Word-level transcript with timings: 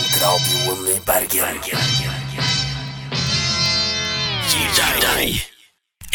Studentradioen 0.00 0.86
i 0.88 0.94
Bergen. 1.04 1.58
Gir 4.48 4.70
deg 5.02 5.42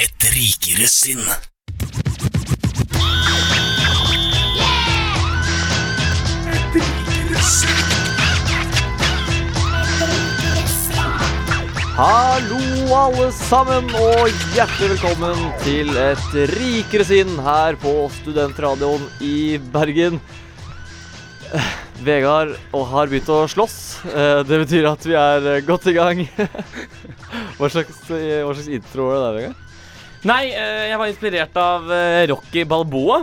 et 0.02 0.26
rikere 0.34 0.88
sinn. 0.90 1.22
Hallo, 11.96 12.60
alle 12.90 13.30
sammen, 13.38 13.94
og 13.94 14.34
hjertelig 14.56 14.96
velkommen 14.96 15.46
til 15.62 15.94
et 15.94 16.30
rikere 16.58 17.06
sinn 17.06 17.38
her 17.46 17.78
på 17.86 18.00
Studentradioen 18.18 19.06
i 19.22 19.60
Bergen. 19.78 20.18
Vegard 22.06 22.54
og 22.76 22.84
har 22.92 23.10
begynt 23.12 23.30
å 23.34 23.44
slåss. 23.50 23.78
Eh, 24.10 24.42
Det 24.48 24.60
betyr 24.66 24.88
at 24.90 25.06
vi 25.08 25.16
er 25.20 25.48
eh, 25.56 25.64
godt 25.66 25.88
i 25.92 25.96
gang. 25.96 26.22
Hva 27.58 27.70
slags, 27.72 28.04
eh, 28.14 28.44
hva 28.46 28.54
slags 28.56 28.70
intro 28.72 29.10
var 29.10 29.18
det 29.18 29.24
der, 29.26 29.40
Vegard? 29.40 29.64
Nei, 30.26 30.44
jeg 30.50 30.98
var 30.98 31.10
inspirert 31.12 31.58
av 31.62 31.92
Rocky 32.32 32.64
Balboa. 32.66 33.20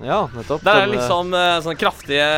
Ja, 0.00 0.22
nettopp. 0.32 0.62
Der 0.64 0.78
er 0.80 0.86
det 0.86 0.94
liksom 0.94 1.34
sånne 1.34 1.74
kraftige 1.76 2.28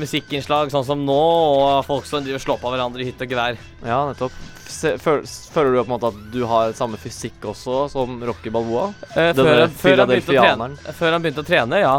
musikkinnslag, 0.00 0.72
sånn 0.74 0.86
som 0.88 1.04
nå, 1.06 1.18
og 1.60 1.84
folk 1.86 2.08
som 2.08 2.24
driver 2.26 2.42
slår 2.42 2.58
på 2.62 2.72
hverandre 2.74 3.04
i 3.04 3.06
hytt 3.06 3.22
og 3.22 3.30
gevær. 3.30 3.60
Ja, 3.86 4.00
nettopp. 4.10 4.34
Se, 4.70 4.96
føler 4.98 5.74
du 5.74 5.78
på 5.80 5.86
en 5.86 5.92
måte 5.92 6.10
at 6.10 6.18
du 6.34 6.40
har 6.50 6.74
samme 6.78 6.98
fysikk 7.00 7.46
også 7.50 7.84
som 7.94 8.18
Rocky 8.26 8.50
Balboa? 8.54 8.88
Eh, 9.14 9.30
før, 9.38 9.64
før, 9.82 10.02
han 10.04 10.12
trene, 10.26 10.68
før 10.98 11.14
han 11.16 11.24
begynte 11.24 11.42
å 11.42 11.48
trene, 11.48 11.80
ja. 11.82 11.94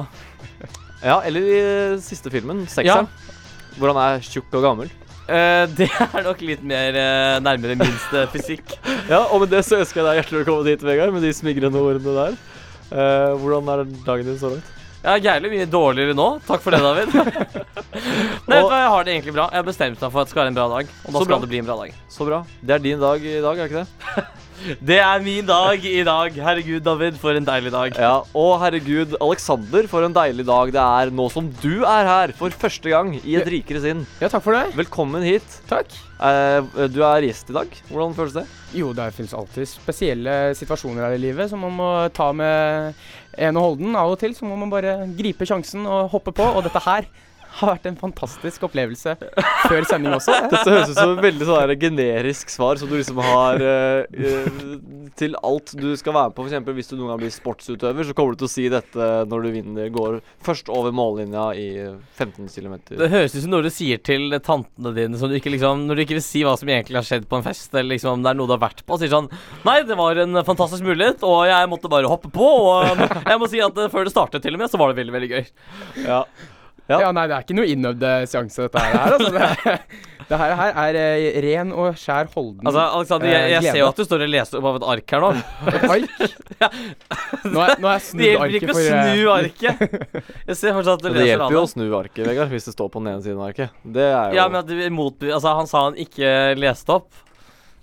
Ja, 1.01 1.17
eller 1.25 1.47
i 1.55 1.61
siste 2.03 2.31
filmen, 2.33 2.63
sekseren. 2.71 3.09
Hvor 3.77 3.93
han 3.93 4.01
er 4.03 4.25
tjukk 4.25 4.51
og 4.59 4.65
gammel. 4.65 4.91
Uh, 5.31 5.63
det 5.77 5.87
er 5.87 6.25
nok 6.25 6.41
litt 6.43 6.63
mer 6.65 6.97
uh, 6.97 7.37
nærmere 7.43 7.77
minst 7.79 8.15
eh, 8.17 8.27
fysikk. 8.33 8.75
Ja, 9.11 9.25
og 9.31 9.43
med 9.43 9.51
det 9.51 9.61
så 9.67 9.79
ønsker 9.79 10.01
jeg 10.01 10.07
deg 10.07 10.17
hjertelig 10.21 10.39
velkommen 10.41 10.67
hit, 10.71 10.83
Vegard, 10.87 11.11
med 11.15 11.23
de 11.25 11.31
smigrende 11.35 11.79
ordene 11.79 12.13
der. 12.15 12.37
Uh, 12.91 13.39
hvordan 13.39 13.71
er 13.71 13.83
dagen 14.05 14.27
din 14.27 14.39
så 14.39 14.53
langt? 14.53 14.77
Jeg 15.01 15.17
er 15.17 15.23
gærlig 15.25 15.49
mye 15.51 15.65
dårligere 15.71 16.15
nå. 16.15 16.27
Takk 16.45 16.61
for 16.61 16.75
det, 16.75 16.81
David. 16.83 17.15
Nei, 18.51 18.59
du 18.59 18.69
jeg 18.69 18.91
har 18.93 19.07
det 19.07 19.15
egentlig 19.15 19.33
bra. 19.33 19.47
Jeg 19.49 19.63
har 19.63 19.65
bestemt 19.67 20.03
meg 20.03 20.13
for 20.13 20.21
at 20.21 20.29
det 20.29 20.33
skal 20.35 20.43
være 20.43 20.53
en 20.53 20.59
bra 20.59 20.67
dag. 20.75 20.91
Og 21.01 21.15
da 21.15 21.23
skal 21.23 21.31
bra. 21.31 21.39
det 21.41 21.51
bli 21.51 21.61
en 21.63 21.71
bra 21.71 21.79
dag. 21.79 21.97
Så 22.13 22.27
bra. 22.27 22.43
Det 22.61 22.77
er 22.77 22.85
din 22.85 23.01
dag 23.01 23.25
i 23.25 23.39
dag, 23.41 23.63
er 23.63 23.65
det 23.65 23.71
ikke 23.71 23.83
det? 23.83 24.27
Det 24.61 24.97
er 25.01 25.21
min 25.23 25.45
dag 25.47 25.85
i 25.89 26.03
dag. 26.05 26.35
Herregud, 26.37 26.83
David, 26.85 27.15
for 27.21 27.33
en 27.37 27.45
deilig 27.47 27.71
dag. 27.73 27.95
Ja, 27.97 28.11
Og 28.37 28.51
herregud, 28.61 29.15
Alexander, 29.17 29.87
for 29.89 30.05
en 30.05 30.13
deilig 30.13 30.45
dag 30.45 30.73
det 30.75 30.81
er 30.83 31.13
nå 31.17 31.25
som 31.33 31.47
du 31.63 31.81
er 31.81 32.05
her 32.09 32.33
for 32.37 32.53
første 32.53 32.91
gang 32.93 33.15
i 33.23 33.37
et 33.39 33.49
rikere 33.49 33.81
sinn. 33.81 34.03
Ja, 34.21 34.29
takk 34.29 34.45
for 34.45 34.57
det. 34.57 34.75
Velkommen 34.77 35.25
hit. 35.25 35.57
Takk. 35.69 35.89
Eh, 36.21 36.85
du 36.93 37.01
er 37.07 37.25
gjest 37.25 37.49
i 37.49 37.57
dag. 37.57 37.73
Hvordan 37.89 38.13
føles 38.17 38.37
det? 38.37 38.45
Jo, 38.77 38.91
det 38.97 39.09
finnes 39.17 39.33
alltid 39.33 39.65
spesielle 39.71 40.37
situasjoner 40.59 41.07
her 41.07 41.17
i 41.17 41.23
livet 41.25 41.49
som 41.51 41.65
man 41.65 41.73
må 41.79 41.89
ta 42.13 42.29
med 42.35 42.93
ene 43.41 43.65
holden. 43.65 43.97
Av 43.97 44.13
og 44.13 44.21
til 44.21 44.37
så 44.37 44.45
må 44.45 44.59
man 44.61 44.69
bare 44.73 44.99
gripe 45.17 45.47
sjansen 45.49 45.89
og 45.89 46.11
hoppe 46.13 46.35
på, 46.37 46.45
og 46.45 46.61
dette 46.67 46.85
her 46.85 47.09
har 47.59 47.73
vært 47.73 47.87
en 47.89 47.97
fantastisk 47.99 48.63
opplevelse 48.67 49.15
før 49.67 49.87
sending 49.89 50.15
også. 50.15 50.35
Dette 50.51 50.63
høres 50.69 50.91
ut 50.91 50.97
som 50.97 51.13
et 51.15 51.23
veldig 51.25 51.47
sånn 51.49 51.73
generisk 51.81 52.53
svar 52.53 52.79
som 52.79 52.89
du 52.91 52.95
liksom 52.97 53.19
har 53.25 53.63
eh, 53.65 54.05
eh, 54.11 54.61
til 55.19 55.35
alt 55.41 55.73
du 55.77 55.89
skal 55.99 56.15
være 56.15 56.31
med 56.31 56.37
på. 56.37 56.45
Eksempel 56.47 56.77
hvis 56.77 56.91
du 56.91 56.95
noen 56.97 57.13
gang 57.13 57.21
blir 57.23 57.33
sportsutøver, 57.33 58.07
så 58.07 58.15
kommer 58.17 58.35
du 58.35 58.41
til 58.43 58.49
å 58.49 58.53
si 58.53 58.67
dette 58.71 59.09
når 59.31 59.45
du 59.45 59.49
vinner, 59.57 59.91
går 59.93 60.19
først 60.45 60.71
over 60.73 60.95
mållinja 60.95 61.49
i 61.59 61.67
15 62.17 62.47
km. 62.47 62.77
Det 62.91 63.11
høres 63.11 63.35
ut 63.35 63.43
som 63.43 63.53
noe 63.53 63.65
du 63.65 63.71
sier 63.73 64.01
til 64.01 64.31
tantene 64.43 64.95
dine 64.95 65.19
som 65.19 65.31
du 65.31 65.37
ikke 65.37 65.51
liksom 65.53 65.85
Når 65.87 65.97
du 65.97 66.03
ikke 66.05 66.17
vil 66.17 66.25
si 66.25 66.41
hva 66.45 66.53
som 66.59 66.69
egentlig 66.71 66.99
har 66.99 67.07
skjedd 67.07 67.27
på 67.29 67.39
en 67.39 67.45
fest, 67.45 67.69
eller 67.73 67.95
liksom 67.95 68.19
om 68.19 68.25
det 68.25 68.31
er 68.31 68.39
noe 68.39 68.49
du 68.49 68.55
har 68.55 68.63
vært 68.63 68.85
på, 68.87 68.99
sier 69.01 69.11
sånn 69.11 69.29
Nei, 69.67 69.81
det 69.87 69.97
var 69.99 70.19
en 70.21 70.41
fantastisk 70.47 70.85
mulighet, 70.85 71.25
og 71.27 71.43
jeg 71.49 71.69
måtte 71.71 71.91
bare 71.91 72.09
hoppe 72.09 72.31
på, 72.33 72.47
og 72.47 73.03
jeg 73.27 73.41
må 73.41 73.49
si 73.51 73.61
at 73.63 73.77
eh, 73.77 73.91
før 73.91 74.07
det 74.07 74.13
startet, 74.13 74.43
til 74.43 74.57
og 74.57 74.63
med, 74.63 74.71
så 74.71 74.79
var 74.81 74.91
det 74.91 75.01
veldig, 75.01 75.13
veldig 75.15 75.29
gøy. 75.31 75.43
Ja. 76.05 76.23
Ja. 76.91 77.01
Ja. 77.07 77.11
nei, 77.15 77.27
det 77.31 77.37
er 77.37 77.45
ikke 77.45 77.55
noe 77.57 77.69
innøvde 77.71 78.15
seanse, 78.31 78.67
dette 78.67 78.83
her. 78.83 79.15
Altså. 79.15 79.31
Det, 79.35 79.75
det 80.31 80.39
her, 80.41 80.53
her 80.59 80.79
er 80.83 80.99
eh, 81.01 81.39
ren 81.45 81.71
og 81.75 81.97
skjær 81.99 82.29
holden. 82.35 82.61
Altså, 82.67 82.83
Alexander, 82.99 83.31
jeg, 83.31 83.49
jeg 83.55 83.61
Eh, 83.61 83.67
ser 83.71 83.79
jo 83.81 83.87
at 83.89 83.99
du 84.01 84.05
står 84.07 84.25
og 84.25 84.31
leser 84.33 84.59
opp 84.59 84.67
av 84.71 84.79
et 84.81 84.87
ark 84.95 85.15
her 85.15 85.25
nå. 85.25 85.31
Et 85.71 85.89
ark. 85.95 86.37
Nå 87.51 87.57
har 87.57 87.79
nå 87.81 87.89
arket 87.89 88.11
for 88.11 88.21
Det 88.21 88.27
hjelper 88.29 88.55
ikke 88.59 88.69
å 88.69 88.81
eh, 88.81 88.85
snu 89.01 89.29
arket. 89.33 89.83
Jeg 90.51 90.57
ser 90.59 90.75
fortsatt 90.77 90.99
at 90.99 91.03
du 91.03 91.09
Og 91.09 91.15
det 91.15 91.23
leser 91.23 91.31
hjelper 91.33 91.55
jo 91.57 91.61
å 91.65 91.69
snu 91.71 91.85
arket, 91.97 92.23
Vegard, 92.27 92.51
hvis 92.53 92.67
det 92.69 92.73
står 92.75 92.91
på 92.93 93.01
den 93.01 93.11
ene 93.15 93.23
siden 93.25 93.39
av 93.41 93.47
arket. 93.49 93.77
Det 93.97 94.07
er 94.11 94.33
jo 94.35 94.37
Ja, 94.41 94.47
men 94.51 94.59
at 94.61 94.69
du 94.69 94.75
mot, 94.93 95.15
Altså, 95.31 95.55
han 95.57 95.69
sa 95.71 95.85
han 95.89 95.97
ikke 95.99 96.33
leste 96.61 96.99
opp. 96.99 97.09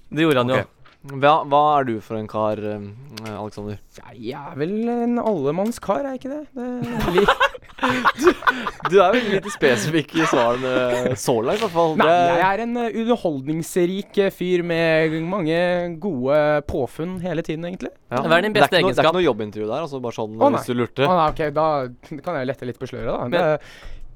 Det 0.08 0.24
gjorde 0.24 0.44
han 0.44 0.54
jo. 0.54 0.60
Hva, 1.08 1.32
hva 1.48 1.60
er 1.78 1.86
du 1.88 1.92
for 2.04 2.18
en 2.18 2.26
kar, 2.28 2.58
Alexander? 2.58 3.78
Jeg 4.18 4.34
er 4.36 4.56
vel 4.58 4.72
en 4.92 5.18
allemannskar, 5.22 6.02
er 6.04 6.16
jeg 6.16 6.22
ikke 6.22 6.32
det? 6.34 6.42
det 7.14 7.26
li- 7.82 8.34
Du 8.90 8.96
er 9.02 9.12
veldig 9.14 9.32
lite 9.38 9.50
spesifikk 9.52 10.14
i 10.18 10.26
svarene 10.30 11.14
så 11.18 11.34
langt, 11.44 11.58
i 11.60 11.64
hvert 11.66 11.74
fall. 11.74 11.96
Nei, 12.00 12.06
Det- 12.06 12.38
jeg 12.40 12.46
er 12.48 12.62
en 12.64 12.76
eh, 12.76 12.90
underholdningsrik 13.02 14.18
eh, 14.24 14.30
fyr 14.34 14.62
med 14.64 15.14
mange 15.28 15.60
gode 16.00 16.40
påfunn 16.66 17.18
hele 17.22 17.42
tiden, 17.46 17.64
egentlig. 17.68 17.92
ja. 18.10 18.22
Hva 18.22 18.38
er 18.38 18.42
din 18.42 18.52
Det 18.52 18.62
er 18.62 18.68
egenskap? 18.68 18.82
noe- 18.82 18.94
Det 18.94 18.98
er 18.98 19.08
ikke 19.10 19.18
noe 19.20 19.28
jobbintervju 19.28 19.66
der, 19.68 19.82
altså 19.86 20.00
bare 20.02 20.12
sånn 20.18 20.40
oh, 20.40 20.50
hvis 20.56 20.66
du 20.66 20.74
lurte. 20.74 21.06
Å, 21.06 21.14
nei, 21.18 21.28
ok, 21.30 21.54
da 21.54 21.68
kan 22.24 22.34
jeg 22.40 22.46
lette 22.50 22.66
litt 22.66 22.78
på 22.78 22.88
sløret, 22.90 23.12
da. 23.12 23.28
Men- 23.28 23.30
det, 23.30 23.60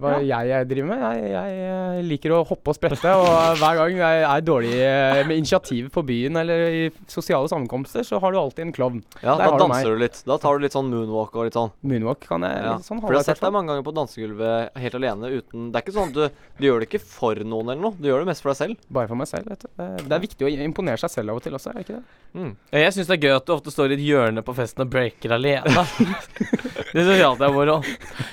hva 0.02 0.12
jeg, 0.20 0.48
jeg 0.50 0.68
driver 0.70 0.88
med? 0.90 1.02
Jeg, 1.02 1.30
jeg, 1.32 2.04
liker 2.10 2.34
å 2.36 2.40
hoppe 2.48 2.72
og 2.72 2.76
sprette, 2.76 3.14
og 3.18 3.60
hver 3.60 3.78
gang 3.78 4.00
jeg 4.00 4.24
er 4.28 4.44
dårlig 4.44 4.72
eh, 4.74 5.20
med 5.28 5.40
initiativ 5.40 5.88
på 5.94 6.04
byen 6.08 6.40
eller 6.42 6.64
i 6.68 6.82
sosiale 7.10 7.50
sammenkomster, 7.50 8.06
så 8.06 8.20
har 8.22 8.34
du 8.34 8.40
alltid 8.40 8.66
en 8.66 8.74
klovn. 8.74 9.02
Ja, 9.20 9.36
Der 9.38 9.44
da 9.46 9.50
du 9.54 9.64
danser 9.64 9.94
du 9.94 10.02
litt. 10.02 10.22
Da 10.28 10.38
tar 10.42 10.58
du 10.58 10.66
litt 10.66 10.76
sånn 10.76 10.90
moonwalk 10.92 11.36
og 11.36 11.48
litt 11.48 11.58
sånn. 11.58 11.72
Moonwalk 11.86 12.26
kan 12.26 12.46
jeg 12.46 12.62
Ja. 12.62 12.76
sånn 12.82 13.00
For 13.02 13.14
jeg 13.14 13.22
har 13.22 13.28
sett 13.30 13.44
deg 13.44 13.54
mange 13.54 13.72
ganger 13.72 13.86
på 13.86 13.94
dansegulvet 13.96 14.82
helt 14.82 14.98
alene 14.98 15.30
uten 15.38 15.70
Det 15.72 15.78
er 15.78 15.84
ikke 15.86 15.96
sånn 15.96 16.10
at 16.10 16.16
du, 16.16 16.42
du 16.58 16.66
gjør 16.66 16.82
det 16.82 16.90
ikke 16.90 17.04
for 17.04 17.34
noen 17.34 17.72
eller 17.72 17.82
noe. 17.82 17.96
Du 17.98 18.08
gjør 18.10 18.24
det 18.24 18.32
mest 18.32 18.44
for 18.44 18.52
deg 18.52 18.60
selv. 18.60 18.82
Bare 18.92 19.10
for 19.10 19.20
meg 19.20 19.30
selv, 19.30 19.48
vet 19.52 19.64
du. 19.64 19.70
Det, 19.78 20.12
er 20.12 20.26
viktig 20.26 20.48
å 20.48 20.52
imponere 20.66 21.00
seg 21.02 21.12
selv 21.14 21.32
av 21.32 21.40
og 21.40 21.46
til 21.46 21.56
også, 21.58 21.72
er 21.72 21.78
det 21.78 21.86
ikke 21.86 22.00
det? 22.00 22.20
Mm. 22.32 22.52
Jeg 22.72 22.92
syns 22.96 23.10
det 23.10 23.16
er 23.18 23.24
gøy 23.26 23.34
at 23.36 23.48
du 23.48 23.52
ofte 23.52 23.72
står 23.74 23.92
i 23.92 23.96
et 23.98 24.04
hjørne 24.06 24.44
på 24.44 24.54
festen 24.56 24.84
og 24.84 24.92
breaker 24.92 25.34
alene. 25.36 25.84
det 26.94 27.04
syns 27.04 27.18
jeg 27.18 27.26
alltid 27.26 27.46
er 27.48 27.54
moro. 27.54 27.78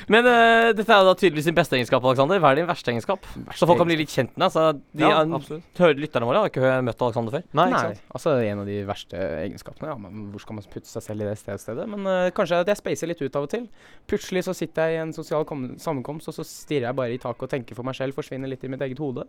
Men 0.07 0.29
uh, 0.29 0.69
dette 0.75 0.87
er 0.87 1.01
jo 1.01 1.09
da 1.09 1.15
tydeligvis 1.19 1.49
din 1.49 1.57
beste 1.59 1.75
egenskap, 1.77 2.03
Alexander. 2.07 2.39
Hva 2.41 2.51
er 2.53 2.59
din 2.61 2.67
verste 2.69 2.91
egenskap? 2.93 3.27
Så 3.55 3.67
folk 3.69 3.77
kan 3.81 3.89
bli 3.89 3.97
litt 3.99 4.13
kjent 4.13 4.31
med 4.39 4.51
deg. 4.55 4.81
De 4.95 5.03
Ja, 5.05 5.21
er- 5.21 5.99
lytterne 5.99 6.25
våre 6.29 6.41
har 6.43 6.49
ikke 6.49 6.71
møtt 6.87 7.01
Alexander 7.05 7.35
før. 7.37 7.43
Nei, 7.53 7.67
ikke 7.69 7.81
sant. 7.85 8.01
altså 8.15 8.33
en 8.45 8.59
av 8.63 8.65
de 8.65 8.77
verste 8.87 9.17
egenskapene. 9.45 9.91
Ja, 9.91 9.97
men 9.99 10.31
hvor 10.31 10.41
skal 10.43 10.55
man 10.55 10.63
putte 10.71 10.87
seg 10.89 11.03
selv 11.03 11.21
i 11.21 11.29
det 11.29 11.37
stedet? 11.37 11.59
stedet? 11.61 11.87
Men 11.91 12.07
uh, 12.07 12.29
kanskje 12.31 12.61
at 12.63 12.67
jeg 12.71 12.77
spacer 12.81 13.07
litt 13.11 13.21
ut 13.21 13.35
av 13.35 13.43
og 13.43 13.49
til. 13.53 13.67
Plutselig 14.07 14.43
så 14.47 14.55
sitter 14.55 14.89
jeg 14.89 14.97
i 14.97 15.01
en 15.03 15.13
sosial 15.13 15.45
sammenkomst, 15.45 16.27
og 16.31 16.33
så 16.39 16.45
stirrer 16.47 16.89
jeg 16.89 16.95
bare 16.95 17.13
i 17.13 17.21
taket 17.21 17.43
og 17.43 17.49
tenker 17.49 17.75
for 17.75 17.83
meg 17.83 17.95
selv, 17.95 18.13
forsvinner 18.17 18.47
litt 18.49 18.63
i 18.63 18.71
mitt 18.71 18.81
eget 18.81 18.97
hode. 18.99 19.27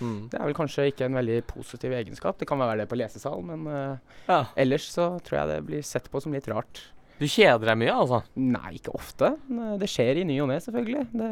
Mm. 0.00 0.30
Det 0.32 0.38
er 0.40 0.46
vel 0.48 0.54
kanskje 0.56 0.86
ikke 0.90 1.04
en 1.10 1.14
veldig 1.18 1.42
positiv 1.50 1.92
egenskap. 1.92 2.38
Det 2.40 2.48
kan 2.48 2.58
være 2.58 2.78
det 2.82 2.88
på 2.88 2.96
lesesal, 2.96 3.42
men 3.44 3.66
uh, 3.68 3.96
Ja. 4.28 4.46
ellers 4.56 4.86
så 4.90 5.20
tror 5.22 5.40
jeg 5.42 5.48
det 5.52 5.66
blir 5.66 5.82
sett 5.84 6.08
på 6.10 6.22
som 6.22 6.32
litt 6.32 6.48
rart. 6.48 6.86
Du 7.20 7.26
kjeder 7.28 7.68
deg 7.68 7.76
mye, 7.76 7.92
altså. 7.92 8.22
Nei, 8.40 8.70
ikke 8.78 8.94
ofte. 8.96 9.34
Det 9.80 9.88
skjer 9.92 10.22
i 10.22 10.24
ny 10.24 10.38
og 10.40 10.46
ne, 10.48 10.56
selvfølgelig. 10.64 11.02
Det, 11.20 11.26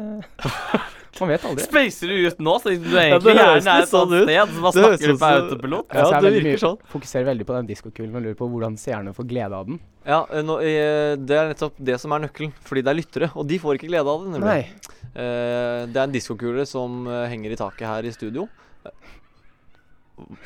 man 1.19 1.31
vet 1.31 1.47
aldri. 1.49 1.63
Spacer 1.65 2.11
du 2.11 2.27
ut 2.27 2.43
nå, 2.45 2.53
så 2.61 2.69
du 2.69 2.75
Ja, 2.93 3.05
egentlig 3.07 3.25
det 3.25 3.33
høres 3.39 3.65
gjerne 3.65 3.73
er 3.73 3.85
et 3.87 3.89
sånt 3.89 4.13
sånn 4.13 4.27
sted? 4.27 4.53
Så 4.53 4.61
bare 4.67 4.75
snakker 4.75 5.09
du 5.09 5.15
på 5.23 5.29
autopilot? 5.39 5.87
Ja, 5.89 6.03
så 6.03 6.11
er 6.11 6.19
det 6.19 6.29
veldig 6.29 6.43
virker 6.45 6.61
sånn. 6.61 6.77
Fokuserer 6.93 7.27
veldig 7.31 7.47
på 7.49 7.57
den 7.57 7.71
diskokulen 7.71 8.19
og 8.19 8.25
lurer 8.27 8.37
på 8.37 8.49
hvordan 8.53 8.77
seerne 8.77 9.15
får 9.17 9.29
glede 9.33 9.57
av 9.63 9.71
den. 9.71 9.81
Ja, 10.05 10.21
eh, 10.29 10.45
nå, 10.45 10.59
eh, 10.61 11.15
det 11.17 11.39
er 11.39 11.51
nettopp 11.55 11.81
det 11.89 11.97
som 12.05 12.13
er 12.13 12.25
nøkkelen. 12.27 12.53
Fordi 12.69 12.85
det 12.85 12.93
er 12.93 12.99
lyttere, 13.01 13.31
og 13.33 13.49
de 13.49 13.59
får 13.65 13.79
ikke 13.79 13.89
glede 13.89 14.13
av 14.13 14.25
det. 14.27 14.33
nemlig. 14.37 14.47
Nei. 14.53 14.97
Eh, 15.09 15.83
det 15.89 15.97
er 15.97 16.03
en 16.05 16.13
diskokule 16.19 16.69
som 16.69 17.01
henger 17.09 17.57
i 17.57 17.61
taket 17.65 17.89
her 17.89 18.05
i 18.05 18.13
studio. 18.13 18.45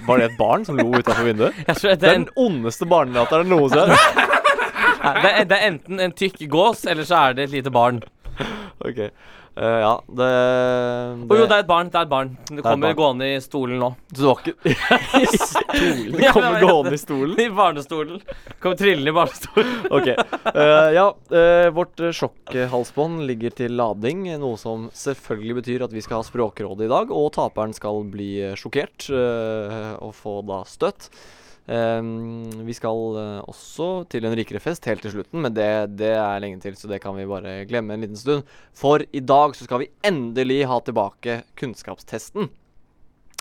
Var 0.08 0.20
det 0.22 0.26
et 0.32 0.38
barn 0.38 0.64
som 0.64 0.78
lo 0.78 0.92
utafor 0.94 1.26
vinduet? 1.28 1.58
Jeg 1.68 1.76
tror 1.80 1.90
Det 1.92 2.00
det 2.00 2.08
er 2.08 2.14
er, 2.14 2.22
en, 2.22 2.30
den 2.30 2.46
ondeste 2.48 2.88
barnelateren 2.88 3.52
noensinne. 3.52 3.98
det, 5.04 5.30
er, 5.36 5.46
det 5.52 5.60
er 5.60 5.70
enten 5.74 6.00
en 6.08 6.16
tykk 6.16 6.44
gås, 6.54 6.86
eller 6.90 7.08
så 7.08 7.22
er 7.28 7.38
det 7.38 7.50
et 7.50 7.56
lite 7.60 7.74
barn. 7.74 8.02
ok. 8.84 9.08
Uh, 9.54 9.62
ja, 9.84 9.90
det, 10.18 10.28
Å 11.30 11.36
jo, 11.38 11.44
det 11.46 11.54
er 11.54 11.62
et 11.62 11.68
barn. 11.70 11.90
Det 11.94 12.00
er 12.00 12.06
et 12.08 12.10
barn. 12.10 12.30
Det 12.50 12.64
kommer 12.66 12.96
gående 12.98 13.28
i 13.36 13.42
stolen 13.44 13.78
nå. 13.84 13.90
Så 14.10 14.24
det 14.24 14.26
var 14.26 14.40
ikke 14.42 14.56
Det 16.16 16.24
Ja, 16.24 16.32
kommer 16.34 16.56
men- 16.56 16.64
gående 16.64 16.94
i 16.98 17.02
stolen? 17.02 17.36
I 17.38 17.46
barnestolen. 17.54 18.24
Kommer 18.64 18.80
trillende 18.80 19.14
i 19.14 19.18
barnestolen. 19.20 19.76
Ok. 20.00 20.10
Uh, 20.10 20.90
ja, 20.98 21.06
uh, 21.14 21.68
vårt 21.78 22.02
sjokkhalsbånd 22.18 23.28
ligger 23.30 23.54
til 23.62 23.78
lading, 23.78 24.26
noe 24.42 24.58
som 24.58 24.88
selvfølgelig 24.98 25.60
betyr 25.62 25.86
at 25.86 25.94
vi 25.94 26.02
skal 26.02 26.24
ha 26.24 26.26
Språkrådet 26.26 26.88
i 26.88 26.92
dag, 26.96 27.14
og 27.14 27.30
taperen 27.38 27.78
skal 27.78 28.02
bli 28.10 28.32
sjokkert 28.58 29.06
og 29.14 30.16
få 30.18 30.40
da 30.50 30.64
støtt. 30.66 31.12
Ehm, 31.72 32.50
vi 32.68 32.74
skal 32.76 33.20
eh, 33.20 33.44
også 33.48 33.88
til 34.12 34.26
en 34.28 34.36
rikere 34.36 34.60
fest 34.64 34.84
helt 34.90 35.04
til 35.06 35.14
slutten, 35.16 35.40
men 35.46 35.54
det, 35.56 35.68
det 35.96 36.12
er 36.18 36.42
lenge 36.44 36.60
til, 36.64 36.76
så 36.76 36.90
det 36.92 37.00
kan 37.04 37.16
vi 37.16 37.28
bare 37.30 37.62
glemme 37.70 37.96
en 37.96 38.04
liten 38.04 38.20
stund. 38.20 38.50
For 38.76 39.06
i 39.12 39.24
dag 39.24 39.56
så 39.56 39.68
skal 39.68 39.86
vi 39.86 39.92
endelig 40.04 40.64
ha 40.68 40.82
tilbake 40.84 41.42
kunnskapstesten. 41.60 42.52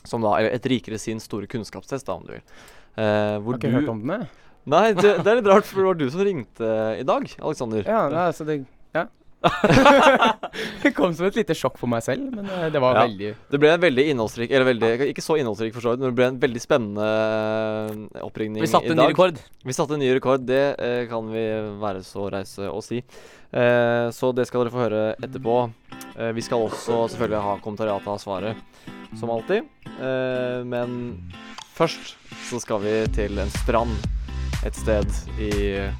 Som 0.07 0.23
da, 0.23 0.37
eller 0.39 0.55
Et 0.55 0.71
rikere 0.71 0.99
sin 0.99 1.21
store 1.23 1.51
kunnskapstest, 1.51 2.07
da, 2.07 2.19
om 2.19 2.27
du 2.27 2.37
vil. 2.37 2.47
Eh, 2.95 3.37
hvor 3.43 3.57
Har 3.57 3.59
ikke 3.59 3.73
du 3.73 3.79
hørt 3.81 3.93
om 3.93 4.05
den, 4.05 4.15
jeg. 4.21 4.31
Nei, 4.73 4.93
det, 4.95 5.17
det 5.25 5.27
er 5.27 5.41
litt 5.41 5.51
rart, 5.51 5.67
for 5.67 5.81
det 5.83 5.89
var 5.89 5.99
du 5.99 6.05
som 6.15 6.23
ringte 6.23 6.69
i 6.95 7.07
dag, 7.07 7.25
Aleksander. 7.43 7.83
Ja, 7.83 8.05
nei, 8.13 8.27
altså 8.31 8.47
det. 8.47 8.61
det 10.83 10.93
kom 10.95 11.13
som 11.15 11.27
et 11.27 11.37
lite 11.41 11.55
sjokk 11.59 11.79
for 11.81 11.91
meg 11.91 12.05
selv, 12.05 12.29
men 12.35 12.47
eh, 12.47 12.69
det 12.73 12.81
var 12.83 12.95
Ja. 12.97 13.05
veldig 13.07 13.31
Det 13.51 13.61
ble 13.63 13.73
en 13.75 13.83
veldig 13.83 14.05
innholdsrik 14.13 14.51
Eller 14.55 14.69
veldig, 14.69 14.91
ikke 15.11 15.25
så 15.25 15.37
innholdsrik, 15.41 15.73
for 15.75 15.83
så 15.85 15.95
vidt, 15.95 16.03
men 16.05 16.13
det 16.13 16.19
ble 16.21 16.29
en 16.31 16.39
veldig 16.43 16.63
spennende 16.63 17.09
eh, 17.09 18.23
oppringning 18.23 18.63
Vi 18.63 18.71
satte 18.71 18.93
en 18.95 19.01
ny 19.03 19.09
rekord. 19.11 19.41
Vi 19.65 19.77
satte 19.77 19.97
en 19.99 20.03
ny 20.05 20.13
rekord, 20.15 20.47
det 20.47 20.63
eh, 20.79 21.05
kan 21.11 21.31
vi 21.33 21.45
være 21.83 22.05
så 22.07 22.29
reise 22.33 22.71
å 22.71 22.81
si. 22.85 23.03
Eh, 23.53 24.07
så 24.15 24.33
det 24.37 24.47
skal 24.49 24.65
dere 24.65 24.73
få 24.75 24.85
høre 24.87 25.03
etterpå. 25.23 25.57
Eh, 26.17 26.33
vi 26.37 26.45
skal 26.47 26.65
også 26.69 27.03
selvfølgelig 27.13 27.43
ha 27.45 27.57
kommentariatet 27.65 28.09
av 28.15 28.21
svaret, 28.23 28.57
som 29.21 29.31
alltid. 29.35 29.67
Eh, 29.99 30.63
men 30.65 30.99
først 31.77 32.15
så 32.49 32.61
skal 32.63 32.83
vi 32.85 32.97
til 33.17 33.39
en 33.43 33.51
strand 33.63 33.95
et 34.63 34.77
sted 34.79 35.09
i 35.43 35.51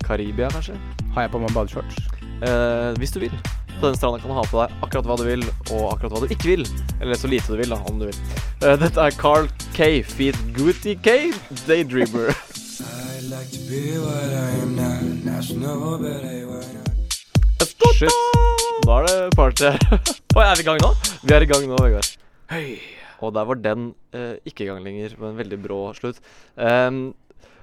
Karibia, 0.07 0.49
kanskje. 0.55 0.79
Har 1.17 1.27
jeg 1.27 1.35
på 1.35 1.43
meg 1.43 1.51
badeshorts? 1.57 2.22
Eh, 2.43 2.93
hvis 2.99 3.13
du 3.15 3.21
vil. 3.23 3.35
På 3.79 3.89
den 3.89 3.97
stranda 3.99 4.19
kan 4.19 4.31
du 4.31 4.37
ha 4.37 4.43
på 4.47 4.63
deg 4.63 4.83
akkurat 4.85 5.07
hva 5.07 5.17
du 5.19 5.25
vil, 5.27 5.45
og 5.75 5.85
akkurat 5.93 6.15
hva 6.15 6.23
du 6.25 6.33
ikke 6.35 6.51
vil. 6.51 6.65
Eller 7.01 7.19
så 7.19 7.31
lite 7.31 7.55
du 7.55 7.61
vil, 7.61 7.71
da, 7.71 7.79
om 7.91 8.01
du 8.01 8.09
vil. 8.09 8.19
Eh, 8.63 8.75
dette 8.83 8.99
er 8.99 9.15
Carl 9.19 9.47
K. 9.77 10.03
Feet 10.07 10.39
Gooty 10.57 10.97
K. 11.03 11.31
Daydreamer. 11.69 12.35
Shit. 17.93 18.19
Da 18.83 18.99
er 18.99 19.07
det 19.07 19.17
party. 19.39 19.71
Oi, 20.37 20.43
er 20.43 20.59
vi 20.59 20.65
i 20.65 20.67
gang 20.67 20.83
nå? 20.83 20.93
Vi 21.23 21.35
er 21.37 21.45
i 21.45 21.51
gang 21.51 21.67
nå, 21.71 21.79
Vegard. 21.79 22.13
Og 23.23 23.35
der 23.37 23.47
var 23.47 23.59
den 23.63 23.93
eh, 24.17 24.35
ikke 24.49 24.65
i 24.65 24.71
gang 24.73 24.83
lenger, 24.83 25.15
med 25.21 25.31
en 25.31 25.39
veldig 25.39 25.59
brå 25.63 25.83
slutt. 25.95 26.19
Um, 26.59 27.13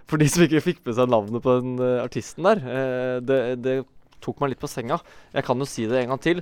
for 0.09 0.21
de 0.21 0.29
som 0.31 0.43
ikke 0.45 0.63
fikk 0.63 0.79
med 0.87 0.95
seg 0.97 1.11
navnet 1.11 1.43
på 1.43 1.59
den 1.59 1.75
eh, 1.83 1.99
artisten 2.01 2.47
der, 2.47 2.61
eh, 2.63 3.17
det, 3.21 3.39
det 3.61 3.75
tok 4.23 4.41
meg 4.41 4.53
litt 4.53 4.61
på 4.61 4.69
senga. 4.71 4.99
Jeg 5.35 5.45
kan 5.47 5.59
jo 5.59 5.67
si 5.69 5.87
det 5.89 6.03
en 6.03 6.13
gang 6.13 6.23
til. 6.23 6.41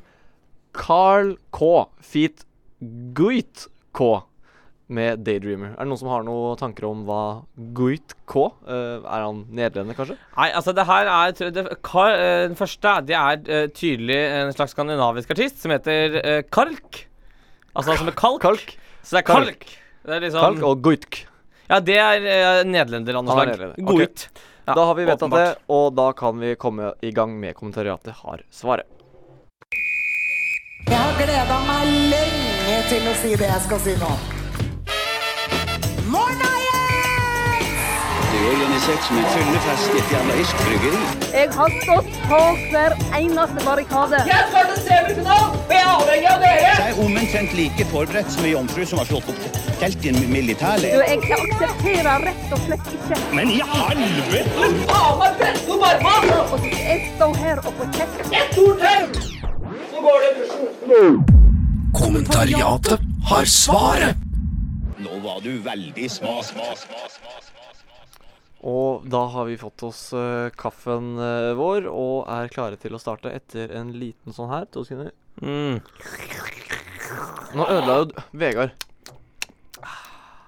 Carl 0.78 1.36
K. 1.56 1.70
Feet 2.04 2.46
Guit 3.18 3.68
K. 3.98 4.10
Med 4.88 5.26
Daydreamer. 5.28 5.74
Er 5.76 5.84
det 5.84 5.92
noen 5.92 6.00
som 6.00 6.12
har 6.14 6.24
noen 6.24 6.60
tanker 6.60 6.86
om 6.88 7.02
hva 7.08 7.24
Guit 7.76 8.14
K 8.30 8.46
eh, 8.72 9.02
Er 9.04 9.26
han 9.26 9.42
nederlender, 9.52 9.98
kanskje? 9.98 10.16
Nei, 10.38 10.48
altså 10.56 10.72
det 10.78 10.86
her 10.88 11.10
er 11.12 11.34
det, 11.36 11.66
Carl, 11.84 12.14
eh, 12.16 12.44
Den 12.46 12.56
første 12.56 12.94
det 13.04 13.18
er 13.20 13.42
eh, 13.52 13.66
tydelig 13.76 14.22
en 14.38 14.54
slags 14.56 14.72
skandinavisk 14.78 15.34
artist 15.36 15.60
som 15.60 15.76
heter 15.76 16.46
Kalk. 16.56 17.04
Altså 17.76 17.98
som 18.00 18.08
er 18.08 18.16
kalk. 18.18 18.40
Kalk. 18.46 18.78
Så 19.04 19.18
det 19.18 19.26
er 19.26 19.28
Kalk. 19.28 19.52
kalk. 19.52 19.76
Det 20.08 20.16
er 20.16 20.24
liksom 20.24 20.46
Kalk 20.46 20.64
og 20.70 20.86
Guitk. 20.88 21.20
Ja, 21.68 21.82
det 21.84 21.98
er 22.00 22.24
uh, 22.24 22.62
nederlender 22.64 23.20
av 23.20 23.26
noe 23.28 23.44
slag. 23.44 23.74
Guit. 23.90 24.30
Ok. 24.32 24.46
Ja, 24.68 24.76
da 24.76 24.84
har 24.86 24.96
vi 24.96 25.06
vedtatt 25.06 25.32
det, 25.32 25.56
og 25.68 25.94
da 25.96 26.12
kan 26.14 26.40
vi 26.40 26.56
komme 26.56 26.92
i 27.00 27.12
gang 27.12 27.40
med 27.40 27.56
kommentariatet 27.56 28.14
har 28.20 28.42
svaret. 28.52 28.84
Jeg 30.88 30.98
har 30.98 31.16
gleda 31.22 31.60
meg 31.70 31.94
lenge 32.12 32.82
til 32.90 33.08
å 33.08 33.14
si 33.22 33.32
det 33.40 33.48
jeg 33.48 33.64
skal 33.64 33.80
si 33.86 33.96
nå. 34.02 34.37
Er 38.38 38.44
organisert 38.54 39.02
som 39.08 39.18
en 39.18 39.30
fyllefest 39.34 39.94
i 39.96 40.00
et 40.00 40.12
jævla 40.14 40.34
bryggeri. 40.60 41.00
Jeg 41.34 41.48
har 41.56 41.72
stått 41.84 42.10
på 42.30 42.42
hver 42.72 42.94
eneste 43.20 43.64
barrikade. 43.66 44.20
Jeg 44.30 44.44
skal 44.52 44.68
til 44.74 44.84
semifinalen, 44.84 45.56
og 45.58 45.74
jeg 45.74 45.82
er 45.82 45.90
avhengig 45.94 46.30
av 46.34 46.44
dere! 46.44 46.68
Jeg 46.68 46.92
er 46.92 47.00
omtrent 47.06 47.56
like 47.58 47.88
forberedt 47.94 48.30
som 48.36 48.46
ei 48.46 48.52
jomfru 48.52 48.86
som 48.92 49.02
har 49.02 49.10
slått 49.10 49.32
opp 49.34 49.58
telt 49.82 50.06
i 50.06 50.12
en 50.12 50.20
Du, 50.22 50.28
militærleir. 50.36 51.02
jeg 51.08 51.34
aksepterer 51.40 52.28
rett 52.28 52.54
og 52.54 52.62
slett 52.68 52.94
ikke 53.00 53.20
Men 53.40 53.52
i 53.56 53.60
helvete! 53.74 54.70
Faen 54.92 55.20
meg 55.24 55.42
presse 55.42 55.74
opp 55.74 56.08
armene! 56.14 56.72
jeg 56.78 57.12
står 57.16 57.36
her 57.42 57.64
og 57.66 57.74
får 57.82 57.92
kjeft. 57.98 58.24
Et 58.44 58.62
ord 58.68 58.86
til! 58.86 59.20
Så 59.92 60.06
går 60.06 60.24
det 60.24 60.30
i 60.30 60.40
dusjen. 60.40 61.22
Kommentariatet 61.98 63.00
har 63.34 63.46
svaret. 63.46 64.26
Nå 65.02 65.22
var 65.26 65.42
du 65.46 65.52
veldig 65.66 66.10
sma, 66.10 66.38
sma, 66.46 66.74
sma, 66.78 67.06
sma. 67.10 67.67
Og 68.66 69.06
da 69.06 69.22
har 69.34 69.46
vi 69.46 69.58
fått 69.62 69.84
oss 69.86 70.02
uh, 70.18 70.50
kaffen 70.58 71.16
uh, 71.22 71.54
vår 71.58 71.86
og 71.92 72.26
er 72.34 72.50
klare 72.54 72.80
til 72.82 72.98
å 72.98 73.02
starte 73.02 73.30
etter 73.30 73.74
en 73.78 73.94
liten 73.94 74.34
sånn 74.34 74.50
her. 74.50 74.66
To 74.74 74.86
sekunder. 74.88 75.14
Mm. 75.42 75.78
Nå 77.58 77.68
ødela 77.70 78.00
jo 78.02 78.24
Vegard. 78.34 78.74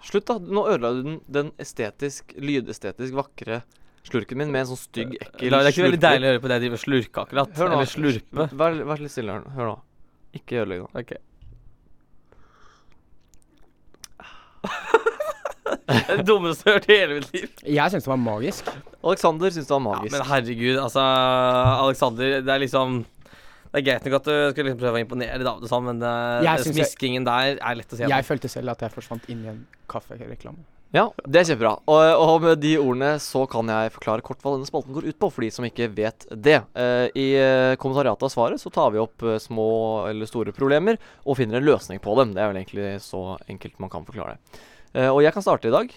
Slutt, 0.10 0.26
da. 0.26 0.40
Nå 0.42 0.66
ødela 0.72 0.96
du 0.98 1.04
den, 1.06 1.20
den 1.30 1.52
estetisk, 1.62 2.34
lydestetisk 2.42 3.14
vakre 3.20 3.62
slurken 4.10 4.40
min 4.40 4.52
med 4.52 4.64
en 4.64 4.70
sånn 4.72 4.80
stygg, 4.82 5.16
ekkel 5.22 5.54
Det 5.54 5.60
er 5.60 5.72
ikke 5.74 5.86
veldig 5.86 6.02
deilig 6.02 6.26
å 6.26 6.32
høre 6.32 6.42
på 6.42 6.50
det 6.50 6.56
jeg 6.58 6.64
driver 6.66 6.80
og 6.80 6.84
slurker 6.84 7.20
akkurat. 7.26 7.50
Hør 7.60 7.68
nå. 7.70 7.74
Eller 7.78 7.92
slurpe. 7.92 8.48
Vær, 8.62 8.72
vær 8.92 9.04
litt 9.04 9.14
stille 9.14 9.36
her 9.36 9.42
nå. 9.44 9.50
Hør 9.58 9.66
nå. 9.70 9.76
Ikke 10.40 10.62
ødelegg 10.64 10.80
nå. 10.86 10.90
Ok. 11.04 11.12
Det 16.10 16.26
dummeste 16.28 16.66
jeg 16.66 16.74
har 16.74 16.80
hørt 16.80 16.90
i 16.90 16.98
hele 17.00 17.20
mitt 17.20 17.34
liv. 17.36 17.50
Jeg 17.66 17.92
syns 17.94 18.06
det 18.08 18.12
var 18.12 18.22
magisk. 18.24 18.72
Alexander 19.04 19.54
syns 19.56 19.68
det 19.70 19.76
var 19.76 19.80
Ja, 19.82 19.86
magisk. 19.94 20.16
men 20.18 20.28
herregud, 20.32 20.80
altså 20.84 21.04
Alexander, 21.86 22.42
det 22.42 22.54
er 22.56 22.64
liksom 22.66 23.00
Det 23.70 23.78
er 23.84 23.86
greit 23.86 24.06
nok 24.08 24.16
at 24.18 24.26
du 24.26 24.34
skulle 24.50 24.66
liksom 24.72 24.82
prøve 24.82 24.98
å 24.98 25.04
imponere, 25.06 25.44
da, 25.46 25.54
sånn, 25.70 25.84
men 25.92 26.00
det, 26.02 26.12
det 26.42 26.56
synes 26.66 26.74
jeg- 26.80 26.88
smiskingen 26.90 27.26
der 27.28 27.60
er 27.62 27.76
lett 27.78 27.94
å 27.94 27.98
se 28.00 28.08
Jeg 28.10 28.26
følte 28.26 28.50
selv 28.50 28.72
at 28.74 28.82
jeg 28.82 28.92
forsvant 28.96 29.30
inn 29.30 29.44
i 29.46 29.50
en 29.52 29.60
kaffereklame. 29.88 30.58
Ja, 30.90 31.04
det 31.22 31.38
er 31.44 31.46
kjempebra. 31.52 31.76
Og, 31.86 32.00
og 32.18 32.40
med 32.42 32.58
de 32.64 32.72
ordene 32.82 33.12
så 33.22 33.44
kan 33.48 33.68
jeg 33.70 33.92
forklare 33.94 34.24
kort 34.26 34.40
hva 34.42 34.56
denne 34.56 34.66
spalten 34.66 34.90
går 34.96 35.06
ut 35.12 35.20
på, 35.22 35.28
for 35.36 35.46
de 35.46 35.52
som 35.54 35.68
ikke 35.68 35.86
vet 35.94 36.26
det. 36.34 36.56
Eh, 36.74 37.06
I 37.14 37.28
eh, 37.38 37.76
kommentariatet 37.78 38.26
av 38.26 38.32
svaret 38.34 38.58
så 38.58 38.72
tar 38.74 38.90
vi 38.96 38.98
opp 38.98 39.22
eh, 39.22 39.38
små 39.38 39.68
eller 40.10 40.26
store 40.26 40.50
problemer 40.52 40.98
og 41.30 41.38
finner 41.38 41.62
en 41.62 41.68
løsning 41.70 42.02
på 42.02 42.16
dem. 42.18 42.34
Det 42.34 42.42
er 42.42 42.50
vel 42.50 42.64
egentlig 42.64 42.88
så 43.06 43.22
enkelt 43.46 43.78
man 43.86 43.94
kan 43.94 44.08
forklare 44.10 44.40
det. 44.40 44.64
Eh, 44.96 45.10
og 45.10 45.22
jeg 45.22 45.34
kan 45.36 45.46
starte 45.46 45.70
i 45.70 45.74
dag. 45.74 45.92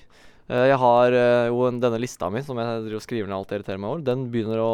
Eh, 0.52 0.64
jeg 0.68 0.78
har 0.82 1.16
eh, 1.16 1.48
jo 1.48 1.64
en, 1.68 1.80
denne 1.80 2.00
lista 2.02 2.28
mi 2.32 2.42
som 2.44 2.58
jeg 2.60 2.84
driver 2.86 3.04
skriver 3.04 3.30
ned 3.30 3.38
alt 3.38 3.52
det 3.52 3.60
irriterer 3.60 3.80
meg 3.80 3.92
over. 3.92 4.06
Den 4.06 4.26
begynner 4.32 4.62
å 4.62 4.72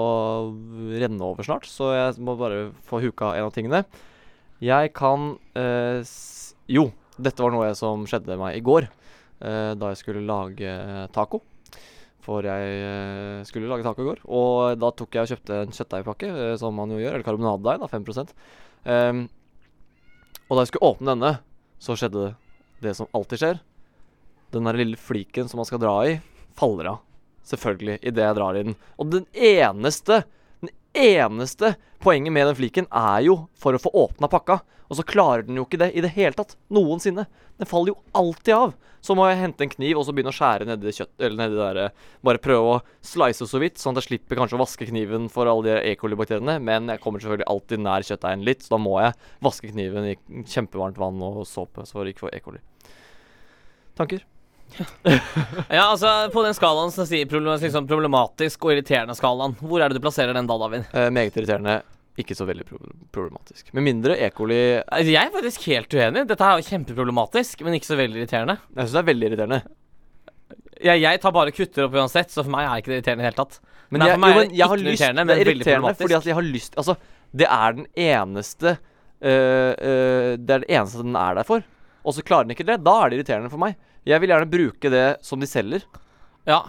renne 0.99 1.29
over 1.29 1.47
snart, 1.47 1.69
så 1.71 1.93
jeg 1.95 2.17
må 2.25 2.35
bare 2.41 2.69
få 2.89 3.03
huka 3.05 3.35
en 3.37 3.49
av 3.49 3.55
tingene. 3.55 3.85
Jeg 4.65 4.91
kan 4.97 5.37
Jo, 6.67 6.89
dette 7.15 7.45
var 7.45 7.53
noe 7.55 7.69
som 7.79 8.03
skjedde 8.11 8.35
meg 8.41 8.57
i 8.59 8.65
går 8.65 8.89
da 9.39 9.91
jeg 9.93 10.01
skulle 10.01 10.25
lage 10.27 10.73
taco. 11.15 11.39
For 12.27 12.43
jeg 12.43 13.45
skulle 13.47 13.71
lage 13.71 13.87
taco 13.87 14.03
i 14.03 14.09
går. 14.09 14.25
Og 14.27 14.81
da 14.83 14.91
tok 14.99 15.15
jeg 15.15 15.29
og 15.29 15.31
kjøpte 15.31 15.61
en 15.63 15.77
kjøttdeigpakke, 15.77 16.33
som 16.59 16.75
man 16.75 16.91
jo 16.91 16.99
gjør. 16.99 17.15
Eller 17.15 17.29
karbonadedeig, 17.29 17.79
da. 17.79 17.89
5 17.95 18.11
um, 18.11 19.23
Og 20.49 20.59
da 20.59 20.65
jeg 20.65 20.73
skulle 20.73 20.91
åpne 20.91 21.15
denne, 21.15 21.33
så 21.79 21.95
skjedde 21.95 22.33
det 22.83 22.99
som 22.99 23.07
alltid 23.15 23.45
skjer. 23.45 23.63
Den 24.55 24.69
der 24.69 24.79
lille 24.81 24.97
fliken 24.97 25.49
som 25.51 25.61
man 25.61 25.69
skal 25.69 25.83
dra 25.83 25.95
i, 26.09 26.19
faller 26.59 26.95
av. 26.95 27.05
Selvfølgelig, 27.49 28.01
idet 28.03 28.25
jeg 28.25 28.37
drar 28.37 28.57
i 28.57 28.65
den. 28.67 28.77
Og 29.01 29.13
den 29.13 29.29
eneste 29.33 30.23
den 30.61 30.71
eneste 30.93 31.77
poenget 32.03 32.33
med 32.33 32.49
den 32.49 32.59
fliken 32.59 32.89
er 32.91 33.23
jo 33.27 33.39
for 33.59 33.77
å 33.77 33.81
få 33.83 33.93
åpna 33.95 34.31
pakka. 34.31 34.61
Og 34.89 34.97
så 34.97 35.05
klarer 35.05 35.45
den 35.45 35.59
jo 35.61 35.67
ikke 35.67 35.81
det 35.83 35.91
i 35.93 36.03
det 36.05 36.15
hele 36.15 36.33
tatt. 36.37 36.57
Noensinne. 36.73 37.27
Den 37.61 37.69
faller 37.69 37.93
jo 37.93 37.99
alltid 38.17 38.55
av. 38.55 38.71
Så 39.05 39.15
må 39.15 39.27
jeg 39.29 39.39
hente 39.43 39.63
en 39.63 39.71
kniv 39.71 40.01
og 40.01 40.07
så 40.07 40.15
begynne 40.17 40.33
å 40.33 40.37
skjære 40.37 40.67
nedi 40.67 40.91
kjøttet, 40.91 41.21
Eller 41.23 41.37
nedi 41.39 41.59
der 41.59 41.81
eh, 41.85 42.07
Bare 42.27 42.41
prøve 42.43 42.73
å 42.73 42.79
slice 43.05 43.47
så 43.47 43.61
vidt, 43.63 43.79
sånn 43.79 43.95
at 43.95 44.03
jeg 44.03 44.09
slipper 44.09 44.41
kanskje 44.41 44.57
å 44.59 44.63
vaske 44.63 44.89
kniven 44.89 45.29
for 45.31 45.51
alle 45.51 45.69
de 45.69 45.93
E. 45.93 45.95
coli-bakteriene. 46.01 46.57
Men 46.65 46.91
jeg 46.91 47.03
kommer 47.05 47.23
selvfølgelig 47.23 47.51
alltid 47.53 47.85
nær 47.85 48.07
kjøttdeigen 48.09 48.49
litt, 48.49 48.65
så 48.65 48.75
da 48.75 48.81
må 48.83 48.97
jeg 49.05 49.15
vaske 49.45 49.71
kniven 49.71 50.09
i 50.09 50.17
kjempevarmt 50.49 50.99
vann 50.99 51.23
og 51.29 51.45
såpe 51.49 51.87
for 51.87 52.03
å 52.03 52.11
ikke 52.11 52.27
få 52.27 52.33
E. 52.35 52.43
Tanker? 53.99 54.25
Ja, 55.69 55.85
altså 55.91 56.11
På 56.33 56.43
den 56.45 56.57
skalaen 56.57 56.93
som 56.95 57.07
sier 57.09 57.27
liksom 57.29 57.87
problematisk 57.89 58.65
og 58.67 58.75
irriterende 58.75 59.17
skalaen, 59.19 59.57
hvor 59.61 59.83
er 59.83 59.89
det 59.91 59.99
du 59.99 60.05
plasserer 60.05 60.37
den 60.37 60.49
da, 60.49 60.59
David? 60.61 60.85
Eh, 60.93 61.09
meget 61.15 61.37
irriterende. 61.39 61.81
Ikke 62.19 62.35
så 62.35 62.47
veldig 62.49 62.65
pro 62.67 62.79
problematisk. 63.15 63.69
Med 63.77 63.85
mindre 63.87 64.17
E. 64.19 64.31
coli 64.35 64.59
Altså, 64.83 65.11
jeg 65.13 65.23
er 65.23 65.35
faktisk 65.35 65.67
helt 65.71 65.95
uenig. 65.95 66.25
Dette 66.27 66.45
er 66.45 66.59
jo 66.59 66.67
kjempeproblematisk, 66.67 67.63
men 67.67 67.77
ikke 67.79 67.87
så 67.93 67.99
veldig 68.01 68.25
irriterende. 68.25 68.57
Jeg 68.75 68.81
syns 68.89 68.97
det 68.97 69.03
er 69.03 69.11
veldig 69.13 69.29
irriterende. 69.29 69.61
Jeg, 70.79 71.03
jeg 71.03 71.21
tar 71.23 71.35
bare 71.35 71.55
kutter 71.55 71.87
opp 71.87 71.95
uansett, 71.99 72.31
så 72.35 72.43
for 72.43 72.51
meg 72.55 72.67
er 72.67 72.83
ikke 72.83 72.91
det 72.93 72.99
irriterende 72.99 73.23
i 73.23 73.27
det 73.27 73.31
hele 73.31 73.39
tatt. 73.45 73.61
Men, 73.89 74.03
Nei, 74.03 74.09
jeg, 74.11 74.19
for 74.19 74.25
meg 74.25 74.29
jo, 74.29 74.35
er 74.35 74.43
men 74.43 74.51
det 74.51 74.59
jeg 74.59 74.69
har 74.69 74.77
ikke 74.83 74.89
lyst 74.89 74.91
irriterende, 75.01 75.23
Det 75.23 75.27
men 75.29 75.35
er 75.35 75.39
veldig 75.41 75.55
irriterende 75.55 75.79
problematisk. 75.79 76.03
fordi 76.05 76.19
at 76.19 76.29
jeg 76.29 76.37
har 76.39 76.47
lyst 76.49 76.79
Altså, 76.83 76.95
det 77.39 77.49
er 77.49 77.77
den 77.79 77.87
eneste 78.09 78.73
øh, 78.75 79.73
øh, 79.89 80.33
Det 80.43 80.55
er 80.57 80.65
det 80.65 80.71
eneste 80.75 81.05
den 81.07 81.17
er 81.23 81.39
der 81.39 81.47
for. 81.49 81.63
Og 82.05 82.15
så 82.15 82.23
klarer 82.27 82.49
den 82.49 82.55
ikke 82.57 82.67
det. 82.69 82.81
Da 82.85 82.95
er 83.05 83.11
det 83.11 83.19
irriterende 83.21 83.51
for 83.53 83.63
meg. 83.63 83.79
Jeg 84.09 84.21
vil 84.25 84.31
gjerne 84.35 84.51
bruke 84.51 84.91
det 84.93 85.07
som 85.27 85.41
de 85.43 85.47
selger. 85.51 85.85
Ja. 86.49 86.63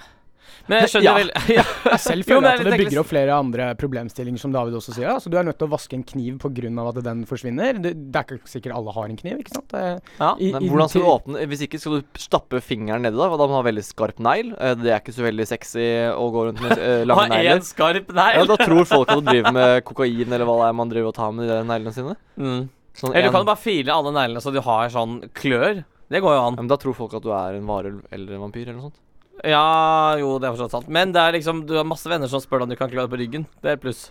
Men 0.69 0.83
jeg 0.83 0.89
skjønner 0.91 1.05
Ja. 1.09 1.13
vel 1.17 1.29
ja. 1.57 1.63
Jeg 1.89 1.99
selv 2.03 2.19
Jo, 2.27 2.35
føler 2.35 2.41
men 2.45 2.51
at 2.51 2.67
det 2.67 2.77
bygger 2.83 2.99
opp 3.01 3.07
flere 3.09 3.33
andre 3.33 3.67
problemstillinger, 3.79 4.37
som 4.41 4.51
David 4.53 4.75
også 4.77 4.93
sier. 4.93 5.07
Altså, 5.09 5.31
du 5.31 5.37
er 5.39 5.45
nødt 5.47 5.57
til 5.57 5.65
å 5.65 5.71
vaske 5.71 5.95
en 5.97 6.03
kniv 6.05 6.35
pga. 6.43 6.69
at 6.91 6.99
den 7.07 7.23
forsvinner. 7.25 7.79
Det, 7.81 7.93
det 8.11 8.19
er 8.19 8.35
ikke 8.37 8.51
sikkert 8.51 8.75
alle 8.77 8.93
har 8.93 9.07
en 9.09 9.17
kniv, 9.17 9.39
ikke 9.41 9.53
sant? 9.55 9.67
Det, 9.71 10.01
Ja. 10.19 10.35
i- 10.37 10.51
men 10.53 10.67
hvordan 10.69 10.89
skal 10.91 11.01
du 11.01 11.07
åpne 11.09 11.47
Hvis 11.49 11.63
ikke 11.65 11.79
skal 11.79 12.01
du 12.01 12.19
stappe 12.19 12.61
fingeren 12.61 13.01
nedi, 13.01 13.17
da. 13.17 13.29
og 13.31 13.39
Da 13.39 13.47
må 13.47 13.55
du 13.55 13.61
ha 13.61 13.65
veldig 13.71 13.85
skarp 13.87 14.19
negl. 14.19 14.53
Eh, 14.59 14.75
Det 14.75 14.91
er 14.93 14.99
ikke 14.99 15.15
så 15.17 15.25
veldig 15.25 15.47
sexy 15.47 15.87
å 16.13 16.27
gå 16.33 16.45
rundt 16.49 16.61
med 16.61 17.07
lange 17.07 17.29
negler. 17.33 17.49
Ha 17.49 17.55
én 17.57 17.65
skarp 17.65 18.07
negl. 18.13 18.35
Ja, 18.35 18.45
da 18.45 18.57
tror 18.57 18.85
folk 18.85 19.09
at 19.09 19.23
du 19.23 19.31
driver 19.31 19.51
med 19.55 19.83
kokain, 19.85 20.27
eller 20.27 20.45
hva 20.45 20.57
det 20.61 20.67
er 20.69 20.73
man 20.83 20.89
driver 20.89 21.07
og 21.07 21.15
tar 21.15 21.31
med 21.31 21.47
de 21.49 21.63
neglene 21.63 21.93
sine. 21.95 22.15
mm. 22.37 22.69
Sånn 22.99 23.15
Eller 23.15 23.21
du 23.21 23.27
en- 23.29 23.31
kan 23.31 23.41
jo 23.45 23.53
bare 23.55 23.63
file 23.63 23.89
alle 23.95 24.11
neglene 24.11 24.41
så 24.43 24.51
du 24.51 24.59
har 24.59 24.89
sånn 24.89 25.21
klør. 25.33 25.85
Det 26.09 26.21
går 26.25 26.33
jo 26.33 26.39
ja, 26.41 26.47
an. 26.49 26.55
men 26.57 26.67
Da 26.71 26.77
tror 26.81 26.95
folk 26.97 27.13
at 27.19 27.23
du 27.25 27.29
er 27.35 27.59
en 27.59 27.67
varulv 27.69 28.01
eller 28.11 28.33
en 28.37 28.45
vampyr 28.47 28.65
eller 28.67 28.79
noe 28.79 28.89
sånt. 28.89 28.99
Ja, 29.45 30.17
jo, 30.19 30.33
det 30.41 30.49
er 30.49 30.55
fortsatt 30.57 30.73
sant. 30.79 30.89
Men 30.91 31.13
det 31.15 31.21
er 31.21 31.37
liksom, 31.37 31.61
du 31.69 31.77
har 31.77 31.85
masse 31.87 32.09
venner 32.11 32.27
som 32.27 32.41
spør 32.43 32.59
deg 32.59 32.67
om 32.67 32.73
du 32.73 32.79
kan 32.81 32.89
klø 32.91 33.05
deg 33.05 33.13
på 33.13 33.19
ryggen. 33.21 33.45
Det 33.63 33.69
er 33.71 33.77
et 33.77 33.83
pluss. 33.85 34.09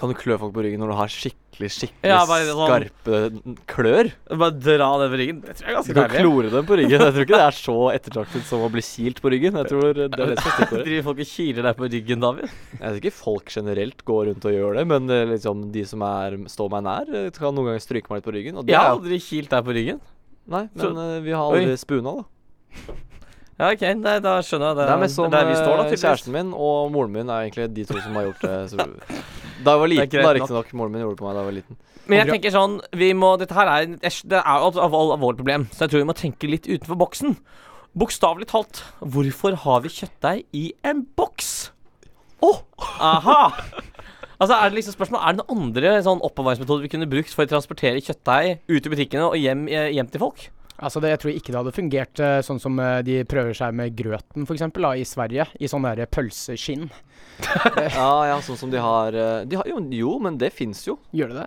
Kan 0.00 0.08
du 0.08 0.16
klø 0.16 0.34
folk 0.40 0.54
på 0.56 0.62
ryggen 0.64 0.80
når 0.80 0.88
du 0.88 0.96
har 0.96 1.10
skikkelig 1.12 1.68
skikkelig 1.68 2.08
Ja, 2.08 2.22
bare 2.26 2.46
sånn- 2.48 2.64
skarpe 2.64 3.18
klør? 3.68 4.08
Bare 4.32 4.54
dra 4.56 4.88
det 5.02 5.08
på 5.12 5.18
ryggen. 5.20 5.40
Det 5.44 5.54
tror 5.58 5.68
jeg 5.68 5.68
er 5.68 5.76
Du 5.76 5.76
ganske 5.76 5.94
kan 5.94 6.08
deilig. 6.08 6.22
klore 6.24 6.50
dem 6.54 6.66
på 6.66 6.78
ryggen. 6.80 6.90
Jeg 7.04 7.12
tror 7.12 7.26
ikke 7.26 7.36
det 7.36 7.44
er 7.44 7.58
så 7.60 7.76
ettertraktet 7.98 8.48
som 8.48 8.64
å 8.64 8.70
bli 8.72 8.82
kilt 8.88 9.20
på 9.22 9.30
ryggen. 9.36 9.58
Jeg 9.60 9.68
tror 9.68 9.92
det 9.92 10.06
er 10.08 10.16
det 10.16 10.38
som 10.40 10.48
er 10.48 10.56
stikkordet. 10.56 10.84
Driver 10.88 11.06
folk 11.10 11.20
og 11.26 11.30
kiler 11.36 11.68
deg 11.68 11.76
på 11.82 11.90
ryggen, 11.92 12.24
David? 12.24 12.56
Jeg 12.72 12.80
vet 12.88 12.98
ikke 13.04 13.14
folk 13.20 13.52
generelt 13.52 14.04
går 14.08 14.22
rundt 14.32 14.48
og 14.48 14.56
gjør 14.56 14.80
det, 14.80 14.86
men 14.96 15.10
eh, 15.12 15.24
liksom 15.36 15.62
de 15.76 15.84
som 15.92 16.02
er, 16.08 16.38
står 16.56 16.72
meg 16.72 16.82
nær, 16.88 17.14
eh, 17.20 17.30
kan 17.36 17.52
noen 17.54 17.68
ganger 17.70 17.84
stryke 17.84 18.10
meg 18.10 18.22
litt 18.22 18.30
på 18.32 18.34
ryggen. 18.40 18.56
Og 18.58 18.66
det 18.66 18.72
Jeg 18.74 18.80
har 18.80 18.90
er, 18.90 18.96
aldri 18.96 19.20
kilt 19.28 19.52
deg 19.52 19.68
på 19.68 19.76
ryggen. 19.76 20.00
Nei, 20.48 20.68
men 20.74 20.82
Så- 20.84 20.92
eh, 21.16 21.20
vi 21.20 21.30
har 21.32 21.42
aldri 21.52 21.76
spuna, 21.78 22.16
da. 22.16 22.24
Ja, 23.60 23.68
OK, 23.70 23.82
nei, 24.00 24.14
da 24.18 24.38
skjønner 24.42 24.72
jeg 24.72 24.76
det. 24.78 24.84
Det 24.88 24.92
er 24.94 25.00
mest 25.02 25.14
som 25.14 25.30
der 25.30 25.44
vi 25.46 25.54
står, 25.54 25.76
da, 25.76 25.82
tydeligvis. 25.84 26.02
kjæresten 26.02 26.32
min 26.32 26.52
og 26.56 26.90
moren 26.90 27.12
min 27.12 27.28
er 27.30 27.44
egentlig 27.44 27.66
de 27.76 27.84
to 27.84 28.00
som 28.00 28.14
har 28.16 28.24
gjort 28.24 28.40
det. 28.42 28.70
Så, 28.72 28.76
da 29.64 29.74
jeg 29.76 29.80
var 29.82 29.86
liten, 29.92 30.08
da 30.10 30.22
nok. 30.22 30.34
riktignok. 30.40 30.72
Moren 30.74 30.92
min 30.96 31.02
gjorde 31.04 31.14
det 31.14 31.20
på 31.20 31.26
meg 31.28 31.34
da 31.36 31.42
jeg 31.44 31.46
var 31.50 31.56
liten. 31.60 31.76
Men 32.08 32.18
jeg 32.18 32.32
tenker 32.32 32.50
sånn 32.50 32.80
Vi 32.98 33.12
må 33.14 33.28
Dette 33.38 33.54
her 33.54 33.68
er 33.70 33.86
Det 33.86 34.40
er 34.40 34.64
et 34.66 34.78
alvorlig 34.82 35.36
problem, 35.38 35.68
så 35.70 35.84
jeg 35.84 35.92
tror 35.92 36.02
vi 36.02 36.08
må 36.08 36.16
tenke 36.18 36.50
litt 36.50 36.66
utenfor 36.66 36.98
boksen. 36.98 37.36
Bokstavelig 37.94 38.48
talt, 38.50 38.82
hvorfor 39.04 39.54
har 39.62 39.80
vi 39.84 39.92
kjøttdeig 39.92 40.44
i 40.56 40.72
en 40.82 41.04
boks? 41.14 41.70
Åh! 42.42 42.58
Aha! 42.98 43.52
Altså, 44.42 44.56
er 44.58 44.72
det 44.72 44.80
liksom 44.80 44.96
spørsmål 44.96 45.20
Er 45.22 45.36
det 45.36 45.44
noen 45.44 45.60
andre 45.68 45.92
sånn 46.02 46.24
oppbevaringsmetoder 46.26 46.82
vi 46.82 46.90
kunne 46.90 47.10
brukt 47.10 47.30
for 47.30 47.46
å 47.46 47.52
transportere 47.52 48.02
kjøttdeig 48.02 48.58
ut 48.66 48.88
i 48.88 48.92
butikkene 48.92 49.28
og 49.28 49.38
hjem, 49.38 49.68
eh, 49.70 49.92
hjem 49.94 50.10
til 50.10 50.24
folk? 50.24 50.48
Altså 50.82 50.98
det, 50.98 51.12
jeg 51.12 51.20
tror 51.22 51.36
ikke 51.36 51.52
det 51.52 51.60
hadde 51.60 51.74
fungert 51.76 52.22
eh, 52.26 52.40
sånn 52.42 52.58
som 52.58 52.80
eh, 52.82 53.04
de 53.06 53.20
prøver 53.28 53.54
seg 53.54 53.76
med 53.78 53.94
grøten 53.94 54.48
f.eks. 54.48 54.66
i 54.98 55.06
Sverige. 55.06 55.46
I 55.62 55.70
sånn 55.70 55.86
derre 55.86 56.10
pølseskinn. 56.10 56.90
Ja, 57.42 58.10
ja, 58.28 58.34
sånn 58.44 58.58
som 58.58 58.70
de 58.70 58.78
har, 58.82 59.14
de 59.48 59.56
har 59.56 59.66
jo, 59.66 59.78
jo, 59.94 60.10
men 60.22 60.36
det 60.38 60.52
fins 60.54 60.82
jo. 60.86 60.98
Gjør 61.16 61.32
det 61.32 61.38
det? 61.40 61.46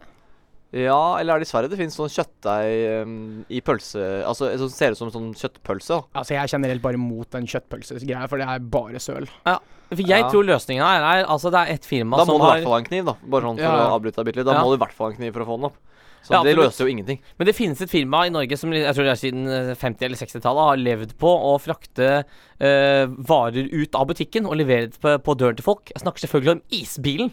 Ja, 0.76 1.16
eller 1.22 1.36
er 1.38 1.40
det 1.40 1.48
i 1.48 1.52
Sverige 1.54 1.70
det 1.72 1.78
finnes 1.80 1.96
sånn 1.96 2.10
kjøttdeig 2.12 3.04
um, 3.06 3.14
i 3.48 3.62
pølse 3.64 4.02
Altså 4.28 4.50
som 4.60 4.70
ser 4.74 4.92
ut 4.92 5.00
som 5.00 5.12
sånn 5.14 5.30
kjøttpølse. 5.40 5.88
da 6.02 6.20
Altså 6.20 6.36
Jeg 6.36 6.42
er 6.44 6.52
generelt 6.58 6.84
bare 6.84 7.00
mot 7.00 7.30
den 7.32 7.48
kjøttpølsegreia, 7.48 8.28
for 8.28 8.42
det 8.42 8.48
er 8.52 8.60
bare 8.60 9.00
søl. 9.00 9.30
For 9.46 10.02
jeg 10.02 10.20
Ja. 10.20 10.30
tror 10.30 10.44
løsningen 10.44 10.84
er, 10.84 11.02
er 11.22 11.26
Altså, 11.32 11.50
det 11.54 11.62
er 11.62 11.74
et 11.78 11.86
firma 11.88 12.18
Da 12.20 12.26
må 12.26 12.36
du 12.38 12.44
i 12.44 12.50
hvert 12.50 12.64
fall 12.68 12.74
ha 12.74 12.80
en 12.84 12.90
kniv, 12.92 13.06
da. 13.06 13.14
Bare 13.24 13.42
sånn 13.48 13.56
for 13.62 13.64
Ja. 13.64 13.88
å 13.88 13.96
avbryte 14.00 14.16
deg 14.20 14.26
bitte 14.26 14.36
litt. 14.42 14.46
Da 14.52 14.54
Ja. 14.60 14.64
må 14.64 14.74
du 14.76 14.82
i 14.82 14.84
hvert 14.86 14.94
fall 14.98 15.08
ha 15.08 15.12
en 15.16 15.18
kniv 15.22 15.34
for 15.34 15.46
å 15.46 15.48
få 15.48 15.56
den 15.62 15.66
opp. 15.72 15.78
Så 16.26 16.32
Ja, 16.34 16.42
det 16.44 16.56
løser 16.58 16.84
jo 16.84 16.92
ingenting. 16.92 17.20
Men 17.38 17.46
det 17.46 17.56
finnes 17.56 17.80
et 17.82 17.90
firma 17.90 18.26
i 18.26 18.30
Norge 18.34 18.58
som 18.58 18.72
jeg 18.74 18.84
tror 18.96 19.06
det 19.06 19.14
er 19.14 19.22
siden 19.32 19.48
eh, 19.48 19.76
50- 19.76 20.02
eller 20.02 20.18
60-tallet 20.18 20.66
har 20.68 20.78
levd 20.82 21.14
på 21.22 21.30
å 21.30 21.54
frakte 21.62 22.26
eh, 22.60 23.06
varer 23.06 23.70
ut 23.72 23.94
av 23.96 24.08
butikken 24.08 24.46
og 24.50 24.58
levere 24.58 24.90
det 24.90 25.00
på, 25.00 25.16
på 25.22 25.38
døren 25.38 25.56
til 25.56 25.64
folk. 25.64 25.86
Jeg 25.94 26.02
snakker 26.02 26.26
selvfølgelig 26.26 26.52
om 26.52 26.62
isbilen. 26.72 27.32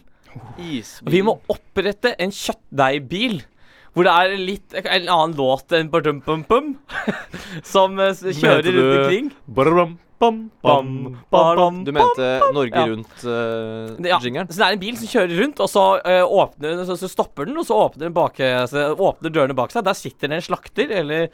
Isbil. 0.57 1.11
Vi 1.13 1.21
må 1.25 1.37
opprette 1.51 2.15
en 2.21 2.31
kjøttdeigbil. 2.33 3.41
Hvor 3.93 4.07
det 4.07 4.13
er 4.17 4.31
litt 4.41 4.73
en 4.79 5.05
annen 5.05 5.35
låt 5.37 5.73
enn 5.77 5.91
Badum 5.93 6.23
Bum 6.25 6.41
Bum, 6.49 6.71
som 7.73 7.99
eh, 8.01 8.15
kjører 8.17 8.65
rundt 8.65 8.79
du- 8.79 8.95
omkring. 9.03 9.27
Bam, 10.23 10.37
bam, 10.63 11.57
bam. 11.59 11.79
Du 11.85 11.91
mente 11.95 12.27
Norge 12.55 12.71
Ja. 12.73 12.85
Ja, 12.87 14.17
Rundt-jingeren? 14.17 14.47
så 14.49 14.59
det 14.61 14.65
er 14.67 14.75
en 14.77 14.81
bil 14.81 14.95
som 14.99 15.09
kjører 15.11 15.41
rundt, 15.41 15.59
og 15.63 15.69
så 15.71 15.83
eh, 16.07 16.23
åpner 16.23 16.77
den, 16.77 16.85
så, 16.87 16.95
så 16.99 17.09
stopper 17.11 17.49
den, 17.49 17.57
og 17.59 17.67
så 17.67 17.77
åpner 17.85 18.07
den 18.07 18.15
bak, 18.15 18.39
eh, 18.43 18.61
så 18.71 18.85
åpner 18.95 19.33
dørene 19.35 19.57
bak 19.57 19.73
seg. 19.75 19.85
Der 19.87 19.97
sitter 19.99 20.31
det 20.31 20.39
en 20.39 20.45
slakter, 20.47 20.93
eller, 21.01 21.27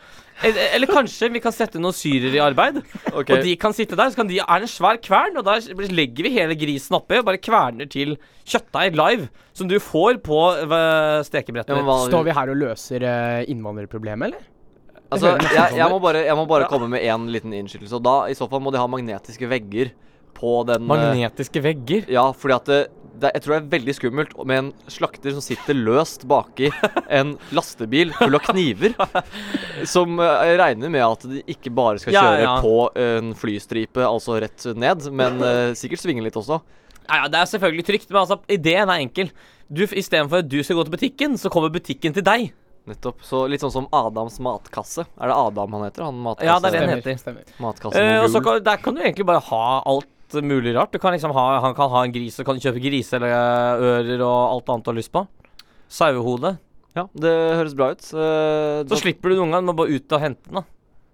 eller 0.44 0.74
Eller 0.76 0.92
kanskje 0.92 1.32
vi 1.34 1.42
kan 1.44 1.56
sette 1.56 1.82
noen 1.82 1.96
syrere 1.96 2.36
i 2.40 2.44
arbeid. 2.44 2.82
Okay. 3.14 3.38
Og 3.38 3.46
de 3.46 3.56
kan 3.62 3.76
sitte 3.78 3.98
der, 4.00 4.12
så 4.12 4.22
kan 4.22 4.30
de 4.32 4.42
er 4.42 4.64
det 4.64 4.70
en 4.70 4.76
svær 4.76 5.00
kvern, 5.04 5.38
og 5.40 5.46
der 5.48 5.90
legger 5.94 6.28
vi 6.28 6.36
hele 6.36 6.58
grisen 6.60 6.98
oppi 7.00 7.22
og 7.22 7.28
bare 7.30 7.42
kverner 7.42 7.90
til 7.90 8.18
kjøttdeig 8.50 8.98
live, 8.98 9.30
som 9.54 9.70
du 9.70 9.78
får 9.84 10.22
på 10.26 10.40
eh, 10.66 11.20
stekebrettet. 11.28 11.78
Ja, 11.78 12.00
Står 12.10 12.26
vi 12.28 12.36
her 12.36 12.54
og 12.54 12.64
løser 12.68 13.06
innvandrerproblemet, 13.50 14.32
eller? 14.34 14.48
Altså, 15.10 15.34
jeg, 15.42 15.80
jeg 15.80 15.90
må 15.92 15.98
bare, 16.04 16.24
jeg 16.28 16.38
må 16.38 16.46
bare 16.50 16.70
komme 16.70 16.90
med 16.92 17.04
én 17.06 17.28
liten 17.34 17.56
innskytelse. 17.58 17.98
Og 17.98 18.06
da, 18.06 18.16
i 18.30 18.38
så 18.38 18.48
fall, 18.50 18.64
må 18.64 18.74
de 18.74 18.82
ha 18.82 18.88
magnetiske 18.90 19.50
vegger 19.50 19.92
på 20.40 20.62
den 20.70 20.86
eh, 20.86 20.90
Magnetiske 20.90 21.62
vegger. 21.64 22.08
Ja, 22.12 22.30
fordi 22.36 22.56
at 22.56 22.70
det, 22.70 22.80
det, 23.20 23.32
jeg 23.36 23.44
tror 23.44 23.56
det 23.56 23.60
er 23.60 23.72
veldig 23.74 23.96
skummelt 23.98 24.34
med 24.48 24.62
en 24.62 24.72
slakter 24.92 25.36
som 25.36 25.44
sitter 25.44 25.78
løst 25.78 26.26
baki 26.30 26.70
en 27.20 27.36
lastebil 27.56 28.14
full 28.18 28.40
av 28.40 28.46
kniver. 28.48 28.96
Som 29.94 30.20
eh, 30.24 30.46
jeg 30.50 30.60
regner 30.62 30.92
med 30.92 31.06
at 31.06 31.28
de 31.30 31.44
ikke 31.56 31.74
bare 31.76 32.02
skal 32.02 32.16
kjøre 32.16 32.46
ja. 32.46 32.56
på 32.64 32.76
en 33.00 33.34
flystripe, 33.40 34.04
altså 34.06 34.40
rett 34.44 34.70
ned, 34.76 35.10
men 35.16 35.40
uh, 35.44 35.72
sikkert 35.78 36.04
svinge 36.04 36.24
litt 36.26 36.38
også. 36.40 36.60
Ja, 37.10 37.24
ja, 37.24 37.30
det 37.32 37.40
er 37.40 37.50
selvfølgelig 37.50 37.86
trygt, 37.88 38.10
men 38.12 38.22
altså, 38.22 38.40
ideen 38.52 38.92
er 38.92 39.02
enkel. 39.02 39.32
Du, 39.70 39.84
Istedenfor 39.86 40.44
at 40.44 40.50
du 40.50 40.60
skal 40.64 40.78
gå 40.78 40.86
til 40.86 40.96
butikken, 40.98 41.38
så 41.42 41.52
kommer 41.54 41.72
butikken 41.74 42.16
til 42.16 42.26
deg. 42.26 42.52
Nettopp. 42.90 43.20
Så 43.26 43.44
litt 43.52 43.62
sånn 43.62 43.72
som 43.74 43.88
Adams 43.94 44.40
matkasse. 44.42 45.06
Er 45.22 45.30
det 45.30 45.36
Adam 45.38 45.76
han 45.78 45.84
heter? 45.86 46.04
Han 46.10 46.22
matkasse, 46.26 46.48
Ja, 46.50 46.60
det 46.60 46.70
er 46.70 46.72
det 46.72 46.80
den 46.80 47.02
Stemmer, 47.02 47.02
heter. 47.04 47.20
stemmer. 47.22 47.60
Matkasse 47.62 48.02
Uh, 48.02 48.24
og 48.24 48.30
så 48.34 48.42
kan, 48.44 48.64
der 48.66 48.78
kan 48.82 48.96
du 48.98 49.02
egentlig 49.04 49.26
bare 49.30 49.44
ha 49.50 49.64
alt 49.86 50.40
mulig 50.46 50.74
rart. 50.76 50.92
Du 50.92 51.00
kan 51.00 51.14
liksom 51.14 51.32
ha, 51.34 51.60
Han 51.62 51.74
kan 51.78 51.90
ha 51.90 52.04
en 52.06 52.12
gris, 52.14 52.40
og 52.40 52.46
kan 52.50 52.60
kjøpe 52.62 52.82
grise 52.84 53.16
eller 53.18 53.30
eh, 53.34 53.86
ører 53.92 54.22
og 54.26 54.40
alt 54.56 54.70
annet 54.74 54.86
du 54.86 54.92
har 54.92 54.98
lyst 55.00 55.12
på. 55.14 55.24
Sauehode. 55.90 56.58
Ja, 56.98 57.06
det 57.14 57.32
høres 57.58 57.76
bra 57.78 57.92
ut. 57.94 58.02
Uh, 58.14 58.82
Så 58.84 58.90
da- 58.90 59.00
slipper 59.02 59.30
du 59.30 59.38
noen 59.40 59.52
gang 59.54 59.66
med 59.66 59.76
bare 59.78 59.94
ut 59.94 60.12
og 60.18 60.22
hente 60.22 60.44
den. 60.50 60.60
da 60.60 60.64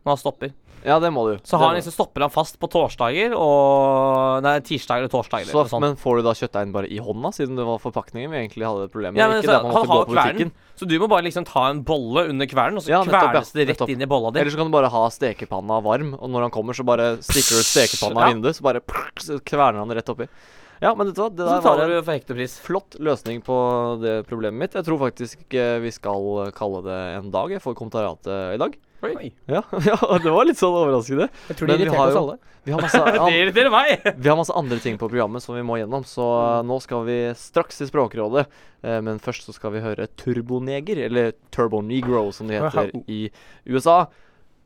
Når 0.05 0.12
han 0.15 0.17
stopper. 0.22 0.53
Ja, 0.86 1.00
det 1.01 1.10
må 1.13 1.24
du. 1.27 1.39
Så 1.44 1.58
har 1.58 1.72
han 1.72 1.77
liksom 1.80 1.94
stopper 1.96 2.22
han 2.27 2.32
fast 2.34 2.60
på 2.62 2.70
torsdager 2.70 3.34
og 3.34 4.44
Nei, 4.46 4.60
tirsdager 4.65 5.08
og 5.08 5.12
torsdager. 5.13 5.50
Så, 5.50 5.63
noe 5.72 5.82
men 5.82 5.96
får 6.00 6.20
du 6.20 6.25
da 6.27 6.34
kjøttdeigen 6.38 6.74
bare 6.75 6.89
i 6.94 7.00
hånda, 7.01 7.32
siden 7.34 7.58
det 7.58 7.65
var 7.65 7.82
forpakningen 7.82 8.30
vi 8.34 8.39
egentlig 8.44 8.68
hadde 8.68 8.89
problemet 8.94 9.18
Ja, 9.18 9.27
med? 9.27 9.38
men 9.38 9.44
Ikke 9.44 9.50
så, 9.50 9.56
det 9.56 9.74
han 9.74 9.89
har 9.89 10.10
kvernen, 10.12 10.51
så 10.75 10.89
du 10.89 10.96
må 11.01 11.10
bare 11.12 11.25
liksom 11.25 11.48
ta 11.50 11.63
en 11.72 11.82
bolle 11.88 12.27
under 12.30 12.50
kvernen, 12.51 12.77
og 12.77 12.86
så 12.86 12.94
Ja, 12.94 13.01
ja. 13.01 13.10
kvernes 13.10 13.54
det 13.56 13.68
rett 13.72 13.86
inn 13.89 14.06
i 14.06 14.10
bolla 14.10 14.32
di. 14.32 14.44
Eller 14.44 14.54
så 14.54 14.62
kan 14.62 14.70
du 14.70 14.75
bare 14.75 14.92
ha 14.94 15.04
stekepanna 15.10 15.82
varm, 15.86 16.13
og 16.20 16.30
når 16.30 16.48
han 16.48 16.54
kommer, 16.54 16.77
så 16.77 16.86
bare 16.86 17.15
stikker 17.25 17.58
du 17.58 17.65
stekepanna 17.65 18.22
Ja. 18.22 18.30
i 18.30 18.34
vinduet, 18.36 18.56
så 18.60 18.62
bare 18.70 18.82
så 19.18 19.39
kverner 19.42 19.82
han 19.82 19.89
det 19.89 19.98
rett 20.04 20.13
oppi. 20.13 20.30
Ja, 20.84 20.94
men 20.94 21.08
vet 21.08 21.15
du 21.15 21.22
hva, 21.24 21.30
det 21.32 21.46
der 21.46 21.62
var 21.63 21.80
en 21.82 22.48
flott 22.62 22.98
løsning 23.00 23.42
på 23.42 23.56
det 24.01 24.27
problemet 24.27 24.60
mitt. 24.60 24.74
Jeg 24.75 24.84
tror 24.86 25.00
faktisk 25.00 25.54
eh, 25.56 25.80
vi 25.80 25.89
skal 25.96 26.51
kalle 26.54 26.82
det 26.84 27.00
en 27.15 27.32
dag 27.32 27.56
for 27.63 27.74
kommentariatet 27.74 28.56
i 28.56 28.60
dag. 28.60 28.75
Oi. 29.04 29.34
Ja, 29.46 29.64
ja, 29.86 30.20
det 30.24 30.32
var 30.32 30.48
litt 30.48 30.60
sånn 30.60 30.75
overraskende. 30.75 31.28
Jeg 31.50 31.58
tror 31.60 31.70
Men 31.70 31.80
de 31.80 31.88
har 31.90 31.92
irriterte 31.92 32.12
oss 32.14 32.22
alle. 32.22 32.38
Vi 32.66 32.74
har 32.74 32.82
masse, 32.82 33.02
Det 33.14 33.22
an 33.22 33.36
irriterer 33.36 33.74
meg! 33.74 34.06
vi 34.24 34.30
har 34.30 34.38
masse 34.40 34.56
andre 34.58 34.80
ting 34.82 34.98
på 34.98 35.10
programmet 35.10 35.44
som 35.44 35.58
vi 35.58 35.66
må 35.66 35.78
gjennom, 35.78 36.06
så 36.10 36.25
eh, 36.42 36.62
nå 36.66 36.80
skal 36.82 37.06
vi 37.06 37.18
straks 37.38 37.82
til 37.82 37.92
Språkrådet. 37.92 38.48
Eh, 38.82 39.02
men 39.06 39.22
først 39.22 39.46
så 39.46 39.54
skal 39.54 39.75
vi 39.75 39.84
høre 39.86 40.08
Turboneger, 40.18 41.04
eller 41.10 41.36
Turbo 41.54 41.84
Negro 41.86 42.32
som 42.34 42.50
det 42.50 42.64
heter 42.64 42.90
i 43.06 43.28
USA, 43.70 44.06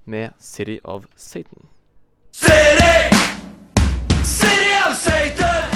med 0.09 0.31
City 0.39 0.79
of 0.83 1.09
Satan. 1.19 1.67
City! 2.31 3.09
City 4.23 4.71
of 4.85 4.95
Satan! 4.95 5.67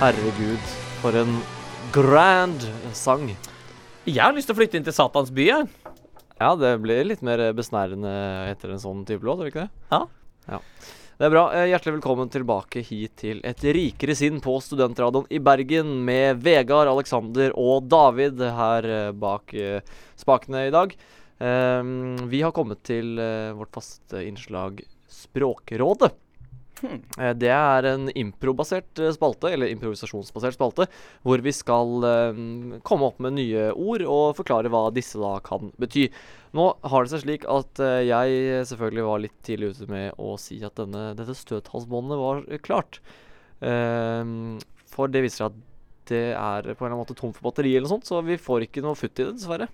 Herregud, 0.00 0.72
for 1.00 1.14
en 1.16 1.36
grand 1.94 2.62
sang. 2.96 3.28
Jeg 4.02 4.18
har 4.18 4.34
lyst 4.34 4.48
til 4.50 4.56
å 4.56 4.58
flytte 4.58 4.78
inn 4.80 4.86
til 4.86 4.94
Satans 4.96 5.30
by, 5.34 5.44
jeg. 5.46 5.66
Ja, 6.40 6.50
det 6.58 6.72
blir 6.82 7.06
litt 7.06 7.22
mer 7.22 7.38
besnærende 7.54 8.10
etter 8.50 8.72
en 8.74 8.82
sånn 8.82 9.04
type 9.06 9.22
låt, 9.22 9.38
gjør 9.38 9.46
det 9.46 9.52
ikke 9.52 9.66
det? 9.68 9.84
Ja. 9.92 10.00
ja. 10.50 10.58
Det 11.14 11.28
er 11.28 11.30
bra. 11.30 11.44
Eh, 11.54 11.68
Hjertelig 11.70 12.00
velkommen 12.00 12.32
tilbake 12.34 12.82
hit 12.82 13.14
til 13.22 13.38
Et 13.46 13.62
rikere 13.76 14.16
sinn 14.18 14.40
på 14.42 14.56
Studentradioen 14.64 15.30
i 15.30 15.38
Bergen 15.38 15.92
med 16.08 16.42
Vegard, 16.42 16.90
Alexander 16.90 17.54
og 17.54 17.86
David 17.86 18.42
her 18.42 18.90
eh, 18.90 19.12
bak 19.14 19.54
eh, 19.54 19.78
spakene 20.18 20.66
i 20.66 20.74
dag. 20.74 20.96
Vi 21.44 22.40
har 22.40 22.52
kommet 22.54 22.78
til 22.86 23.18
vårt 23.58 23.74
faste 23.74 24.20
innslag 24.22 24.78
Språkrådet. 25.10 26.12
Eh, 26.84 27.32
Det 27.38 27.50
er 27.50 27.88
en 27.90 28.08
improbasert 28.12 29.00
eh, 29.02 29.12
spalte, 29.16 29.50
eller 29.54 29.72
improvisasjonsbasert 29.72 30.56
spalte, 30.56 30.86
hvor 31.24 31.42
vi 31.44 31.52
skal 31.54 32.06
eh, 32.08 32.40
komme 32.86 33.08
opp 33.10 33.20
med 33.24 33.36
nye 33.38 33.70
ord 33.72 34.04
og 34.04 34.36
forklare 34.38 34.72
hva 34.72 34.86
disse 34.94 35.20
da 35.20 35.36
kan 35.44 35.72
bety. 35.80 36.08
Nå 36.54 36.68
har 36.86 37.04
det 37.04 37.10
seg 37.14 37.24
slik 37.24 37.44
at 37.50 37.80
jeg 38.06 38.64
selvfølgelig 38.70 39.04
var 39.08 39.22
litt 39.24 39.38
tidlig 39.42 39.72
ute 39.74 39.88
med 39.90 40.20
å 40.22 40.36
si 40.38 40.60
at 40.62 40.76
denne, 40.78 41.08
dette 41.18 41.34
støthalsbåndet 41.34 42.20
var 42.20 42.44
klart. 42.62 43.00
For 43.58 45.10
det 45.10 45.24
viser 45.24 45.40
seg 45.40 45.48
at 45.50 45.58
det 46.12 46.22
er 46.36 46.68
på 46.76 46.84
en 46.84 46.92
eller 46.92 46.92
annen 46.92 47.00
måte 47.00 47.16
tomt 47.18 47.34
for 47.34 47.48
batteri 47.48 47.72
eller 47.74 47.88
noe 47.88 47.96
sånt, 47.96 48.06
så 48.06 48.20
vi 48.22 48.36
får 48.38 48.68
ikke 48.68 48.84
noe 48.84 48.94
futt 48.94 49.18
i 49.18 49.24
det, 49.26 49.34
dessverre. 49.40 49.66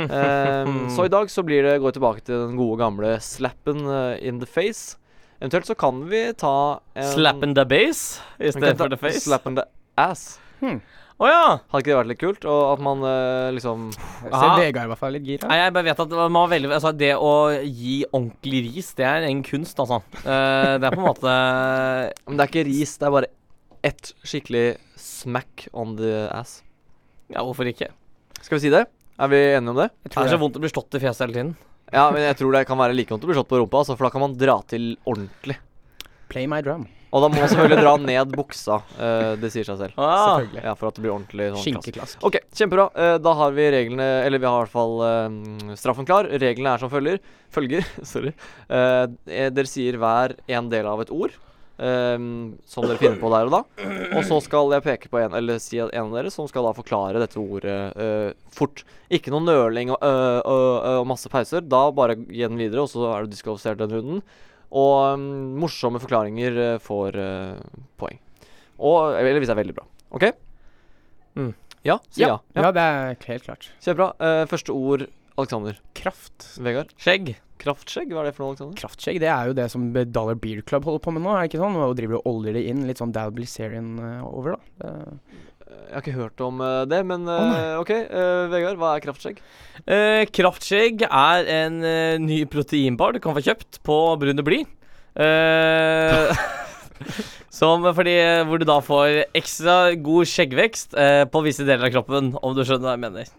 um, 0.00 0.84
så 0.96 1.04
i 1.04 1.12
dag 1.12 1.28
så 1.28 1.44
blir 1.44 1.66
det 1.66 1.80
gå 1.82 1.92
tilbake 1.92 2.24
til 2.24 2.46
den 2.46 2.56
gode 2.56 2.78
gamle 2.80 3.16
slappen 3.20 3.84
in 4.22 4.40
the 4.40 4.48
face. 4.48 4.94
Eventuelt 5.44 5.66
så 5.68 5.74
kan 5.76 5.98
vi 6.08 6.20
ta 6.40 6.80
en 6.96 7.10
Slap 7.12 7.42
in 7.44 7.52
the 7.52 7.66
base 7.68 8.22
i 8.40 8.48
stedet 8.48 8.78
for 8.80 8.88
the 8.88 8.96
face. 8.96 9.20
Slap 9.26 9.44
in 9.50 9.58
the 9.58 9.66
ass. 10.00 10.38
Å 10.64 11.28
ja! 11.28 11.42
Hadde 11.68 11.82
ikke 11.82 11.90
det 11.90 11.98
vært 11.98 12.08
litt 12.10 12.20
kult? 12.22 12.46
Og 12.48 12.60
at 12.72 12.80
man 12.82 13.04
uh, 13.04 13.52
liksom 13.52 13.90
Jeg 13.92 14.30
ser 14.32 14.54
Vegard 14.56 14.88
i 14.88 14.90
hvert 14.94 15.02
fall 15.02 15.12
litt 15.18 15.26
gira. 15.28 15.50
Nei, 15.50 15.58
jeg 15.60 15.74
bare 15.76 15.86
vet 15.90 16.00
at 16.00 16.14
man 16.16 16.38
var 16.38 16.48
veldig 16.54 16.70
Altså, 16.72 16.94
det 16.96 17.10
å 17.20 17.34
gi 17.60 17.98
ordentlig 18.08 18.62
ris, 18.70 18.88
det 18.96 19.04
er 19.10 19.28
en 19.28 19.44
kunst, 19.44 19.84
altså. 19.84 20.00
Uh, 20.24 20.80
det 20.80 20.88
er 20.88 20.96
på 20.96 21.02
en 21.02 21.10
måte 21.10 21.36
Men 22.24 22.40
det 22.40 22.46
er 22.46 22.50
ikke 22.54 22.64
ris, 22.70 22.96
det 22.96 23.10
er 23.10 23.14
bare 23.18 23.30
ett 23.84 24.14
skikkelig 24.24 24.64
smack 24.96 25.68
on 25.76 25.92
the 26.00 26.24
ass. 26.32 26.62
Ja, 27.28 27.44
hvorfor 27.44 27.68
ikke? 27.68 27.92
Skal 28.40 28.56
vi 28.56 28.64
si 28.64 28.72
det? 28.72 28.86
Er 29.20 29.28
vi 29.28 29.44
enige 29.52 29.76
om 29.76 29.84
det? 29.84 29.90
Det 30.08 30.16
er 30.16 30.32
så 30.32 30.40
vondt 30.40 30.56
å 30.56 30.64
bli 30.64 30.72
slått 30.72 30.96
i 30.96 31.04
fjeset 31.04 31.26
hele 31.26 31.36
tiden. 31.36 31.54
Ja, 31.92 32.08
men 32.14 32.22
jeg 32.24 32.36
tror 32.40 32.52
det 32.56 32.64
kan 32.66 32.78
være 32.80 32.94
like 32.96 33.12
vondt 33.12 33.24
å 33.26 33.28
bli 33.30 33.36
slått 33.36 33.50
på 33.50 33.60
rumpa, 33.60 33.82
altså, 33.84 33.96
for 33.98 34.06
da 34.08 34.10
kan 34.14 34.22
man 34.24 34.36
dra 34.38 34.60
til 34.70 34.94
ordentlig. 35.06 35.58
Play 36.32 36.46
my 36.50 36.60
drum. 36.64 36.86
Og 37.14 37.22
da 37.22 37.28
må 37.30 37.38
man 37.38 37.46
selvfølgelig 37.52 37.82
dra 37.84 37.92
ned 38.02 38.32
buksa. 38.34 38.80
eh, 38.98 39.34
det 39.38 39.52
sier 39.54 39.62
seg 39.68 39.76
selv. 39.78 39.92
Ah, 40.02 40.40
Selvfølgelig. 40.40 40.64
Ja, 40.64 40.72
For 40.74 40.88
at 40.88 40.96
det 40.96 41.02
blir 41.04 41.12
ordentlig 41.14 41.46
sånn. 41.52 41.62
Skinkeklask. 41.62 42.24
Ok, 42.26 42.38
kjempebra. 42.58 42.88
Eh, 42.98 43.18
da 43.22 43.34
har 43.38 43.52
vi 43.54 43.68
reglene 43.70 44.08
Eller 44.26 44.42
vi 44.42 44.48
har 44.50 44.56
i 44.56 44.64
hvert 44.64 44.72
fall 44.72 44.96
eh, 45.06 45.76
straffen 45.78 46.08
klar. 46.08 46.26
Reglene 46.26 46.72
er 46.74 46.82
som 46.82 46.90
følger. 46.90 47.20
Følger, 47.54 47.86
sorry. 48.02 48.32
Eh, 48.66 49.06
eh, 49.30 49.50
dere 49.54 49.70
sier 49.70 50.00
hver 50.02 50.34
en 50.48 50.72
del 50.74 50.90
av 50.90 51.04
et 51.06 51.12
ord. 51.14 51.36
Eh, 51.78 52.16
som 52.70 52.86
dere 52.86 53.00
finner 53.00 53.18
på 53.20 53.30
der 53.32 53.48
og 53.48 53.54
da. 53.54 53.60
Og 54.14 54.22
så 54.28 54.38
skal 54.44 54.74
jeg 54.76 54.84
peke 54.84 55.10
på 55.10 55.20
en 55.20 55.34
Eller 55.36 55.60
si 55.62 55.80
at 55.82 55.92
en 55.94 56.08
av 56.08 56.16
dere 56.18 56.32
som 56.32 56.48
skal 56.50 56.66
da 56.68 56.74
forklare 56.76 57.20
dette 57.22 57.40
ordet 57.40 57.78
uh, 57.98 58.30
fort. 58.54 58.84
Ikke 59.12 59.32
noe 59.34 59.44
nøling 59.44 59.92
og, 59.94 60.00
uh, 60.00 60.40
øh, 60.40 61.00
og 61.00 61.08
masse 61.10 61.30
pauser. 61.32 61.64
Da 61.64 61.86
bare 61.94 62.16
gi 62.18 62.44
den 62.44 62.60
videre, 62.60 62.84
og 62.84 62.92
så 62.92 63.08
er 63.12 63.24
du 63.24 63.34
diskvalifisert 63.34 63.80
den 63.82 63.94
runden. 63.94 64.22
Og 64.74 65.14
um, 65.14 65.26
morsomme 65.62 66.00
forklaringer 66.02 66.56
eh, 66.58 66.80
får 66.82 67.18
eh, 67.20 67.82
poeng. 68.00 68.18
Og 68.82 69.14
Eller 69.20 69.38
hvis 69.38 69.46
det 69.46 69.54
er 69.54 69.60
veldig 69.60 69.76
bra. 69.76 69.86
OK? 70.18 70.26
Mm. 71.38 71.52
Ja, 71.86 72.00
si 72.10 72.24
ja. 72.24 72.40
Ja, 72.56 72.72
det 72.74 72.82
er 72.82 73.14
helt 73.28 73.46
klart. 73.46 73.70
Kjempebra. 73.84 74.46
Første 74.50 74.74
ord, 74.74 75.06
Alexander. 75.38 75.78
Kraft. 75.94 76.48
Vegard. 76.58 76.90
skjegg. 76.98 77.36
Kraftskjegg, 77.62 78.12
hva 78.12 78.24
er 78.24 78.28
det 78.28 78.34
for 78.36 78.44
noe, 78.44 78.52
Alexander? 78.54 78.76
Kraftskjegg 78.80 79.20
det 79.22 79.30
er 79.30 79.48
jo 79.48 79.56
det 79.56 79.66
som 79.72 79.86
Dollar 79.94 80.38
Beer 80.40 80.60
Club 80.66 80.86
holder 80.88 81.02
på 81.04 81.14
med 81.14 81.24
nå, 81.24 81.32
er 81.32 81.44
det 81.44 81.52
ikke 81.52 81.62
sånn? 81.62 81.80
Og 81.80 81.96
driver 81.98 82.20
og 82.20 82.30
oljer 82.32 82.58
det 82.58 82.66
inn 82.70 82.84
litt 82.88 83.00
sånn 83.02 83.14
Dal 83.14 83.34
Blizzarian 83.34 83.94
eh, 84.02 84.22
over, 84.26 84.56
da. 84.56 84.84
Det, 84.84 85.42
Jeg 85.84 85.94
har 85.94 86.02
ikke 86.02 86.16
hørt 86.18 86.44
om 86.44 86.62
eh, 86.64 86.80
det, 86.90 87.00
men 87.08 87.28
oh, 87.30 87.56
eh, 87.56 87.74
OK. 87.80 87.92
Uh, 88.10 88.46
Vegard, 88.52 88.80
hva 88.80 88.94
er 88.96 89.04
kraftskjegg? 89.06 89.42
Uh, 89.86 90.22
kraftskjegg 90.34 91.06
er 91.08 91.52
en 91.60 91.78
uh, 91.84 92.22
ny 92.22 92.42
proteinbar 92.50 93.14
du 93.14 93.22
kan 93.22 93.36
få 93.36 93.44
kjøpt 93.46 93.80
på 93.86 94.00
Brune 94.20 94.44
Bli. 94.46 94.64
Eh, 95.14 96.36
som 97.54 97.84
fordi 97.94 98.16
Hvor 98.48 98.58
du 98.58 98.66
da 98.66 98.80
får 98.82 99.20
ekstra 99.36 99.94
god 99.94 100.26
skjeggvekst 100.26 100.96
eh, 100.98 101.22
på 101.30 101.42
visse 101.46 101.66
deler 101.66 101.88
av 101.88 101.94
kroppen, 101.94 102.32
om 102.42 102.56
du 102.56 102.64
skjønner 102.64 102.88
hva 102.90 102.96
jeg 102.96 103.04
mener. 103.04 103.30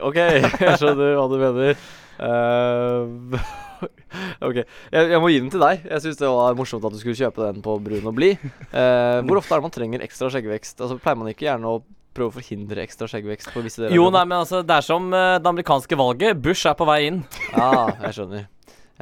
OK, 0.00 0.16
jeg 0.64 0.78
skjønner 0.80 1.18
hva 1.18 1.26
du 1.28 1.36
mener. 1.40 1.82
Eh, 2.18 3.40
OK. 4.46 4.58
Jeg, 4.60 5.08
jeg 5.14 5.20
må 5.22 5.30
gi 5.32 5.40
den 5.40 5.50
til 5.52 5.62
deg. 5.62 5.82
Jeg 5.88 6.04
syns 6.04 6.20
det 6.20 6.30
var 6.30 6.58
morsomt 6.58 6.84
at 6.86 6.94
du 6.94 7.00
skulle 7.00 7.18
kjøpe 7.18 7.48
den 7.48 7.64
på 7.64 7.76
brun 7.82 8.08
og 8.10 8.14
blid. 8.18 8.42
Uh, 8.70 9.22
hvor 9.26 9.40
ofte 9.40 9.56
er 9.56 9.62
det 9.62 9.66
man 9.66 9.74
trenger 9.74 10.06
ekstra 10.06 10.30
skjeggvekst? 10.32 10.80
Altså 10.80 10.98
Pleier 11.02 11.18
man 11.18 11.32
ikke 11.32 11.48
gjerne 11.48 11.72
å 11.72 11.82
prøve 12.12 12.28
å 12.28 12.36
forhindre 12.36 12.84
ekstra 12.84 13.08
skjeggvekst 13.08 13.52
på 13.54 13.62
visse 13.64 13.80
deler? 13.80 13.96
Jo, 13.96 14.10
nei, 14.12 14.24
men 14.28 14.42
altså, 14.42 14.60
det 14.66 14.76
er 14.76 14.86
som 14.86 15.08
uh, 15.14 15.38
det 15.40 15.52
amerikanske 15.54 15.98
valget. 15.98 16.40
Bush 16.44 16.68
er 16.68 16.76
på 16.78 16.88
vei 16.88 16.98
inn. 17.08 17.22
Ja, 17.56 17.88
jeg 18.08 18.18
skjønner. 18.18 18.48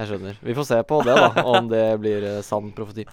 Jeg 0.01 0.09
skjønner. 0.09 0.37
Vi 0.47 0.55
får 0.57 0.69
se 0.71 0.77
på 0.89 1.01
det, 1.05 1.15
da, 1.19 1.43
om 1.51 1.67
det 1.69 1.85
blir 2.01 2.27
sann 2.47 2.71
profeti. 2.73 3.05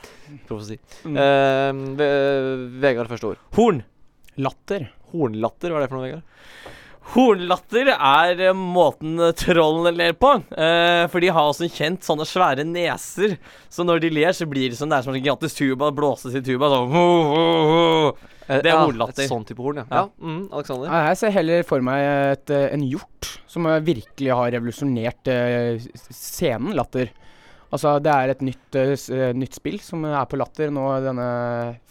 profeti. 0.48 0.78
Eh, 1.04 1.80
Ve 2.00 2.08
Vegard, 2.80 3.10
første 3.12 3.34
ord. 3.34 3.42
Horn. 3.58 3.82
latter. 4.40 4.86
Hornlatter, 5.12 5.74
hva 5.74 5.82
er 5.82 5.84
det 5.84 5.90
for 5.92 5.98
noe, 5.98 6.06
Vegard? 6.06 6.76
Hornlatter 7.14 7.88
er 7.94 8.42
eh, 8.50 8.56
måten 8.58 9.16
eh, 9.24 9.34
trollene 9.38 9.94
ler 9.96 10.16
på. 10.20 10.34
Eh, 10.52 11.04
for 11.12 11.24
de 11.24 11.30
har 11.34 11.50
også 11.50 11.70
kjent 11.72 12.04
sånne 12.06 12.26
svære 12.28 12.66
neser. 12.68 13.38
Så 13.72 13.86
når 13.88 14.04
de 14.04 14.12
ler, 14.18 14.34
så 14.36 14.48
blir 14.50 14.72
det 14.74 14.80
som 14.80 14.92
det 14.92 15.00
er 15.00 15.06
som 15.06 15.16
en 15.16 15.22
gigantisk 15.22 15.62
tuba. 15.62 15.92
Blåses 15.96 16.36
i 16.36 16.44
tuba 16.46 16.70
sånn. 16.74 16.92
ho, 16.92 17.06
ho, 17.32 17.46
ho. 17.72 18.32
Eh, 18.48 18.60
Det 18.60 18.72
er 18.72 18.74
ja, 18.74 18.82
hornlatter. 18.84 19.24
Et 19.24 19.32
sånn 19.32 19.46
type 19.48 19.64
horn, 19.64 19.84
ja. 19.84 19.88
Ja. 19.92 20.02
ja. 20.04 20.10
Mm, 20.20 20.42
Alexander. 20.52 20.90
Ja, 20.92 21.06
Jeg 21.12 21.22
ser 21.22 21.38
heller 21.38 21.64
for 21.68 21.86
meg 21.86 22.04
et, 22.34 22.54
en 22.58 22.84
hjort 22.88 23.32
som 23.48 23.70
virkelig 23.88 24.36
har 24.36 24.52
revolusjonert 24.58 25.32
scenen 26.12 26.76
Latter. 26.76 27.10
Altså, 27.68 27.98
det 28.00 28.12
er 28.14 28.32
et 28.32 28.44
nytt, 28.48 28.78
uh, 28.80 29.32
nytt 29.36 29.58
spill 29.58 29.76
som 29.84 30.06
er 30.08 30.22
på 30.32 30.38
Latter 30.40 30.70
nå 30.72 30.86
denne 31.04 31.26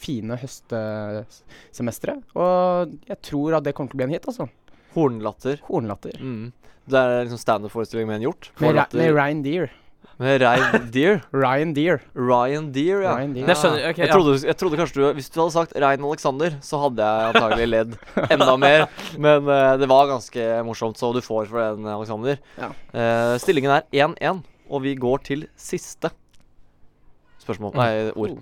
fine 0.01 0.39
høstsemesteret. 0.41 2.23
Og 2.33 2.95
jeg 3.11 3.19
tror 3.29 3.59
at 3.59 3.67
det 3.67 3.75
kommer 3.77 3.93
til 3.93 3.99
å 3.99 4.01
bli 4.01 4.07
en 4.09 4.15
hit, 4.17 4.29
altså. 4.31 4.49
Hornlatter. 4.97 5.61
Hornlatter. 5.69 6.17
Mm. 6.21 6.53
Det 6.87 7.01
er 7.01 7.27
liksom 7.27 7.41
standup-forestilling 7.43 8.09
med 8.09 8.21
en 8.21 8.31
hjort. 8.31 8.53
Med, 8.57 8.71
Hornlatter. 8.71 9.03
med 9.03 9.13
Ryan 9.17 9.43
Deer. 9.45 9.75
Med 10.17 10.41
Ryan 10.41 10.87
Deer. 10.95 11.19
Ryan 11.33 11.73
Deer. 11.77 12.01
Ryan 12.17 12.71
Deer, 12.73 13.03
ja. 13.05 13.15
Ryan 13.19 13.35
Deer. 13.35 13.49
Jeg, 13.51 13.59
skjønner 13.61 13.89
okay, 13.91 14.05
jeg, 14.07 14.13
trodde, 14.15 14.37
jeg 14.49 14.59
trodde 14.61 14.79
kanskje 14.81 15.01
du 15.01 15.07
Hvis 15.19 15.29
du 15.33 15.41
hadde 15.43 15.55
sagt 15.57 15.75
Rein 15.85 16.07
Alexander, 16.09 16.57
så 16.65 16.81
hadde 16.87 17.09
jeg 17.09 17.33
antagelig 17.35 17.67
ledd 17.69 17.97
enda 18.25 18.55
mer. 18.61 18.87
Men 19.27 19.51
uh, 19.51 19.75
det 19.81 19.91
var 19.93 20.09
ganske 20.15 20.47
morsomt, 20.69 21.01
så 21.01 21.13
du 21.13 21.21
får 21.25 21.51
for 21.53 21.77
den, 21.77 21.91
Alexander. 21.93 22.41
Ja. 22.57 22.71
Uh, 22.95 23.35
stillingen 23.43 23.77
er 23.77 23.85
1-1, 23.93 24.41
og 24.71 24.87
vi 24.87 24.97
går 24.97 25.27
til 25.29 25.45
siste 25.61 26.15
spørsmål. 27.45 27.77
Nei, 27.77 27.91
ord. 28.17 28.39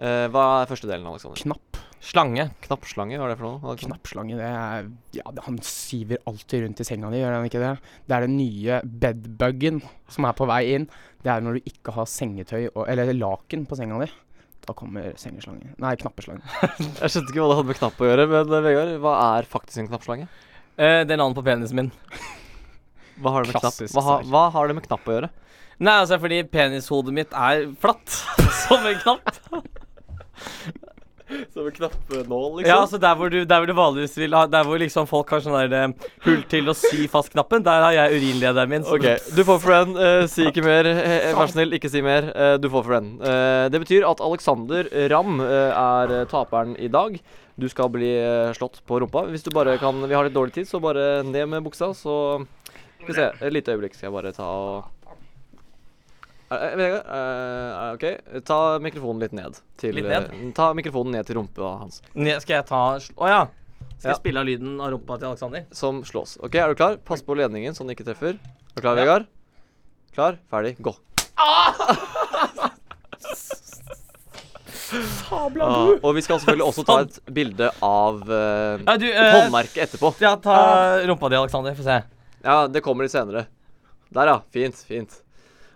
Eh, 0.00 0.26
hva 0.32 0.46
er 0.62 0.70
første 0.70 0.88
delen, 0.88 1.08
Alexander? 1.10 1.42
Knapp. 1.42 1.80
Slange. 2.02 2.48
Knappslange, 2.64 3.14
hva 3.14 3.28
er 3.28 3.30
det 3.30 3.38
for 3.38 3.46
noe? 3.46 3.60
Alexander? 3.62 4.00
Knappslange, 4.00 4.38
det 4.40 4.48
er 4.48 4.88
Ja, 5.14 5.32
han 5.46 5.58
siver 5.62 6.18
alltid 6.26 6.64
rundt 6.64 6.82
i 6.82 6.86
senga 6.86 7.12
di, 7.12 7.20
gjør 7.20 7.36
han 7.36 7.46
ikke 7.46 7.62
det? 7.62 7.72
Det 8.08 8.16
er 8.16 8.26
den 8.26 8.34
nye 8.40 8.80
bedbuggen 8.82 9.78
som 10.10 10.26
er 10.26 10.34
på 10.34 10.48
vei 10.50 10.62
inn. 10.74 10.88
Det 11.22 11.30
er 11.30 11.44
når 11.44 11.60
du 11.60 11.70
ikke 11.70 11.94
har 11.94 12.08
sengetøy 12.10 12.72
og, 12.72 12.82
eller 12.90 13.12
laken 13.14 13.68
på 13.70 13.78
senga 13.78 14.00
di. 14.02 14.08
Da 14.66 14.74
kommer 14.78 15.14
sengeslange. 15.18 15.74
Nei, 15.82 15.92
knappeslange. 15.98 16.42
Jeg 17.02 17.12
skjønte 17.14 17.30
ikke 17.30 17.42
hva 17.42 17.50
det 17.52 17.58
hadde 17.60 17.70
med 17.70 17.78
knapp 17.78 18.02
å 18.02 18.08
gjøre, 18.08 18.26
men 18.30 18.56
eh, 18.58 18.64
Vegard, 18.66 18.92
hva 19.02 19.14
er 19.36 19.48
faktisk 19.50 19.82
en 19.82 19.90
knappslange? 19.90 20.26
Uh, 20.78 21.02
det 21.06 21.14
er 21.14 21.20
navnet 21.20 21.38
på 21.38 21.46
penisen 21.46 21.78
min. 21.78 21.92
Hva 23.22 23.36
har 23.36 23.44
det 23.44 23.52
med 23.52 23.58
knapp, 23.58 23.68
Klassisk 23.68 23.94
hva, 23.94 24.04
ha, 24.06 24.18
hva 24.26 24.44
har 24.54 24.70
det 24.70 24.78
med 24.78 24.86
knapp 24.86 25.06
å 25.06 25.16
gjøre? 25.16 25.30
Nei, 25.82 25.96
altså 26.04 26.18
fordi 26.22 26.42
penishodet 26.50 27.14
mitt 27.14 27.34
er 27.34 27.68
flatt. 27.82 28.18
Som 28.64 28.86
en 28.86 29.00
knapp. 29.02 29.81
Som 31.52 31.66
en 31.66 31.72
knappenål, 31.72 32.58
liksom? 32.58 32.68
Ja, 32.68 32.80
altså 32.82 32.98
der 33.00 33.16
hvor, 33.16 33.30
du, 33.32 33.44
der 33.48 33.60
hvor 33.60 33.66
du 33.66 33.74
vanligvis 33.76 34.16
vil 34.18 34.34
ha 34.36 34.44
Der 34.50 34.66
hvor 34.68 34.80
liksom 34.80 35.08
folk 35.08 35.30
har 35.32 35.42
sånn 35.44 35.56
der 35.70 35.76
eh, 35.78 36.08
hull 36.26 36.42
til 36.50 36.68
å 36.68 36.74
sy 36.76 37.06
fast 37.10 37.32
knappen, 37.32 37.64
der 37.64 37.86
har 37.86 37.94
jeg 37.96 38.18
urinlederen 38.20 38.72
min. 38.72 38.84
Ok, 38.84 39.06
du 39.32 39.42
får 39.48 39.62
for 39.62 39.76
den. 39.76 39.96
Eh, 39.96 40.24
si 40.30 40.46
ikke 40.50 40.64
mer. 40.66 40.88
Eh, 40.92 41.30
vær 41.32 41.48
så 41.48 41.56
snill, 41.56 41.76
ikke 41.78 41.90
si 41.92 42.04
mer. 42.04 42.28
Eh, 42.34 42.56
du 42.60 42.68
får 42.72 42.86
for 42.88 42.98
den. 42.98 43.12
Eh, 43.24 43.66
det 43.72 43.82
betyr 43.84 44.08
at 44.08 44.22
Alexander 44.24 44.90
Ramm 45.12 45.40
eh, 45.44 45.70
er 45.72 46.16
eh, 46.20 46.26
taperen 46.30 46.76
i 46.76 46.90
dag. 46.92 47.20
Du 47.60 47.68
skal 47.68 47.92
bli 47.92 48.14
eh, 48.18 48.52
slått 48.56 48.82
på 48.88 49.00
rumpa. 49.02 49.26
Hvis 49.32 49.44
du 49.46 49.52
bare 49.54 49.78
kan 49.80 50.04
Vi 50.04 50.16
har 50.16 50.26
litt 50.26 50.36
dårlig 50.36 50.56
tid, 50.56 50.68
så 50.68 50.80
bare 50.82 51.22
ned 51.24 51.48
med 51.48 51.64
buksa, 51.64 51.92
så 51.96 52.16
Skal 53.02 53.08
vi 53.08 53.20
se. 53.20 53.30
Et 53.40 53.54
lite 53.54 53.72
øyeblikk 53.74 53.96
skal 53.96 54.10
jeg 54.10 54.18
bare 54.20 54.36
ta 54.36 54.48
og 54.48 54.90
Eh, 55.01 55.01
eh, 55.01 55.01
Vegard, 56.78 57.06
uh, 57.06 57.94
OK. 57.94 58.04
Ta 58.48 58.58
mikrofonen 58.82 59.22
litt 59.24 59.34
ned. 59.36 59.58
Til, 59.80 59.94
Litt 59.96 60.08
ned? 60.10 60.30
Uh, 60.32 60.50
ta 60.56 60.70
mikrofonen 60.76 61.12
ned 61.18 61.26
til 61.28 61.38
rumpa 61.40 61.74
hans, 61.82 62.02
Ne- 62.14 62.38
Skal 62.40 62.54
jeg 62.60 62.66
ta 62.70 62.82
Å 62.98 63.28
ja. 63.30 63.42
Skal 63.98 64.10
Ja. 64.10 64.14
jeg 64.16 64.20
spille 64.20 64.40
av 64.42 64.46
lyden 64.48 64.80
av 64.80 64.90
rumpa 64.94 65.18
til 65.18 65.28
Alexander? 65.30 65.64
som 65.72 66.02
slås. 66.04 66.36
OK, 66.42 66.54
er 66.58 66.68
du 66.68 66.74
klar? 66.74 66.96
Pass 67.06 67.22
på 67.22 67.36
ledningen 67.38 67.74
så 67.74 67.84
den 67.86 67.94
ikke 67.94 68.04
treffer. 68.08 68.34
Er 68.38 68.76
du 68.76 68.80
klar, 68.82 68.96
Ja. 68.96 69.04
Vegard? 69.04 69.26
Klar, 70.12 70.38
ferdig, 70.50 70.76
gå. 70.82 70.94
Ah, 71.36 71.72
og 76.02 76.14
vi 76.16 76.22
skal 76.24 76.40
selvfølgelig 76.40 76.66
også 76.66 76.84
ta 76.84 76.96
et 77.06 77.18
bilde 77.32 77.68
av 77.82 78.18
uh, 78.28 78.82
Ja, 78.84 78.96
du, 79.00 79.06
eh, 79.08 79.32
håndmerket 79.38 79.86
etterpå. 79.86 80.10
Ja, 80.20 80.34
ta 80.36 80.56
rumpa 81.08 81.30
di, 81.32 81.36
Alexander. 81.38 81.74
Få 81.78 81.86
se. 81.86 82.00
Ja, 82.44 82.56
det 82.68 82.82
kommer 82.84 83.06
litt 83.06 83.14
senere. 83.14 83.46
Der, 84.12 84.26
ja. 84.34 84.38
Fint. 84.52 84.76
Fint. 84.88 85.21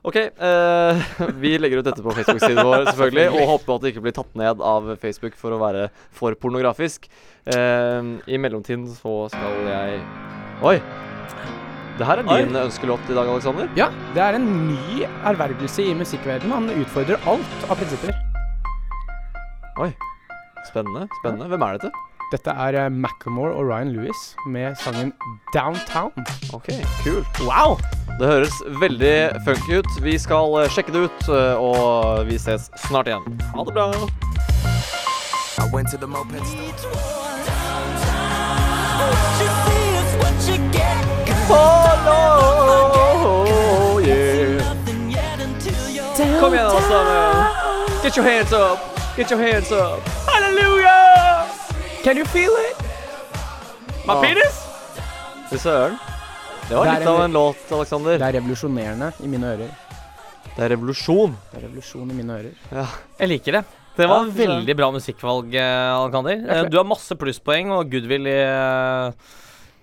Ok, 0.07 0.17
eh, 0.17 1.07
vi 1.43 1.57
legger 1.59 1.81
ut 1.83 1.89
dette 1.89 2.03
på 2.05 2.15
Facebook-siden 2.15 2.63
vår, 2.63 2.85
selvfølgelig. 2.93 3.27
Og 3.35 3.51
håper 3.51 3.75
at 3.75 3.83
det 3.83 3.91
ikke 3.95 4.05
blir 4.05 4.15
tatt 4.15 4.37
ned 4.39 4.63
av 4.63 4.93
Facebook 5.03 5.35
for 5.41 5.57
å 5.57 5.59
være 5.59 5.89
for 6.15 6.37
pornografisk. 6.39 7.09
Eh, 7.51 8.13
I 8.31 8.39
mellomtiden 8.39 8.87
så 8.95 9.25
skal 9.35 9.67
jeg 9.67 10.01
Oi! 10.67 10.79
Det 11.97 12.05
her 12.05 12.21
er 12.21 12.27
din 12.29 12.57
ønskelåt 12.61 13.09
i 13.09 13.17
dag, 13.17 13.29
Aleksander. 13.33 13.69
Ja, 13.77 13.89
det 14.15 14.21
er 14.21 14.37
en 14.37 14.47
ny 14.69 15.07
ervervelse 15.27 15.85
i 15.85 15.95
musikkverdenen. 15.97 16.53
Han 16.53 16.83
utfordrer 16.85 17.17
alt 17.29 17.71
av 17.71 17.81
prinsipper. 17.81 18.13
Oi. 19.81 19.91
Spennende. 20.69 21.07
spennende. 21.21 21.49
Hvem 21.51 21.65
er 21.65 21.79
dette? 21.81 22.06
Dette 22.33 22.51
er 22.51 22.91
uh, 22.91 23.39
og 23.39 23.63
Ryan 23.69 23.93
Lewis 23.93 24.37
med 24.47 24.75
sangen 24.83 25.13
'Downtown'. 25.55 26.13
Ok, 26.53 26.69
kult. 27.05 27.41
Wow! 27.41 27.79
Det 28.19 28.27
høres 28.27 28.63
veldig 28.81 29.31
funky 29.45 29.79
ut. 29.79 30.03
Vi 30.03 30.19
skal 30.19 30.63
eh, 30.63 30.71
sjekke 30.71 30.93
det 30.93 31.01
ut, 31.07 31.29
eh, 31.29 31.55
og 31.61 32.27
vi 32.27 32.39
ses 32.39 32.71
snart 32.87 33.07
igjen. 33.07 33.41
Ha 33.55 33.65
det 33.65 33.75
bra. 33.75 33.93
I 35.59 35.65
went 35.75 35.89
to 35.91 35.97
the 35.99 36.07
moped 36.07 36.47
store. 36.47 37.27
Oh, 43.29 44.01
yeah. 44.07 44.63
Kom 46.41 46.55
igjen, 46.55 46.67
alle 46.67 46.83
sammen. 46.83 47.47
Get 48.03 48.17
your 48.17 48.27
hands 48.27 48.53
up. 48.53 48.79
Get 49.17 49.31
your 49.31 49.41
hands 49.41 49.73
up. 49.73 50.01
Halleluja! 50.27 51.36
Can 52.07 52.17
you 52.21 52.25
feel 52.31 52.55
it? 52.71 52.77
My 54.07 54.15
penis? 54.23 54.59
Fy 55.51 55.59
søren. 55.59 55.97
Det 56.69 56.75
var 56.77 56.85
Det 56.87 56.93
er 56.93 56.99
litt 57.01 57.09
av 57.11 57.17
en- 57.19 57.25
en 57.25 57.33
låt, 57.35 57.65
Aleksander. 57.73 58.19
Det 58.19 58.27
er 58.29 58.41
revolusjonerende 58.41 59.09
i 59.23 59.27
mine 59.27 59.47
ører. 59.57 59.71
Det 60.57 60.63
er 60.65 60.69
revolusjon. 60.77 61.35
Det 61.53 61.59
er 61.63 61.67
revolusjon 61.67 62.11
i 62.11 62.15
mine 62.15 62.31
ører. 62.39 62.87
Jeg 63.19 63.29
liker 63.29 63.53
det. 63.59 63.65
Det 63.97 64.07
var 64.09 64.25
Ja, 64.25 64.31
fy 64.31 64.39
søren. 64.39 64.67
veldig 64.67 64.77
bra 64.77 64.91
musikkvalg, 64.93 65.55
eh, 65.55 65.97
Alexander. 65.97 66.31
Eh, 66.49 66.69
Du 66.71 66.77
har 66.77 66.85
masse 66.85 67.11
plusspoeng 67.17 67.71
og 67.73 67.91
goodwill 67.91 68.27
i 68.27 68.39
eh, 68.39 69.13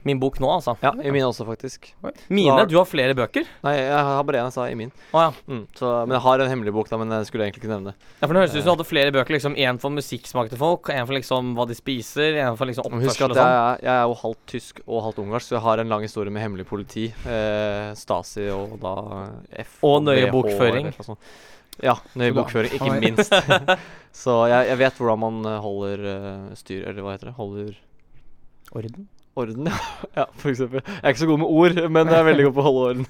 min 0.08 0.20
bok 0.20 0.40
nå, 0.44 0.50
altså. 0.52 0.76
Ja, 0.84 0.92
i 1.00 1.12
min 1.14 1.24
også, 1.24 1.46
faktisk. 1.48 1.90
Mine? 2.28 2.52
Har... 2.52 2.68
Du 2.68 2.76
har 2.80 2.88
flere 2.90 3.16
bøker? 3.18 3.48
Nei, 3.64 3.76
jeg 3.80 4.06
har 4.10 4.26
bare 4.28 4.42
én, 4.42 4.50
jeg 4.50 4.56
sa, 4.56 4.66
i 4.68 4.76
min. 4.78 4.92
Å 5.16 5.24
ja. 5.26 5.30
Mm, 5.48 5.62
så, 5.80 5.92
men 6.04 6.16
jeg 6.18 6.24
har 6.26 6.44
en 6.44 6.52
hemmelig 6.52 6.74
bok, 6.76 6.90
da, 6.92 7.00
men 7.02 7.14
jeg 7.18 7.30
skulle 7.30 7.48
egentlig 7.48 7.64
ikke 7.64 7.72
nevne 7.72 7.94
det. 7.94 8.10
ja. 8.20 8.26
For 8.26 8.36
det 8.36 8.44
høres 8.44 8.56
ut 8.56 8.60
som 8.60 8.68
du 8.68 8.74
hadde 8.74 8.88
flere 8.90 9.16
bøker. 9.16 9.38
liksom 9.38 9.56
Én 9.64 9.80
for 9.80 9.96
musikksmak 9.96 10.52
til 10.52 10.62
folk, 10.62 10.92
en 10.92 11.08
for 11.08 11.18
liksom 11.18 11.54
hva 11.58 11.68
de 11.70 11.78
spiser, 11.78 12.40
en 12.44 12.60
for 12.60 12.72
liksom 12.72 12.90
Men 12.92 13.06
husk 13.06 13.24
oppførsel 13.24 13.38
at 13.38 13.38
og 13.38 13.40
jeg 13.40 13.54
Husk 13.54 13.84
er, 13.84 13.88
jeg 13.88 13.96
er 13.96 14.04
jo 14.12 14.20
halvt 14.26 14.44
tysk 14.54 14.84
og 14.84 15.02
halvt 15.08 15.24
ungarsk, 15.24 15.50
så 15.50 15.58
jeg 15.58 15.66
har 15.70 15.84
en 15.84 15.96
lang 15.96 16.06
historie 16.08 16.36
med 16.36 16.46
hemmelig 16.46 16.68
politi. 16.70 17.08
Eh, 17.24 17.90
Stasi 18.00 18.50
og 18.54 18.78
da 18.84 18.96
F 19.64 19.80
Og 19.88 20.04
nøye 20.04 20.28
bokføring. 20.34 20.92
Ja, 21.82 21.96
nøye 22.20 22.36
bokføring, 22.36 22.76
ikke 22.76 23.00
minst. 23.02 23.34
så 24.24 24.44
jeg, 24.52 24.70
jeg 24.74 24.82
vet 24.84 25.00
hvordan 25.00 25.24
man 25.24 25.42
eh, 25.50 25.60
holder 25.64 26.08
eh, 26.12 26.54
styr, 26.60 26.86
eller 26.92 27.06
hva 27.06 27.16
heter 27.16 27.32
det? 27.32 27.38
Holder 27.40 27.74
Orden. 28.74 29.08
Orden, 29.40 29.68
ja. 29.70 29.78
ja, 30.22 30.26
for 30.40 30.52
eksempel. 30.54 30.82
Jeg 30.86 31.04
er 31.04 31.14
ikke 31.14 31.24
så 31.24 31.30
god 31.30 31.42
med 31.44 31.52
ord, 31.60 31.80
men 31.92 32.12
jeg 32.12 32.20
er 32.20 32.28
veldig 32.30 32.48
god 32.50 32.56
på 32.58 32.64
å 32.64 32.68
holde 32.70 32.84
orden. 32.90 33.06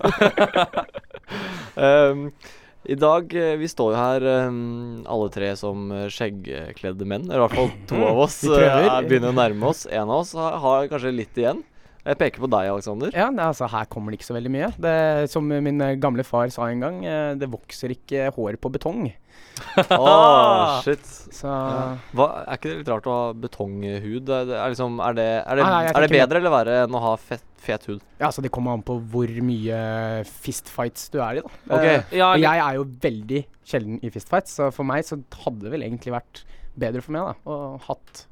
um, 1.76 2.28
I 2.84 2.96
dag 3.00 3.32
eh, 3.40 3.54
Vi 3.62 3.68
står 3.72 3.94
jo 3.94 4.00
her 4.00 4.26
um, 4.50 5.04
alle 5.08 5.30
tre 5.32 5.54
som 5.56 5.86
eh, 5.96 6.10
skjeggkledde 6.12 7.08
menn. 7.08 7.30
Eller 7.30 7.40
i 7.40 7.44
hvert 7.46 7.56
fall 7.56 7.70
to 7.88 8.02
av 8.10 8.20
oss 8.26 8.42
er- 8.50 9.08
begynner 9.08 9.32
å 9.32 9.38
nærme 9.38 9.70
oss. 9.70 9.86
En 9.88 10.10
av 10.10 10.18
oss 10.26 10.34
har, 10.36 10.58
har 10.64 10.90
kanskje 10.92 11.14
litt 11.16 11.40
igjen. 11.40 11.62
Jeg 12.04 12.18
peker 12.20 12.44
på 12.44 12.50
deg, 12.52 12.68
Aleksander. 12.68 13.14
Ja, 13.16 13.30
altså, 13.46 13.68
her 13.72 13.86
kommer 13.92 14.12
det 14.12 14.18
ikke 14.20 14.28
så 14.28 14.36
veldig 14.36 14.52
mye. 14.52 14.68
Det, 14.84 14.96
som 15.32 15.48
min 15.48 15.80
eh, 15.86 15.94
gamle 16.04 16.26
far 16.28 16.50
sa 16.52 16.66
en 16.68 16.82
gang, 16.84 16.98
eh, 17.08 17.30
det 17.40 17.48
vokser 17.48 17.94
ikke 17.96 18.26
hår 18.36 18.58
på 18.60 18.72
betong. 18.74 19.06
Åh, 19.96 20.82
shit. 20.84 21.06
Så 21.32 21.48
Ja. 21.48 21.96
Hva, 22.12 22.28
er 22.44 22.58
ikke 22.60 22.70
det 22.74 22.82
litt 22.82 22.92
rart 22.92 23.08
å 23.08 23.14
ha 23.16 23.30
betonghud? 23.46 24.28
Er 24.36 24.50
det, 24.50 24.58
er 24.60 24.74
liksom, 24.74 25.00
er 25.00 25.16
det, 25.18 25.30
er 25.46 25.62
det, 25.62 25.64
Nei, 25.64 25.72
nei, 25.78 25.94
er 25.94 26.06
det 26.06 26.12
bedre 26.12 26.42
eller 26.42 26.54
verre 26.58 26.76
enn 26.84 26.98
å 27.00 27.04
ha 27.06 27.14
fett, 27.22 27.46
fet 27.64 27.88
hud? 27.88 28.02
ja, 28.20 28.28
altså, 28.28 28.44
det 28.44 28.52
kommer 28.52 28.76
an 28.76 28.84
på 28.84 28.98
hvor 29.14 29.32
mye 29.48 29.80
fistfights 30.28 31.08
du 31.14 31.22
er 31.24 31.40
i, 31.40 31.46
da. 31.46 31.54
Okay. 31.70 31.96
Eh, 32.02 32.18
Ja, 32.20 32.34
og 32.34 32.44
jeg 32.44 32.64
er 32.68 32.82
jo 32.82 32.86
veldig 33.08 33.42
sjelden 33.64 34.04
i 34.04 34.12
fistfights, 34.12 34.60
så 34.60 34.68
for 34.76 34.88
meg 34.92 35.08
så 35.08 35.22
hadde 35.46 35.64
det 35.64 35.72
vel 35.78 35.88
egentlig 35.88 36.18
vært 36.18 36.44
bedre 36.76 37.04
for 37.06 37.16
meg 37.16 37.32
da, 37.32 37.34
å 37.48 37.58
hatt 37.88 38.26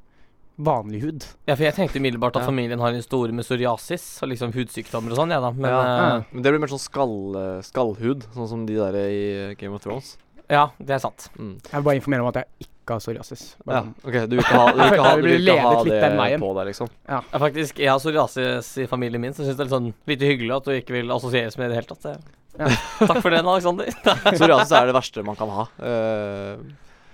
vanlig 0.63 1.01
hud. 1.03 1.25
Ja, 1.47 1.55
for 1.55 1.63
jeg 1.65 1.75
tenkte 1.75 1.99
umiddelbart 2.01 2.35
at 2.37 2.43
Ja. 2.43 2.47
familien 2.49 2.79
har 2.79 2.93
en 2.93 3.01
store 3.05 3.31
med 3.33 3.45
psoriasis 3.45 4.21
og 4.23 4.29
liksom 4.29 4.53
hudsykdommer 4.53 5.11
og 5.11 5.17
sånn, 5.17 5.29
jeg 5.33 5.41
da. 5.41 5.51
Men 5.51 5.69
Ja. 5.71 6.17
eh, 6.17 6.23
Men 6.31 6.41
det 6.43 6.51
blir 6.53 6.59
mer 6.59 6.67
sånn 6.67 6.79
skall, 6.79 7.61
skallhud, 7.63 8.25
sånn 8.35 8.47
som 8.49 8.65
de 8.65 8.75
der 8.75 8.93
i 8.95 9.55
Game 9.55 9.73
of 9.73 9.81
Thrones. 9.83 10.17
ja, 10.49 10.69
det 10.79 10.89
er 10.91 10.99
sant. 10.99 11.29
Mm. 11.39 11.61
Jeg 11.63 11.71
vil 11.73 11.83
bare 11.83 11.95
informere 11.99 12.21
om 12.21 12.27
at 12.27 12.33
jeg 12.35 12.45
ikke 12.59 12.91
har 12.91 12.99
psoriasis. 12.99 13.55
Bare 13.65 13.75
Ja, 13.77 13.81
sånn. 13.83 13.93
ok, 14.03 14.29
du 14.29 14.35
vil 14.35 14.43
ikke 14.43 14.57
ha, 14.59 14.71
du 14.71 14.77
vil 14.77 14.91
ikke 14.91 15.03
ha, 15.03 15.15
du 15.15 15.21
vil 15.21 15.47
ikke 15.47 15.61
ha 15.61 15.83
det 16.27 16.39
på 16.41 16.55
deg, 16.55 16.67
liksom. 16.67 16.89
Ja, 17.07 17.21
faktisk, 17.39 17.77
Jeg 17.79 17.89
har 17.89 17.99
psoriasis 17.99 18.77
i 18.83 18.87
familien 18.87 19.21
min, 19.21 19.31
så 19.33 19.43
jeg 19.45 19.53
syns 19.53 19.57
det 19.57 19.61
er 19.61 19.69
litt 19.69 19.77
sånn 19.77 19.93
lite 20.07 20.25
hyggelig 20.27 20.55
at 20.57 20.63
du 20.65 20.71
ikke 20.71 20.91
vil 20.97 21.07
assosieres 21.11 21.57
med 21.57 21.69
det 21.69 21.77
i 21.77 21.79
det 21.79 21.85
hele 21.85 21.95
tatt. 21.95 22.21
Ja. 22.59 22.67
Takk 23.07 23.21
for 23.21 23.29
den, 23.31 23.45
Aleksander. 23.45 23.85
Psoriasis 24.35 24.71
er 24.75 24.85
det 24.87 24.93
verste 24.95 25.23
man 25.23 25.35
kan 25.37 25.49
ha. 25.49 25.67
Eh, 25.79 26.57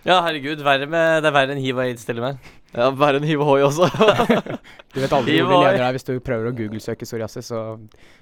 ja, 0.05 0.21
herregud. 0.25 0.61
Verre 0.65 0.87
med, 0.89 1.23
det 1.23 1.29
er 1.29 1.35
verre 1.35 1.55
enn 1.55 1.61
hiv 1.63 1.77
og 1.79 1.85
aids, 1.87 2.05
til 2.07 2.19
og 2.21 2.27
med. 2.27 2.49
ja, 2.75 2.89
verre 2.93 3.21
enn 3.21 3.25
hiv 3.27 3.41
og 3.41 3.49
hoi 3.49 3.61
også. 3.65 3.87
Du 4.97 5.01
vet 5.03 5.11
aldri 5.13 5.35
hvor 5.43 5.51
vi 5.51 5.57
leder 5.61 5.83
deg 5.83 5.93
hvis 5.93 6.07
du 6.07 6.13
prøver 6.25 6.49
å 6.49 6.51
google-søke 6.57 7.05
psoriasis, 7.05 7.51
så 7.51 7.59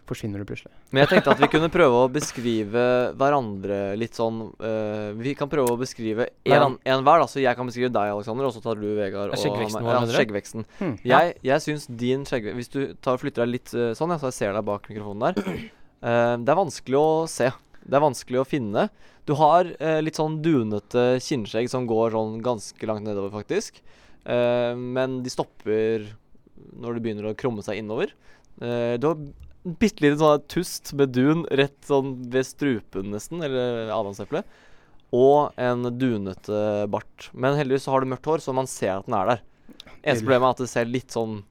forsvinner 0.10 0.42
du 0.42 0.48
plutselig. 0.50 0.74
Men 0.92 1.06
jeg 1.06 1.12
tenkte 1.14 1.32
at 1.32 1.40
vi 1.40 1.48
kunne 1.54 1.70
prøve 1.72 2.02
å 2.04 2.10
beskrive 2.12 2.84
hverandre 3.16 3.78
litt 3.96 4.18
sånn 4.18 4.42
uh, 4.60 5.14
Vi 5.16 5.36
kan 5.40 5.48
prøve 5.52 5.72
å 5.72 5.80
beskrive 5.80 6.28
en, 6.44 6.76
en 6.76 7.06
hver, 7.06 7.24
da. 7.24 7.30
Så 7.32 7.40
jeg 7.40 7.56
kan 7.56 7.70
beskrive 7.70 7.94
deg, 7.96 8.12
Alexander, 8.18 8.50
og 8.50 8.56
så 8.58 8.64
tar 8.66 8.82
du 8.82 8.90
Vegard. 8.98 9.32
Og 9.32 9.40
skjeggveksten 9.40 9.80
vår, 9.80 9.94
ja, 9.94 10.02
mener 10.04 10.12
du? 10.12 10.18
skjeggveksten. 10.20 10.68
Hmm. 10.82 10.94
Jeg, 11.08 11.38
jeg 11.48 11.64
syns 11.64 11.88
din 12.04 12.28
skjeggvekst 12.28 12.60
Hvis 12.60 12.74
du 12.76 12.82
tar 13.08 13.22
flytter 13.24 13.46
deg 13.46 13.56
litt 13.56 13.72
uh, 13.78 13.94
sånn, 13.96 14.12
ja, 14.12 14.20
så 14.20 14.34
jeg 14.34 14.40
ser 14.42 14.58
deg 14.58 14.68
bak 14.68 14.92
mikrofonen 14.92 15.30
der 15.30 15.70
Uh, 16.06 16.36
Det 16.38 16.52
er 16.52 16.58
vanskelig 16.60 16.98
å 17.00 17.12
se. 17.32 17.48
Det 17.82 17.96
er 17.98 18.04
vanskelig 18.04 18.42
å 18.44 18.46
finne. 18.46 18.84
Du 19.26 19.34
har 19.40 19.72
eh, 19.80 20.02
litt 20.06 20.20
sånn 20.20 20.38
dunete 20.46 21.16
kinnskjegg 21.24 21.70
som 21.72 21.88
går 21.90 22.14
sånn 22.14 22.38
ganske 22.46 22.90
langt 22.90 23.08
nedover, 23.08 23.32
faktisk. 23.34 23.82
Eh, 24.26 24.74
men 24.78 25.22
de 25.26 25.34
stopper 25.34 26.12
når 26.76 26.98
de 26.98 27.04
begynner 27.04 27.32
å 27.32 27.38
krumme 27.38 27.66
seg 27.66 27.82
innover. 27.82 28.14
Eh, 28.62 28.96
du 29.02 29.10
har 29.10 29.18
en 29.18 29.76
bitte 29.82 30.06
liten 30.06 30.22
sånn 30.22 30.46
tust 30.52 30.94
med 30.98 31.16
dun 31.18 31.42
rett 31.50 31.78
sånn 31.90 32.14
ved 32.34 32.46
strupen, 32.46 33.10
nesten, 33.16 33.42
eller 33.46 33.90
adamseplet. 33.96 34.46
Og 35.16 35.58
en 35.62 35.90
dunete 35.98 36.86
bart. 36.92 37.32
Men 37.34 37.58
heldigvis 37.58 37.88
så 37.88 37.96
har 37.96 38.06
du 38.06 38.12
mørkt 38.14 38.30
hår, 38.30 38.46
så 38.46 38.54
man 38.54 38.70
ser 38.70 39.00
at 39.00 39.10
den 39.10 39.18
er 39.18 39.34
der. 39.34 39.44
Eneste 40.04 40.22
problemet 40.22 40.48
er 40.52 40.54
at 40.54 40.64
det 40.64 40.72
ser 40.72 40.90
litt 40.90 41.14
sånn 41.16 41.42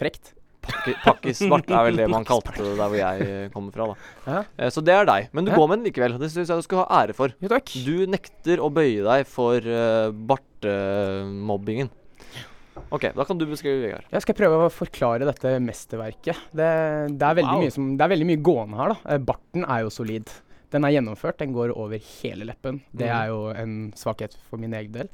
Frekt. 0.00 0.30
Pakki- 0.62 0.96
pakkisvart, 1.04 1.70
er 1.70 1.84
vel 1.88 1.96
det 1.96 2.08
man 2.10 2.24
kalte 2.24 2.52
det 2.56 2.76
der 2.76 2.88
hvor 2.88 2.96
jeg 2.98 3.50
kommer 3.52 3.72
fra. 3.72 3.86
da 3.86 4.32
Ja. 4.32 4.44
Eh, 4.58 4.70
Så 4.70 4.82
det 4.84 4.94
er 4.94 5.04
deg. 5.06 5.28
Men 5.32 5.44
du 5.44 5.50
Ja. 5.50 5.56
går 5.56 5.68
med 5.68 5.78
den 5.82 5.92
likevel. 5.92 6.18
Det 6.18 6.30
syns 6.30 6.48
jeg 6.48 6.56
du 6.58 6.62
skal 6.62 6.84
ha 6.84 7.02
ære 7.06 7.14
for. 7.14 7.28
Jo, 7.40 7.48
takk. 7.48 7.64
Du 7.84 8.06
nekter 8.06 8.58
å 8.58 8.70
bøye 8.72 9.02
deg 9.04 9.26
for 9.26 9.56
uh, 9.58 10.10
bartemobbingen. 10.12 11.90
OK, 12.90 13.10
da 13.14 13.24
kan 13.28 13.38
du 13.38 13.44
beskrive 13.46 13.82
Vegard. 13.84 14.04
Jeg 14.10 14.22
skal 14.24 14.34
prøve 14.38 14.66
å 14.66 14.70
forklare 14.72 15.26
dette 15.28 15.52
mesterverket. 15.62 16.38
Det, 16.54 16.68
det, 17.18 17.22
er, 17.26 17.34
veldig 17.38 17.66
Wow. 17.66 17.70
som, 17.74 17.90
det 17.96 18.04
er 18.06 18.12
veldig 18.14 18.26
mye 18.30 18.42
gående 18.42 18.76
her. 18.80 18.88
da. 18.94 19.14
Eh, 19.14 19.18
Barten 19.18 19.64
er 19.68 19.82
jo 19.84 19.90
solid. 19.90 20.30
Den 20.70 20.84
er 20.86 20.94
gjennomført, 20.94 21.36
den 21.38 21.52
går 21.52 21.72
over 21.76 21.98
hele 21.98 22.44
leppen. 22.46 22.80
Det 22.94 23.06
Mhm. 23.08 23.20
er 23.20 23.26
jo 23.26 23.48
en 23.50 23.92
svakhet 23.96 24.36
for 24.48 24.56
min 24.56 24.72
egen 24.72 24.92
del. 24.92 25.08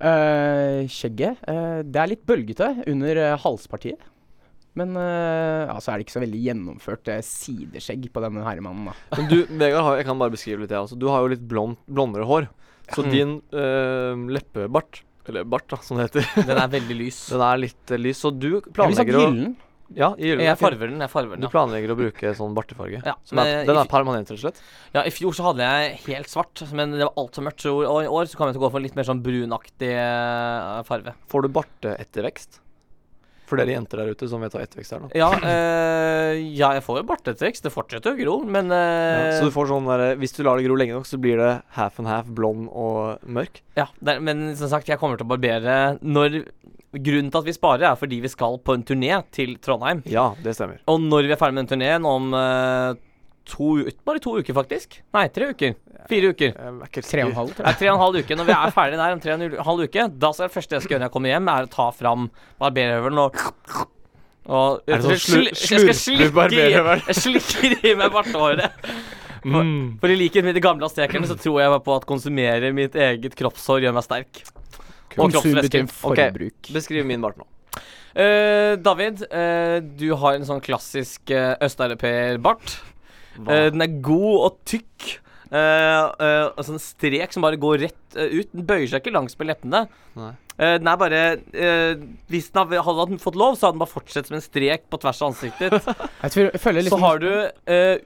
Uh, 0.00 0.86
skjegget 0.88 1.36
uh, 1.46 1.82
Det 1.84 1.96
er 2.00 2.06
litt 2.08 2.24
bølgete 2.24 2.84
under 2.88 3.16
eh, 3.18 3.36
halspartiet. 3.36 3.98
Men 4.78 4.94
uh, 4.94 5.66
altså 5.74 5.90
er 5.90 5.98
det 5.98 6.06
ikke 6.06 6.14
så 6.14 6.22
veldig 6.22 6.40
gjennomført 6.44 7.08
uh, 7.10 7.18
sideskjegg 7.26 8.04
på 8.14 8.22
denne 8.22 8.44
herremannen. 8.46 8.90
da. 8.92 9.18
Men 9.18 9.30
du, 9.32 9.38
Vegard, 9.58 9.96
jeg 9.98 10.06
kan 10.06 10.20
bare 10.20 10.34
beskrive 10.36 10.62
litt, 10.62 10.70
jeg 10.70 10.84
også. 10.84 10.98
Du 11.00 11.08
har 11.10 11.24
jo 11.24 11.32
litt 11.32 11.42
blond, 11.50 11.78
blondere 11.90 12.28
hår. 12.28 12.46
Så 12.90 13.02
Mm. 13.06 13.10
din 13.14 13.32
uh, 13.54 14.14
leppebart, 14.34 15.02
eller 15.30 15.44
bart, 15.46 15.66
da, 15.70 15.76
som 15.82 15.98
det 15.98 16.08
heter, 16.10 16.26
Den 16.48 16.58
er 16.58 16.70
veldig 16.70 16.96
lys. 16.98 17.18
den 17.30 17.42
er 17.46 17.58
litt 17.66 17.92
lys. 17.98 18.22
Så 18.22 18.30
du 18.34 18.60
planlegger 18.74 19.18
å. 19.20 19.26
Ja, 19.90 20.12
i. 20.22 20.28
Jeg 20.38 20.54
farver 20.54 20.86
den. 20.86 21.00
jeg 21.02 21.10
farver 21.10 21.34
den, 21.34 21.42
Du 21.42 21.48
ja. 21.48 21.50
planlegger 21.50 21.90
å 21.90 21.96
bruke 21.98 22.30
sånn 22.38 22.54
bartefarge? 22.54 23.00
Ja, 23.02 23.16
som 23.26 23.40
er, 23.42 23.64
den 23.66 23.74
er 23.74 23.88
permanent, 23.90 24.30
rett 24.30 24.38
og 24.38 24.44
slett? 24.44 24.60
Ja, 24.94 25.02
I 25.02 25.10
fjor 25.10 25.34
så 25.34 25.48
hadde 25.48 25.66
jeg 25.66 25.96
helt 26.06 26.30
svart, 26.30 26.62
men 26.70 26.94
det 26.94 27.02
var 27.08 27.14
altfor 27.18 27.42
mørkt. 27.48 27.64
Så 27.66 27.72
og 27.82 27.98
i 28.04 28.06
år 28.06 28.30
så 28.30 28.38
kommer 28.38 28.52
jeg 28.52 28.60
til 28.60 28.62
å 28.62 28.68
gå 28.68 28.72
for 28.76 28.84
litt 28.86 28.94
mer 28.94 29.08
sånn 29.08 29.22
brunaktig 29.24 29.90
farge 29.90 30.86
farve. 30.86 31.14
Får 31.30 31.42
du 31.42 31.48
barteettervekst? 31.58 32.60
For 33.50 33.58
dere 33.60 33.74
jenter 33.74 34.00
der 34.04 34.12
ute 34.14 34.28
som 34.30 34.42
vet 34.44 34.54
hva 34.54 34.62
ettervekst 34.62 34.94
er, 34.94 35.02
da. 35.04 35.10
Ja, 35.18 35.30
eh, 35.42 36.38
ja 36.54 36.72
jeg 36.78 36.84
får 36.86 37.00
jo 37.00 37.06
bartetvekst. 37.10 37.66
Det 37.66 37.72
fortsetter 37.74 38.14
å 38.14 38.18
gro, 38.20 38.36
men 38.46 38.70
Ja, 38.70 38.82
eh, 39.26 39.38
så 39.40 39.48
du 39.48 39.54
får 39.54 39.72
sånn 39.72 39.88
der, 39.90 40.04
Hvis 40.20 40.36
du 40.36 40.44
lar 40.46 40.56
det 40.60 40.68
gro 40.68 40.78
lenge 40.78 40.94
nok, 40.96 41.08
så 41.10 41.18
blir 41.20 41.36
det 41.42 41.52
half 41.76 41.98
and 41.98 42.08
half 42.08 42.30
blond 42.30 42.68
og 42.70 43.18
mørk? 43.26 43.60
Ja, 43.76 43.88
det, 44.00 44.16
er- 44.16 44.20
men 44.24 44.54
som 44.56 44.70
sagt, 44.70 44.88
jeg 44.88 45.00
kommer 45.02 45.18
til 45.20 45.26
å 45.26 45.34
barbere 45.34 45.98
når 46.00 46.44
Grunnen 46.90 47.28
til 47.30 47.38
at 47.38 47.46
vi 47.46 47.52
sparer, 47.54 47.84
er 47.86 47.94
fordi 47.94 48.16
vi 48.20 48.26
skal 48.32 48.56
på 48.66 48.74
en 48.74 48.82
turné 48.82 49.12
til 49.30 49.52
Trondheim. 49.62 50.00
Ja, 50.10 50.32
det 50.42 50.56
stemmer. 50.56 50.80
Og 50.90 50.98
når 50.98 51.28
vi 51.28 51.34
er 51.36 51.38
ferdig 51.38 51.54
med 51.54 51.68
den 51.68 51.70
turneen 51.78 52.08
om 52.08 52.34
eh, 52.34 52.94
to 53.50 53.70
Bare 54.06 54.22
to 54.22 54.36
uker, 54.38 54.56
faktisk. 54.56 55.00
Nei, 55.16 55.26
tre 55.34 55.50
uker. 55.52 55.76
Fire 56.10 56.32
uker. 56.32 56.54
Er 56.56 57.02
Tre 57.04 57.22
og 57.26 57.30
en 57.30 57.36
halv, 57.36 57.52
tror 57.54 57.66
jeg. 57.68 57.78
tre 57.82 57.90
og 57.90 57.96
en 57.98 58.02
halv 58.06 58.20
uke. 58.22 58.38
Når 58.40 58.48
vi 58.48 58.56
er 58.56 58.74
ferdige 58.74 59.00
der 59.02 59.14
om 59.16 59.22
tre 59.22 59.34
og 59.36 59.44
en 59.46 59.56
halv 59.70 59.84
uke, 59.86 60.08
da 60.24 60.32
skal 60.34 60.48
det 60.48 60.54
første 60.56 60.76
jeg 60.78 60.84
skal 60.86 60.94
gjøre 60.96 61.02
når 61.04 61.10
jeg 61.10 61.16
kommer 61.18 61.34
hjem, 61.34 61.50
er 61.52 61.68
å 61.68 61.72
ta 61.76 61.88
fram 61.94 62.28
barberhøvelen 62.62 63.24
og 63.26 63.40
og 64.50 64.80
Er 64.88 64.98
det 64.98 65.18
sånn 65.20 65.94
slurper 65.94 66.50
Jeg 66.56 67.18
slikker 67.20 67.74
i 67.86 67.94
meg 67.94 68.14
bartehåret. 68.14 68.72
For, 69.40 69.62
Mm. 69.64 69.96
for 70.02 70.12
i 70.12 70.16
likhet 70.20 70.44
med 70.44 70.52
de 70.54 70.60
gamle 70.60 70.84
aztekerne 70.84 71.24
så 71.24 71.32
tror 71.40 71.60
jeg 71.62 71.82
på 71.86 71.94
at 71.96 72.04
konsumere 72.04 72.74
mitt 72.76 72.92
eget 72.92 73.32
kroppshår 73.38 73.86
gjør 73.86 73.94
meg 73.96 74.04
sterk. 74.04 74.42
Og 75.16 75.30
Konsum 75.32 75.54
betyr 75.56 75.86
kroppsvæsker. 75.86 76.50
Ok. 76.50 76.72
Beskriv 76.74 77.06
min 77.08 77.22
bart 77.24 77.38
nå. 77.40 77.46
Uh, 78.10 78.74
David, 78.82 79.22
uh, 79.32 79.78
du 79.80 80.10
har 80.18 80.34
en 80.36 80.44
sånn 80.44 80.60
klassisk 80.60 81.30
uh, 81.32 81.54
østeuropeerbart. 81.62 82.76
Eh, 83.38 83.66
den 83.72 83.84
er 83.84 83.98
god 84.04 84.36
og 84.46 84.62
tykk. 84.68 85.16
Uh, 85.50 85.56
uh, 86.14 86.44
altså 86.54 86.68
sånn 86.68 86.82
strek 86.82 87.32
som 87.34 87.42
bare 87.42 87.58
går 87.58 87.80
rett 87.82 88.14
ut. 88.14 88.52
Den 88.52 88.66
bøyer 88.68 88.86
seg 88.86 89.02
ikke 89.02 89.14
langs 89.16 89.34
med 89.38 89.50
leppene. 89.50 89.80
Nei. 90.18 90.30
Eh, 90.60 90.76
den 90.76 90.90
er 90.92 90.98
bare 91.00 91.20
Hvis 92.28 92.50
den 92.52 92.60
hadde, 92.60 92.82
hadde 92.84 93.06
den 93.14 93.22
fått 93.22 93.38
lov, 93.40 93.56
så 93.56 93.66
hadde 93.66 93.78
den 93.78 93.82
bare 93.82 93.94
fortsatt 93.94 94.28
som 94.28 94.36
en 94.36 94.44
strek 94.44 94.84
på 94.92 95.00
tvers 95.00 95.22
av 95.22 95.32
ansiktet 95.32 95.72
ditt. 95.72 95.88
Jeg 96.24 96.34
tror, 96.34 96.50
jeg 96.50 96.60
føler 96.60 96.84
Så 96.84 96.86
liksom 96.86 97.06
har 97.06 97.22
du 97.22 97.30
eh, 97.32 98.02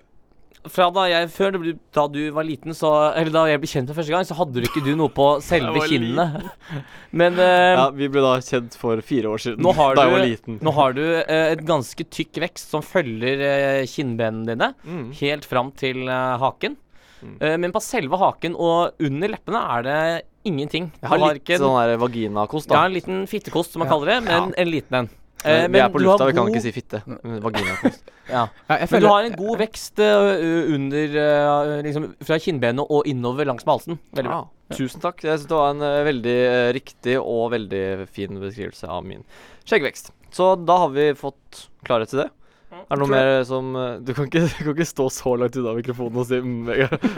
Fra 0.73 0.87
da 0.91 1.03
jeg 1.11 1.29
Før 1.29 1.53
du, 1.53 1.59
ble- 1.61 1.79
da 1.93 2.07
du 2.09 2.21
var 2.33 2.45
liten, 2.49 2.73
så 2.73 2.91
Eller 3.15 3.31
da 3.35 3.43
jeg 3.51 3.61
ble 3.61 3.69
kjent 3.69 3.91
for 3.91 3.99
første 4.01 4.15
gang, 4.15 4.25
så 4.25 4.37
hadde 4.39 4.55
du 4.63 4.67
ikke 4.69 4.83
du 4.85 4.95
noe 4.97 5.11
på 5.13 5.27
selve 5.45 5.83
kinnene. 5.89 6.45
Men 7.21 7.35
uh, 7.37 7.75
Ja, 7.77 7.91
vi 7.93 8.09
ble 8.09 8.23
da 8.25 8.37
kjent 8.41 8.77
for 8.81 9.01
fire 9.05 9.29
år 9.35 9.43
siden. 9.45 9.61
da 9.63 9.73
du, 9.75 9.95
da 10.01 10.07
jeg 10.09 10.15
var 10.17 10.25
liten. 10.25 10.59
nå 10.65 10.73
har 10.79 10.95
du 10.97 11.03
uh, 11.05 11.53
et 11.53 11.65
ganske 11.69 12.07
tykk 12.09 12.41
vekst 12.47 12.73
som 12.73 12.81
følger 12.83 13.45
uh, 13.45 13.85
kinnbenene 13.91 14.47
dine 14.55 14.71
Mm. 14.85 15.13
helt 15.21 15.45
fram 15.45 15.71
til 15.77 16.07
haken. 16.09 16.77
Mm. 17.25 17.37
Men 17.61 17.73
på 17.73 17.81
selve 17.81 18.19
haken 18.21 18.53
og 18.61 18.99
under 19.01 19.31
leppene 19.33 19.61
er 19.77 19.83
det 19.87 20.01
ingenting. 20.45 20.91
Jeg 21.01 21.09
har 21.09 21.19
har 21.23 21.33
litt 21.33 21.41
ikke 21.45 21.55
en- 21.57 21.63
sånn 21.63 21.77
der 21.81 21.97
vaginakost, 22.03 22.69
Ja, 22.71 22.83
en 22.85 22.93
liten 22.93 23.23
fittekost, 23.31 23.73
som 23.73 23.81
man 23.81 23.89
Ja. 23.89 23.95
kaller 23.95 24.07
det, 24.13 24.19
men 24.27 24.53
en 24.57 24.69
liten 24.69 24.95
en. 24.99 25.09
Vi 25.45 25.55
Eh, 25.55 25.69
men 25.69 25.81
er 25.85 25.93
på 25.93 26.01
lufta, 26.03 26.27
vi 26.27 26.35
kan 26.37 26.47
god- 26.47 26.55
ikke 26.55 26.65
si 26.65 26.73
fitte. 26.73 27.01
Vaginakost. 27.45 28.05
ja. 28.35 28.47
ja, 28.69 28.77
jeg 28.81 28.91
Men 28.91 29.05
du 29.05 29.09
har 29.11 29.29
en 29.29 29.37
god 29.39 29.59
vekst 29.61 30.01
uh, 30.01 30.75
under 30.75 31.17
uh, 31.21 31.73
liksom 31.85 32.07
Fra 32.25 32.39
kinnbenet 32.41 32.87
og 32.89 33.09
innover 33.11 33.49
langs 33.51 33.67
med 33.67 33.75
halsen. 33.77 33.99
Veldig 34.17 34.31
bra. 34.31 34.39
Ja, 34.45 34.77
tusen 34.79 35.05
takk. 35.05 35.21
Jeg 35.25 35.39
syns 35.39 35.51
det 35.51 35.59
var 35.59 35.75
en 35.75 35.85
uh, 35.85 36.05
veldig 36.09 36.39
eh, 36.47 36.71
riktig 36.77 37.19
og 37.21 37.51
veldig 37.53 37.85
fin 38.09 38.41
beskrivelse 38.41 38.89
av 38.89 39.05
min 39.05 39.27
skjeggvekst. 39.69 40.11
Så 40.35 40.55
da 40.65 40.81
har 40.87 40.97
vi 40.97 41.13
fått 41.19 41.69
klarhet 41.87 42.11
til 42.11 42.25
det. 42.25 42.31
Er 42.75 42.99
det 42.99 43.01
noe 43.05 43.11
mer 43.13 43.45
som 43.47 43.69
eh, 43.79 44.01
Du 44.03 44.11
kan 44.17 44.27
ikke, 44.27 44.43
du 44.59 44.63
kan 44.65 44.75
ikke 44.75 44.89
stå 44.89 45.07
så 45.13 45.37
langt 45.39 45.57
unna 45.61 45.77
mikrofonen 45.77 46.19
og 46.21 46.27
si 46.27 46.41
mm, 46.43 46.73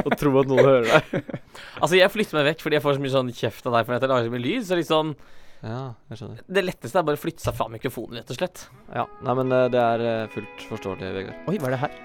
og 0.04 0.12
tro 0.20 0.34
at 0.42 0.50
noen 0.50 0.66
hører 0.66 0.90
deg. 0.90 1.32
Altså, 1.82 1.96
jeg 1.98 2.12
flytter 2.12 2.38
meg 2.38 2.50
vekk 2.52 2.62
fordi 2.64 2.78
jeg 2.78 2.84
får 2.84 2.96
så 2.98 3.02
mye 3.04 3.14
sånn 3.14 3.32
kjeft 3.36 3.66
av 3.68 3.78
deg 3.78 3.88
for 3.88 3.96
at 3.96 4.04
jeg 4.04 4.12
lager 4.12 4.28
så 4.28 4.34
mye 4.34 4.44
lyd. 4.44 4.66
Så 4.68 4.78
liksom 4.78 5.14
Ja, 5.66 5.84
jeg 6.12 6.20
skjønner. 6.20 6.42
Det 6.46 6.62
letteste 6.64 7.00
er 7.00 7.06
bare 7.06 7.18
å 7.18 7.20
flytte 7.20 7.42
seg 7.42 7.56
fra 7.58 7.66
mikrofonen, 7.72 8.20
rett 8.20 8.30
og 8.30 8.38
slett. 8.38 8.66
Ja, 8.94 9.06
Nei, 9.26 9.38
men 9.40 9.54
eh, 9.54 9.70
det 9.72 9.80
er 9.82 10.04
eh, 10.06 10.26
fullt 10.34 10.68
forståelig, 10.70 11.14
Vegard. 11.16 11.48
Oi, 11.50 11.56
hva 11.58 11.70
er 11.70 11.74
det 11.74 11.80
her? 11.82 11.96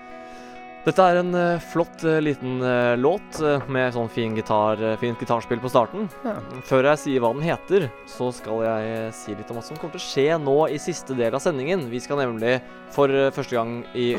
Dette 0.81 1.05
er 1.05 1.19
en 1.19 1.35
eh, 1.37 1.61
flott 1.69 2.01
liten 2.25 2.63
låt 2.97 3.37
med 3.69 3.93
sånn 3.93 4.09
fin 4.09 4.33
gitar, 4.33 4.81
fint 4.97 5.21
gitarspill 5.21 5.61
på 5.61 5.69
starten. 5.69 6.09
Ja. 6.25 6.33
Før 6.65 6.89
jeg 6.89 7.03
sier 7.03 7.21
hva 7.21 7.33
den 7.37 7.45
heter, 7.45 7.85
så 8.09 8.31
skal 8.33 8.65
jeg 8.65 9.13
si 9.19 9.37
litt 9.37 9.53
om 9.53 9.59
hva 9.59 9.65
som 9.67 9.77
kommer 9.77 9.93
til 9.93 10.01
å 10.01 10.07
skje 10.07 10.27
nå 10.41 10.57
i 10.73 10.81
siste 10.81 11.17
del 11.19 11.37
av 11.37 11.45
sendingen. 11.45 11.85
Vi 11.91 12.01
skal 12.01 12.23
nemlig 12.23 12.57
for 12.91 13.13
første 13.35 13.59
gang 13.59 13.83
i 13.93 14.15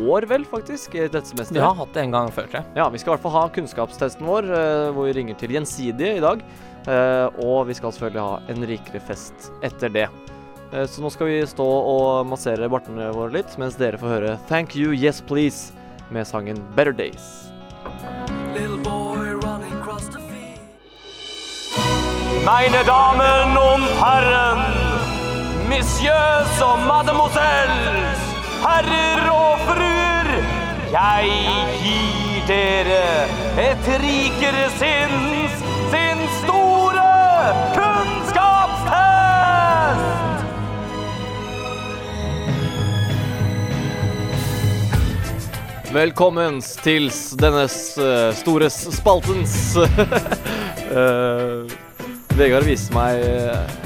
år, 0.00 0.24
vel, 0.30 0.48
faktisk, 0.48 0.96
i 0.96 1.04
dette 1.04 1.28
semesteret. 1.28 1.60
Vi 1.60 1.66
har 1.66 1.76
hatt 1.76 1.92
det 1.92 2.06
en 2.06 2.16
gang 2.16 2.32
før, 2.32 2.48
tror 2.48 2.62
jeg. 2.62 2.78
Ja, 2.80 2.88
vi 2.90 2.98
skal 3.02 3.12
i 3.12 3.18
hvert 3.18 3.26
fall 3.28 3.36
ha 3.36 3.48
kunnskapstesten 3.54 4.24
vår, 4.26 4.48
hvor 4.96 5.10
vi 5.10 5.18
ringer 5.20 5.36
til 5.38 5.52
Gjensidige 5.52 6.16
i 6.16 6.24
dag. 6.24 6.40
Eh, 6.84 7.26
og 7.40 7.66
vi 7.68 7.74
skal 7.78 7.94
selvfølgelig 7.94 8.24
ha 8.24 8.52
en 8.52 8.66
rikere 8.68 9.00
fest 9.08 9.50
etter 9.64 9.92
det. 9.92 10.08
Eh, 10.72 10.84
så 10.90 11.00
nå 11.00 11.10
skal 11.12 11.30
vi 11.30 11.38
stå 11.48 11.64
og 11.64 12.26
massere 12.28 12.68
bartene 12.68 13.08
våre 13.14 13.38
litt, 13.38 13.56
mens 13.60 13.78
dere 13.80 14.00
får 14.00 14.14
høre 14.16 14.36
Thank 14.50 14.76
You 14.76 14.92
Yes 14.92 15.22
Please 15.24 15.72
med 16.12 16.28
sangen 16.28 16.60
Better 16.76 16.92
Days. 16.92 17.48
Meine 22.44 22.84
Damen 22.84 23.56
und 23.56 23.84
Herren, 24.02 24.60
Messieurs 25.68 26.60
og 26.60 26.78
Mademoiselles, 26.84 28.20
herrer 28.60 29.22
og 29.32 29.64
fruer, 29.64 30.28
jeg 30.92 31.30
gir 31.80 32.44
dere 32.50 33.04
et 33.64 33.88
rikere 34.04 34.68
sinns, 34.76 35.64
sin 35.88 36.13
store 36.13 36.13
kunnskapstest! 37.76 38.94
Velkommen 45.94 46.58
til 46.82 47.06
denne 47.38 47.64
eh, 47.68 48.30
store 48.34 48.66
spaltens 48.72 49.54
uh, 49.78 49.84
Vegard 52.38 52.66
viste 52.66 52.94
meg 52.96 53.20
eh, 53.22 53.76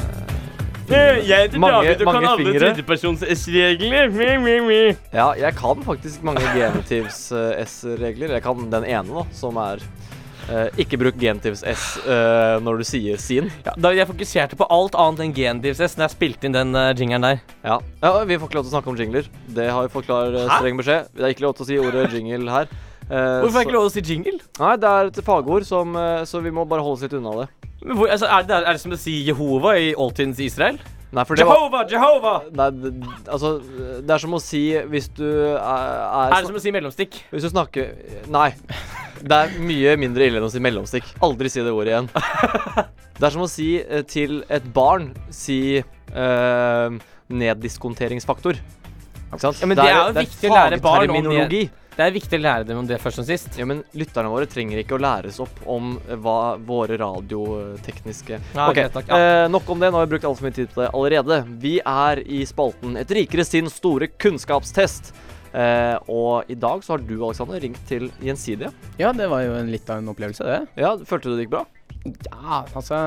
Jeg 0.89 1.27
heter 1.29 1.61
Mange- 1.61 1.83
David 1.85 2.07
og 2.07 2.15
kan 2.15 2.25
alle 2.31 2.47
fingre. 2.47 2.61
tredjepersons 2.63 3.25
S-regler. 3.35 4.09
Mi, 4.15 4.31
mi, 4.41 4.55
mi. 4.65 4.79
Ja, 5.13 5.27
jeg 5.37 5.53
kan 5.59 5.83
faktisk 5.85 6.25
mange 6.25 6.41
genitivs 6.57 7.27
eh, 7.37 7.61
S-regler. 7.69 8.33
Jeg 8.39 8.43
kan 8.47 8.65
den 8.73 8.87
ene, 8.89 9.11
da, 9.19 9.27
som 9.37 9.61
er 9.61 9.85
eh, 10.49 10.81
ikke 10.85 10.99
bruk 11.01 11.21
genitivs 11.21 11.63
S 11.69 11.87
uh, 12.07 12.59
når 12.65 12.83
du 12.83 12.89
sier 12.89 13.21
sin. 13.23 13.49
Ja, 13.67 13.77
da 13.77 13.93
jeg 13.97 14.09
fokuserte 14.11 14.59
på 14.59 14.69
alt 14.73 14.99
annet 14.99 15.25
enn 15.27 15.37
gendivses 15.37 15.97
når 15.99 16.09
jeg 16.09 16.17
spilte 16.17 16.49
inn 16.49 16.57
den 16.57 16.75
uh, 16.77 16.91
jingeren 16.97 17.29
der. 17.29 17.41
Ja. 17.63 17.79
ja, 18.03 18.13
Vi 18.25 18.41
får 18.41 18.51
ikke 18.51 18.61
lov 18.61 18.69
til 18.69 18.73
å 18.73 18.77
snakke 18.77 18.93
om 18.93 19.01
jingler. 19.01 19.31
Det 19.57 19.71
har 19.71 19.87
vi 19.87 19.95
fått 19.95 20.09
klar 20.11 20.35
uh, 20.35 20.45
streng 20.59 20.81
beskjed. 20.81 21.11
Det 21.15 21.25
er 21.27 21.37
ikke 21.37 21.47
lov 21.49 21.57
til 21.59 21.67
å 21.67 21.71
si 21.73 21.81
ordet 21.83 22.11
jingle 22.13 22.55
her. 22.55 22.77
Eh, 23.09 23.41
Hvorfor 23.41 23.57
er 23.57 23.63
det 23.63 23.69
ikke 23.71 23.77
lov 23.77 23.87
til 23.87 23.89
å 23.89 23.95
si 23.97 24.13
jingle? 24.13 24.39
Nei, 24.61 24.75
det 24.77 24.89
er 24.91 25.09
et 25.09 25.21
fagord, 25.25 25.65
som, 25.65 25.97
eh, 25.97 26.25
så 26.29 26.43
vi 26.45 26.53
må 26.53 26.67
bare 26.69 26.85
holde 26.85 26.99
oss 26.99 27.07
litt 27.07 27.17
unna 27.17 27.33
det. 27.41 27.49
Men 27.81 27.97
hvor, 27.97 28.11
altså, 28.13 28.29
er, 28.29 28.45
det, 28.45 28.59
er 28.59 28.77
det 28.77 28.83
som 28.83 28.93
å 28.93 29.01
si 29.01 29.15
Jehova 29.25 29.79
i 29.81 29.95
oldtidens 29.97 30.41
Israel? 30.45 30.77
Nei, 31.09 31.25
det 31.25 31.47
var 31.49 31.57
Jehova, 31.57 31.83
Jehova! 31.89 32.33
Nei, 32.53 32.67
det, 32.83 32.91
altså 33.33 33.55
Det 33.65 34.13
er 34.13 34.21
som 34.21 34.35
å 34.37 34.41
si 34.45 34.61
hvis 34.93 35.07
du 35.17 35.25
er, 35.25 35.57
er, 35.57 36.35
Er 36.35 36.35
det 36.35 36.51
som 36.51 36.59
å 36.59 36.61
si 36.61 36.73
mellomstikk? 36.75 37.17
Hvis 37.33 37.47
du 37.47 37.49
snakker 37.49 37.95
Nei. 38.29 38.51
Det 39.23 39.39
er 39.39 39.55
mye 39.63 39.97
mindre 40.01 40.29
ille 40.29 40.41
enn 40.41 40.47
å 40.47 40.53
si 40.53 40.63
mellomstikk. 40.63 41.09
Aldri 41.27 41.51
si 41.53 41.63
det 41.65 41.73
ordet 41.75 41.95
igjen. 41.95 42.11
Det 43.19 43.27
er 43.27 43.35
som 43.35 43.43
å 43.43 43.51
si 43.51 43.71
eh, 43.83 44.05
til 44.07 44.43
et 44.47 44.67
barn 44.75 45.09
Si 45.35 45.79
eh, 45.81 46.99
neddiskonteringsfaktor. 47.29 48.61
Ikke 49.29 49.43
sant? 49.43 49.59
Ja, 49.61 49.67
men 49.69 49.77
det 49.77 49.89
er 49.89 49.99
jo 49.99 50.15
viktig 50.23 50.49
å 50.51 50.55
lære 50.55 50.81
barn 50.85 51.13
om 51.19 51.29
det. 51.51 51.67
Det 51.99 52.05
er 52.07 52.13
viktig 52.15 52.39
å 52.39 52.43
lære 52.45 52.67
dem 52.69 52.79
om 52.79 52.87
det 52.87 53.01
først 53.03 53.19
og 53.19 53.27
sist. 53.27 53.57
Ja, 53.59 53.65
men 53.67 53.81
lytterne 53.99 54.31
våre 54.31 54.47
trenger 54.47 54.79
ikke 54.79 54.95
å 54.95 55.01
læres 55.03 55.41
opp 55.43 55.57
om 55.67 55.97
eh, 56.07 56.15
hva 56.15 56.55
våre 56.63 56.95
radiotekniske 57.01 58.39
Ja, 58.55 58.69
Ok, 58.71 58.79
ja. 58.79 59.19
eh, 59.19 59.47
nok 59.51 59.67
om 59.75 59.83
det. 59.83 59.91
Nå 59.91 59.99
har 59.99 60.07
vi 60.07 60.13
brukt 60.15 60.29
altfor 60.29 60.47
mye 60.47 60.55
tid 60.61 60.71
på 60.71 60.85
det 60.85 60.93
allerede. 60.95 61.41
Vi 61.59 61.75
er 61.83 62.23
i 62.23 62.45
spalten 62.47 62.95
Et 63.03 63.17
rikere 63.19 63.43
sin 63.45 63.67
store 63.73 64.07
kunnskapstest. 64.15 65.11
Eh, 65.53 65.97
og 66.13 66.51
i 66.51 66.57
dag 66.59 66.83
så 66.85 66.95
har 66.95 67.05
du, 67.05 67.17
Alexander, 67.25 67.61
ringt 67.63 67.81
til 67.89 68.09
Gjensidige. 68.25 68.73
Ja, 69.01 69.13
det 69.17 69.29
var 69.31 69.45
jo 69.47 69.55
en, 69.59 69.71
litt 69.73 69.89
av 69.91 70.03
en 70.03 70.13
opplevelse, 70.13 70.47
det. 70.47 70.61
Ja, 70.81 70.95
Følte 71.09 71.31
du 71.31 71.37
det 71.37 71.47
gikk 71.47 71.55
bra? 71.57 71.65
Ja, 72.29 72.63
altså 72.79 72.99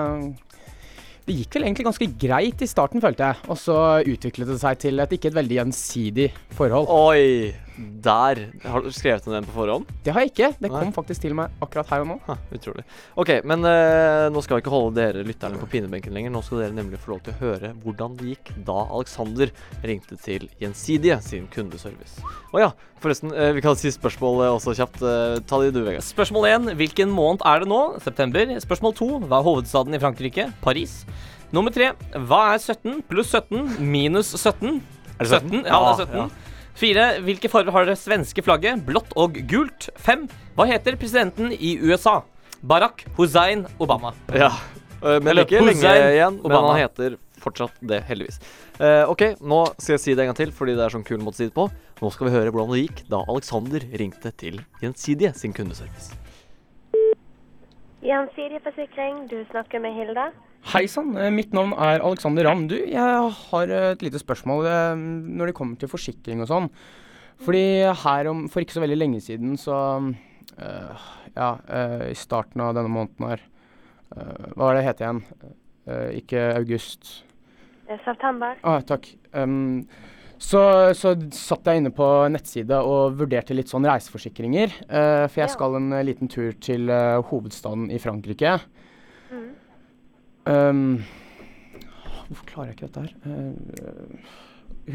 Det 1.25 1.35
gikk 1.37 1.55
vel 1.55 1.67
egentlig 1.67 1.85
ganske 1.87 2.07
greit 2.21 2.63
i 2.65 2.69
starten, 2.69 3.03
følte 3.03 3.29
jeg. 3.29 3.43
Og 3.51 3.59
så 3.61 3.77
utviklet 4.01 4.51
det 4.51 4.61
seg 4.63 4.79
til 4.81 5.03
et 5.03 5.17
ikke 5.17 5.31
et 5.31 5.37
veldig 5.37 5.59
gjensidig 5.61 6.31
forhold. 6.57 6.89
Oi! 6.89 7.53
Der. 8.01 8.39
Har 8.63 8.83
du 8.83 8.89
skrevet 8.93 9.25
ned 9.27 9.35
den 9.39 9.47
på 9.49 9.55
forhånd? 9.55 9.89
Det 10.05 10.13
har 10.13 10.25
jeg 10.25 10.31
ikke. 10.31 10.49
Det 10.59 10.69
Nei. 10.69 10.81
kom 10.83 10.93
faktisk 10.95 11.23
til 11.23 11.35
meg 11.37 11.53
akkurat 11.63 11.89
her 11.91 12.03
og 12.03 12.09
nå. 12.11 12.17
Ha, 12.27 12.35
utrolig. 12.55 12.85
Ok, 13.19 13.31
men 13.47 13.65
uh, 13.65 14.27
nå 14.33 14.43
skal 14.45 14.57
vi 14.57 14.63
ikke 14.65 14.73
holde 14.73 14.95
dere 14.97 15.25
lytterne 15.27 15.59
på 15.61 15.69
pinebenken 15.71 16.15
lenger. 16.15 16.33
Nå 16.33 16.43
skal 16.45 16.63
dere 16.63 16.77
nemlig 16.77 17.01
få 17.01 17.15
lov 17.15 17.23
til 17.25 17.35
å 17.35 17.39
høre 17.41 17.73
hvordan 17.83 18.17
det 18.19 18.33
gikk 18.33 18.53
da 18.67 18.77
Alexander 18.87 19.51
ringte 19.85 20.17
til 20.21 20.47
Gjensidige 20.61 21.19
sin 21.25 21.49
kundeservice. 21.53 22.21
Å 22.51 22.63
ja, 22.65 22.71
forresten, 23.01 23.31
Uh, 23.31 23.51
vi 23.55 23.61
kan 23.63 23.77
si 23.79 23.89
spørsmålet 23.93 24.51
også 24.51 24.73
kjapt. 24.75 25.01
Uh, 25.01 25.39
ta 25.47 25.61
det 25.61 25.71
du, 25.75 25.81
Vegard. 25.85 26.03
Spørsmål 26.05 26.49
1. 26.49 26.71
Hvilken 26.79 27.13
måned 27.15 27.45
er 27.47 27.63
det 27.63 27.69
nå? 27.71 27.81
September. 28.03 28.55
Spørsmål 28.63 28.97
2. 28.97 29.11
Hva 29.25 29.39
er 29.39 29.47
hovedstaden 29.47 29.95
i 29.95 30.01
Frankrike? 30.01 30.49
Paris. 30.61 31.01
Nummer 31.55 31.73
3. 31.75 31.91
Hva 32.27 32.41
er 32.53 32.61
17 32.61 33.01
pluss 33.09 33.31
17 33.35 33.81
minus 33.83 34.33
17? 34.37 34.81
Er 35.19 35.27
det 35.27 35.41
17? 35.41 35.65
Ja, 35.67 35.79
det 35.99 36.07
er 36.07 36.17
Ja, 36.21 36.29
17. 36.75 36.81
4. 36.81 37.07
Hvilke 37.25 37.49
farger 37.51 37.71
har 37.71 37.85
det 37.85 37.97
svenske 37.99 38.43
flagget? 38.43 38.83
Blått 38.85 39.11
og 39.19 39.37
gult. 39.49 39.89
5. 40.01 40.27
Hva 40.55 40.67
heter 40.69 40.97
presidenten 40.99 41.51
i 41.51 41.77
USA? 41.81 42.21
Barack 42.61 43.05
Hussein 43.17 43.65
Obama. 43.79 44.13
Ja. 44.33 44.51
Eh, 45.01 45.19
men 45.19 45.33
Eller 45.33 45.45
ikke 45.47 45.61
lenge 45.61 45.75
Hussein 45.75 46.39
Obama. 46.39 46.61
Men 46.61 46.69
han 46.71 46.81
heter 46.85 47.17
fortsatt 47.41 47.73
det, 47.81 48.03
heldigvis. 48.05 48.37
Uh, 48.77 49.09
ok, 49.09 49.23
nå 49.41 49.63
skal 49.77 49.95
jeg 49.95 50.01
si 50.03 50.13
det 50.13 50.23
en 50.23 50.31
gang 50.31 50.37
til, 50.37 50.51
fordi 50.53 50.75
det 50.77 50.83
er 50.85 50.93
sånn 50.93 51.05
kul 51.05 51.21
måte 51.21 51.39
å 51.39 51.41
si 51.41 51.49
det 51.49 51.55
på. 51.57 51.67
Nå 52.01 52.11
skal 52.13 52.29
vi 52.29 52.33
høre 52.35 52.53
hvordan 52.53 52.73
det 52.75 52.83
gikk 52.83 53.01
da 53.09 53.23
Alexander 53.29 53.85
ringte 53.97 54.31
til 54.37 54.61
Gjensidige 54.81 55.33
sin 55.37 55.53
kundeservice. 55.57 56.13
Gjensidig 58.01 58.57
du 59.29 59.43
snakker 59.51 59.79
med 59.79 59.93
Hilde. 59.93 60.31
Hei 60.73 60.87
sann, 60.89 61.15
eh, 61.17 61.29
mitt 61.29 61.53
navn 61.53 61.73
er 61.73 62.01
Alexander 62.01 62.43
Ramm. 62.45 62.67
Du, 62.67 62.75
jeg 62.75 62.97
har 62.97 63.67
et 63.67 64.01
lite 64.01 64.17
spørsmål 64.17 64.65
eh, 64.65 64.95
når 64.97 65.51
det 65.51 65.55
kommer 65.55 65.77
til 65.77 65.89
forsikring 65.89 66.41
og 66.41 66.49
sånn. 66.49 66.69
Fordi 67.41 67.85
her 68.03 68.29
om, 68.29 68.47
for 68.49 68.61
ikke 68.61 68.73
så 68.73 68.81
veldig 68.81 68.97
lenge 68.97 69.21
siden 69.21 69.57
så 69.57 69.77
eh, 70.57 71.07
Ja, 71.35 71.55
eh, 71.69 72.11
i 72.11 72.17
starten 72.17 72.61
av 72.61 72.73
denne 72.75 72.91
måneden 72.91 73.29
her 73.29 73.41
eh, 74.17 74.49
Hva 74.55 74.65
var 74.65 74.77
det 74.77 74.85
het 74.85 75.01
igjen? 75.01 75.21
Eh, 75.87 76.09
ikke 76.21 76.43
august. 76.57 77.23
Eh, 77.87 78.01
September. 78.05 78.57
Ah, 78.63 78.81
takk. 78.81 79.09
Um, 79.33 79.87
så, 80.41 80.61
så 80.97 81.13
satt 81.37 81.67
jeg 81.69 81.81
inne 81.81 81.91
på 81.93 82.05
nettsida 82.33 82.81
og 82.87 83.17
vurderte 83.19 83.53
litt 83.53 83.69
sånn 83.69 83.85
reiseforsikringer. 83.85 84.73
Uh, 84.89 85.25
for 85.29 85.43
jeg 85.43 85.53
skal 85.53 85.77
en 85.77 85.91
eh, 85.93 86.05
liten 86.07 86.31
tur 86.31 86.55
til 86.63 86.89
uh, 86.89 87.21
hovedstaden 87.29 87.91
i 87.93 87.99
Frankrike. 88.01 88.55
Mm. 89.29 89.45
Um, 90.49 90.81
hvorfor 92.25 92.49
klarer 92.49 92.71
jeg 92.71 92.79
ikke 92.79 92.89
dette 92.89 93.05
her? 93.05 93.13
Uh, 93.21 94.33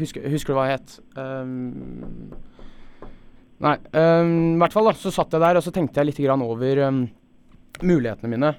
husker, 0.03 0.27
husker 0.35 0.51
du 0.51 0.59
hva 0.59 0.67
jeg 0.67 0.81
het? 0.81 0.99
Um, 1.15 2.35
nei, 3.63 3.77
um, 3.95 4.35
i 4.57 4.61
hvert 4.65 4.75
fall 4.75 4.91
da, 4.91 4.97
så 4.99 5.15
satt 5.15 5.31
jeg 5.31 5.45
der 5.47 5.61
og 5.61 5.63
så 5.63 5.73
tenkte 5.73 6.03
jeg 6.03 6.11
litt 6.11 6.23
grann 6.27 6.43
over 6.43 6.83
mulighetene 7.87 8.35
mine. 8.35 8.55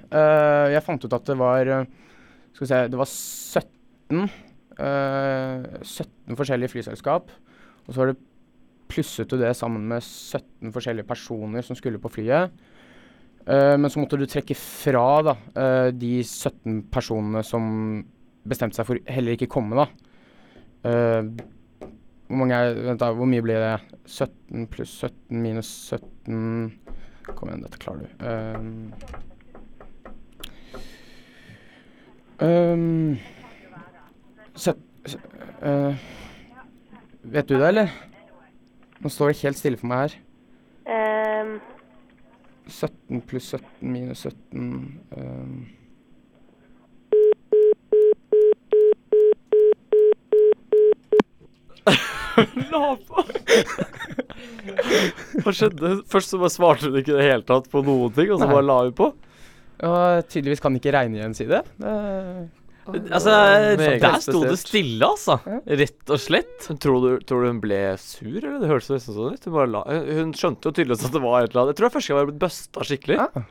Jeg 0.73 0.85
fant 0.85 1.03
ut 1.03 1.15
at 1.17 1.25
det 1.27 1.35
var 1.37 1.69
Skal 2.55 2.63
vi 2.63 2.69
se, 2.69 2.85
det 2.89 2.97
var 2.97 3.09
17 3.11 4.23
eh, 4.23 4.37
17 4.79 6.37
forskjellige 6.39 6.71
flyselskap. 6.71 7.31
Og 7.85 7.93
så 7.93 7.99
var 7.99 8.11
det 8.11 8.19
plusset 8.89 9.29
du 9.29 9.37
det 9.37 9.53
sammen 9.57 9.85
med 9.89 10.01
17 10.01 10.73
forskjellige 10.73 11.07
personer 11.09 11.65
som 11.65 11.77
skulle 11.77 12.01
på 12.01 12.11
flyet. 12.13 12.53
Uh, 13.49 13.75
men 13.79 13.89
så 13.89 14.01
måtte 14.01 14.17
du 14.19 14.27
trekke 14.29 14.55
fra 14.57 15.05
da, 15.25 15.35
uh, 15.55 15.89
de 15.95 16.19
17 16.21 16.83
personene 16.93 17.41
som 17.45 17.63
bestemte 18.49 18.77
seg 18.77 18.87
for 18.87 19.09
heller 19.09 19.37
ikke 19.37 19.49
komme, 19.51 19.79
da. 19.79 19.87
Uh, 20.85 21.23
hvor 22.29 22.43
mange 22.43 22.59
Vent, 22.85 23.01
da. 23.01 23.09
Hvor 23.17 23.25
mye 23.25 23.41
blir 23.41 23.57
det? 23.57 23.97
17 24.05 24.67
pluss 24.69 24.91
17 25.01 25.41
minus 25.41 25.71
17 25.89 26.71
Kom 27.29 27.49
igjen, 27.49 27.61
dette 27.61 27.77
klarer 27.81 28.05
du. 28.05 28.07
Um, 28.25 28.93
um, 32.41 33.17
søt, 34.59 34.79
sø- 35.07 35.21
øh, 35.69 35.95
vet 37.23 37.49
du 37.49 37.55
det, 37.55 37.67
eller? 37.71 37.93
Nå 38.99 39.11
står 39.13 39.31
det 39.31 39.41
helt 39.43 39.59
stille 39.59 39.79
for 39.79 39.87
meg 39.91 40.05
her. 40.05 40.15
Um. 41.43 41.59
17 42.69 43.21
pluss 43.25 43.47
17 43.55 43.89
minus 43.91 44.25
17 44.27 44.65
um. 45.17 45.53
Hva 55.43 55.53
skjedde? 55.55 55.91
Først 56.09 56.33
så 56.33 56.39
bare 56.41 56.53
svarte 56.53 56.89
hun 56.89 56.97
ikke 56.99 57.13
i 57.13 57.17
det 57.19 57.27
hele 57.27 57.45
tatt 57.47 57.67
på 57.71 57.81
noen 57.85 58.13
ting, 58.15 58.31
og 58.33 58.39
så 58.41 58.47
Nei. 58.47 58.53
bare 58.55 58.67
la 58.67 58.77
hun 58.85 58.95
på. 58.97 59.09
Ja, 59.79 60.21
tydeligvis 60.27 60.63
kan 60.63 60.75
ikke 60.75 60.93
regne 60.95 61.19
igjen, 61.19 61.35
si 61.37 61.47
det. 61.49 61.61
det 61.79 61.93
Altså, 62.87 63.33
der 64.01 64.17
sto 64.23 64.41
det 64.45 64.57
stille, 64.61 65.05
altså. 65.05 65.35
Rett 65.67 66.13
og 66.13 66.21
slett. 66.21 66.69
Tror 66.81 67.03
du, 67.03 67.09
tror 67.27 67.43
du 67.45 67.51
hun 67.51 67.61
ble 67.63 67.81
sur, 68.01 68.39
eller? 68.39 68.57
Det 68.63 68.71
hørtes 68.71 68.89
nesten 68.95 69.17
sånn 69.17 69.35
ut. 69.35 69.45
Hun, 69.45 69.55
bare 69.55 69.71
la, 69.75 69.83
hun 70.19 70.33
skjønte 70.37 70.69
jo 70.69 70.75
tydeligvis 70.75 71.05
at 71.05 71.15
det 71.15 71.23
var 71.23 71.43
et 71.43 71.51
eller 71.53 71.63
annet. 71.65 71.75
Jeg 71.75 71.79
tror 71.79 71.85
det 71.85 71.91
er 71.91 71.97
første 71.97 72.09
gang 72.11 72.17
jeg 72.17 72.25
har 72.25 72.31
blitt 72.31 72.43
busta 72.45 72.87
skikkelig. 72.89 73.19
Ja. 73.19 73.45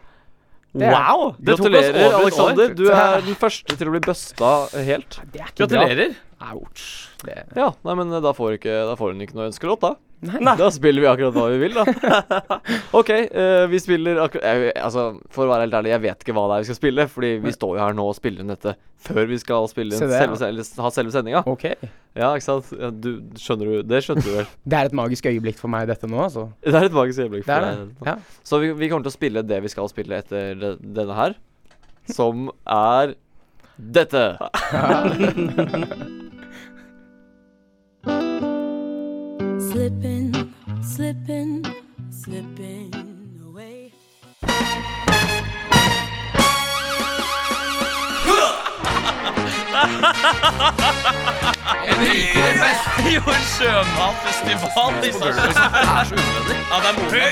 Det 0.78 0.90
Wow! 0.92 1.22
Det 1.38 1.54
Gratulerer. 1.54 2.16
Alexander. 2.18 2.74
Du 2.76 2.84
er 2.92 3.22
den 3.24 3.38
første 3.40 3.76
til 3.78 3.88
å 3.88 3.94
bli 3.94 4.02
busta 4.04 4.50
helt. 4.76 5.20
er. 5.32 5.54
Gratulerer. 5.56 6.18
Ouch. 6.52 6.84
Ja, 7.56 7.72
nei, 7.86 7.94
men 7.98 8.12
da 8.22 8.34
får, 8.36 8.58
ikke, 8.58 8.74
da 8.90 8.98
får 8.98 9.14
hun 9.14 9.24
ikke 9.24 9.38
noe 9.38 9.48
ønskelåt, 9.48 9.80
da. 9.86 9.94
Nei. 10.18 10.54
Da 10.58 10.66
spiller 10.74 11.04
vi 11.04 11.06
akkurat 11.06 11.34
hva 11.36 11.44
vi 11.52 11.58
vil, 11.62 11.76
da. 11.76 11.84
OK, 12.98 13.10
uh, 13.30 13.66
vi 13.70 13.78
spiller 13.78 14.18
akkurat 14.24 14.74
Altså, 14.82 15.04
for 15.30 15.46
å 15.46 15.52
være 15.52 15.68
helt 15.68 15.76
ærlig, 15.78 15.92
jeg 15.92 16.02
vet 16.08 16.24
ikke 16.24 16.34
hva 16.34 16.46
det 16.50 16.56
er 16.56 16.64
vi 16.64 16.68
skal 16.70 16.78
spille, 16.80 17.06
fordi 17.12 17.30
vi 17.44 17.54
står 17.54 17.76
jo 17.76 17.82
her 17.84 17.94
nå 17.94 18.06
og 18.10 18.16
spiller 18.18 18.42
inn 18.42 18.50
dette 18.50 18.74
før 18.98 19.28
vi 19.30 19.38
skal 19.38 19.68
spille 19.70 19.94
inn 19.94 20.10
det, 20.10 20.18
selve, 20.18 20.66
ha 20.82 20.90
selve 20.90 21.14
sendinga. 21.14 21.44
OK. 21.46 21.68
Ja, 22.18 22.32
ikke 22.32 22.46
sant? 22.48 22.72
Ja, 22.74 22.90
du, 22.90 23.10
skjønner 23.38 23.70
du 23.70 23.86
Det 23.86 24.02
skjønte 24.02 24.26
du 24.26 24.32
vel? 24.40 24.50
Det 24.74 24.80
er 24.80 24.90
et 24.90 24.98
magisk 24.98 25.30
øyeblikk 25.30 25.60
for 25.60 25.70
meg, 25.70 25.86
dette 25.90 26.10
nå, 26.10 26.18
altså. 26.26 26.48
Det 26.66 26.74
er 26.74 26.90
et 26.90 26.98
magisk 26.98 27.22
øyeblikk 27.22 27.46
Det 27.46 27.52
for 27.54 27.70
er 27.70 27.80
deg. 27.84 28.06
Ja. 28.10 28.18
Så 28.50 28.62
vi, 28.64 28.74
vi 28.74 28.90
kommer 28.90 29.06
til 29.06 29.14
å 29.14 29.18
spille 29.20 29.46
det 29.46 29.62
vi 29.62 29.70
skal 29.70 29.90
spille 29.92 30.18
etter 30.18 30.58
de, 30.58 30.74
denne 30.98 31.18
her, 31.18 31.38
som 32.10 32.50
er 32.66 33.14
dette. 33.78 34.24
Slipping, 39.70 40.54
slipping, 40.82 41.64
slipping 42.10 42.90
away. 43.44 43.92
Jo, 53.14 53.22
en 53.32 53.44
sjømatfestival 53.56 55.04
i 55.04 55.06
Sarpsborg. 55.12 55.68
Er 55.98 56.04
så. 56.04 56.14
Ja, 56.70 56.76
det 56.82 56.88
er 56.88 56.94
moro. 56.98 57.24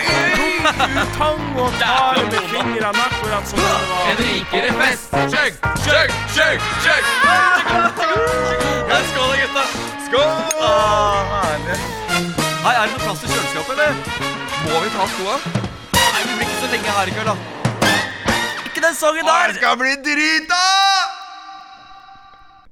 Tang 1.17 1.45
og 1.61 1.71
tar 1.81 2.15
med 2.25 2.33
fingrene 2.53 3.03
akkurat 3.09 3.45
som 3.49 3.59
det 3.59 3.65
var. 3.91 4.05
En 4.11 4.17
rikere 4.21 4.71
fest. 4.81 5.11
Chug, 5.33 5.53
chug, 5.87 6.09
chug, 6.35 6.59
chug. 6.85 7.05
Skål, 9.09 9.33
gutta. 9.41 9.65
Skål. 10.07 10.56
Er 12.87 12.93
det 12.93 12.99
noe 13.01 13.07
plass 13.07 13.23
til 13.23 13.31
kjøleskapet, 13.33 13.73
eller? 13.75 13.95
Må 14.67 14.81
vi 14.85 14.91
ta 14.95 15.07
skoa? 15.11 15.37
Nei, 15.97 16.21
vi 16.23 16.35
blir 16.37 16.45
ikke 16.47 16.59
så 16.61 16.69
lenge 16.71 16.93
her 16.97 17.11
i 17.11 17.15
kveld, 17.17 17.31
da. 17.31 17.37
Ikke 18.69 18.83
den 18.85 18.99
sangen 18.99 19.27
der! 19.27 19.49
Det 19.51 19.57
skal 19.59 19.81
bli 19.81 19.95
drita! 20.07 20.61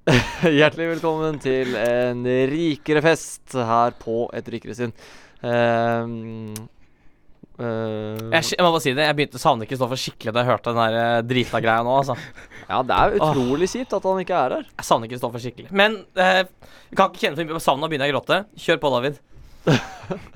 Hjertelig 0.58 0.86
velkommen 0.92 1.40
til 1.42 1.72
en 1.80 2.22
rikere 2.52 3.00
fest 3.02 3.56
her 3.56 3.96
på 3.98 4.28
Et 4.36 4.54
rikere 4.54 4.78
sinn. 4.78 4.94
Um, 5.42 6.54
Uh, 7.54 8.32
Jeg, 8.32 8.56
jeg 8.56 8.64
må 8.66 8.72
bare 8.72 8.82
si 8.82 8.90
det, 8.98 9.04
jeg 9.06 9.14
begynte 9.14 9.38
å 9.38 9.42
savne 9.44 9.66
Kristoffer 9.70 10.00
skikkelig 10.02 10.32
da 10.34 10.42
jeg 10.42 10.48
hørte 10.48 10.72
den 10.74 10.80
der 10.80 10.96
eh, 10.98 11.18
drita 11.22 11.60
greia 11.62 11.84
nå. 11.86 11.92
altså 12.00 12.16
ja, 12.72 12.80
det 12.82 12.96
er 12.96 13.14
utrolig 13.20 13.68
kjipt 13.70 13.94
at 13.94 14.08
han 14.10 14.22
ikke 14.24 14.34
er 14.34 14.54
her. 14.56 14.64
Jeg 14.72 14.88
savner 14.88 15.12
Kristoffer 15.12 15.44
skikkelig. 15.44 15.70
Men 15.70 16.00
uh, 16.18 16.40
jeg 16.42 16.98
kan 16.98 17.12
ikke 17.12 17.22
kjenne 17.22 17.38
for 17.38 17.46
mye 17.46 17.60
på 17.60 17.62
savnet 17.62 17.86
og 17.86 17.94
begynner 17.94 18.10
jeg 18.10 18.16
å 18.16 18.18
gråte. 18.18 18.40
Kjør 18.64 18.82
på, 18.82 18.92
David. 18.96 19.22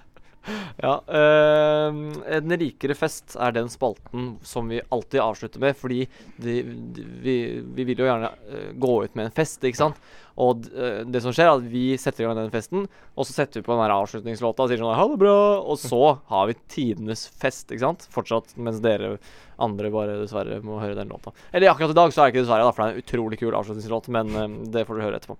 Ja, 0.81 0.95
Øh, 1.05 1.97
En 2.39 2.53
rikere 2.57 2.95
fest 2.97 3.35
er 3.37 3.53
den 3.53 3.67
spalten 3.69 4.31
som 4.47 4.71
vi 4.71 4.79
alltid 4.95 5.21
avslutter 5.21 5.61
med, 5.61 5.77
fordi 5.77 6.07
de, 6.41 6.55
de, 6.97 7.05
vi, 7.25 7.35
vi 7.77 7.85
vil 7.85 8.01
jo 8.01 8.07
gjerne 8.09 8.31
øh, 8.49 8.71
gå 8.81 8.93
ut 9.05 9.19
med 9.19 9.27
en 9.29 9.35
fest, 9.35 9.61
ikke 9.69 9.81
sant? 9.81 9.99
Og 10.41 10.65
eh, 10.73 11.03
det 11.05 11.21
som 11.21 11.35
skjer, 11.35 11.51
er 11.51 11.59
at 11.59 11.67
vi 11.69 11.83
setter 12.01 12.25
i 12.25 12.29
gang 12.29 12.39
den 12.39 12.55
festen, 12.55 12.87
og 13.19 13.27
så 13.29 13.35
setter 13.37 13.61
vi 13.61 13.67
på 13.67 13.75
den 13.75 13.83
her 13.83 13.93
avslutningslåta 13.99 14.65
og 14.65 14.73
sier 14.73 14.81
sånn 14.81 14.97
Ha 14.97 15.07
det 15.11 15.21
bra! 15.21 15.37
Og 15.69 15.77
så 15.83 16.01
har 16.33 16.49
vi 16.49 16.57
tidenes 16.71 17.27
fest, 17.43 17.69
ikke 17.69 17.85
sant? 17.85 18.09
Fortsatt, 18.15 18.55
mens 18.57 18.81
dere 18.85 19.17
andre 19.61 19.91
bare 19.93 20.17
dessverre 20.23 20.63
må 20.65 20.79
høre 20.81 20.97
den 20.97 21.13
låta. 21.13 21.35
Eller 21.53 21.75
akkurat 21.75 21.93
i 21.93 21.99
dag 21.99 22.15
så 22.15 22.23
er 22.23 22.31
det 22.31 22.37
ikke 22.39 22.47
dessverre, 22.47 22.65
da, 22.65 22.73
for 22.73 22.87
det 22.87 22.89
er 22.89 22.97
en 22.97 23.05
utrolig 23.05 23.43
kul 23.43 23.59
avslutningslåt, 23.59 24.09
men 24.17 24.33
eh, 24.33 24.59
det 24.79 24.87
får 24.89 24.97
du 24.97 25.05
høre 25.11 25.21
etterpå. 25.21 25.37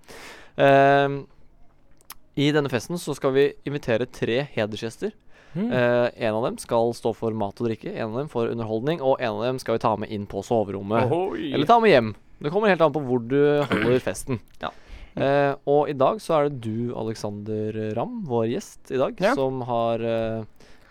Ehm, 0.67 1.21
I 2.39 2.51
denne 2.55 2.71
festen 2.71 2.99
så 3.01 3.15
skal 3.17 3.33
vi 3.35 3.47
invitere 3.67 4.07
tre 4.07 4.41
hedersgjester. 4.53 5.11
Eh, 5.57 6.07
en 6.27 6.35
av 6.37 6.43
dem 6.45 6.57
skal 6.61 6.93
stå 6.95 7.11
for 7.17 7.33
mat 7.35 7.57
og 7.59 7.67
drikke, 7.67 7.91
en 7.97 8.13
av 8.13 8.19
dem 8.21 8.29
for 8.31 8.51
underholdning, 8.51 9.01
og 9.01 9.17
en 9.19 9.39
av 9.39 9.47
dem 9.49 9.59
skal 9.59 9.75
vi 9.75 9.81
ta 9.83 9.95
med 9.99 10.11
inn 10.13 10.27
på 10.29 10.43
soverommet. 10.45 11.09
Eller 11.41 11.67
ta 11.67 11.79
med 11.83 11.91
hjem. 11.91 12.13
Det 12.39 12.51
kommer 12.53 12.71
helt 12.71 12.83
an 12.85 12.93
på 12.95 13.01
hvor 13.03 13.23
du 13.27 13.39
holder 13.67 13.99
festen. 14.07 14.39
Ja. 14.61 14.71
Uh, 15.19 15.55
og 15.67 15.89
i 15.91 15.95
dag 15.97 16.21
så 16.23 16.37
er 16.37 16.47
det 16.47 16.61
du, 16.63 16.93
Alexander 16.95 17.75
Ramm, 17.97 18.21
vår 18.29 18.45
gjest 18.53 18.93
i 18.93 19.01
dag, 19.01 19.17
Ja. 19.19 19.33
som 19.35 19.59
har 19.67 19.99
uh, 20.05 20.45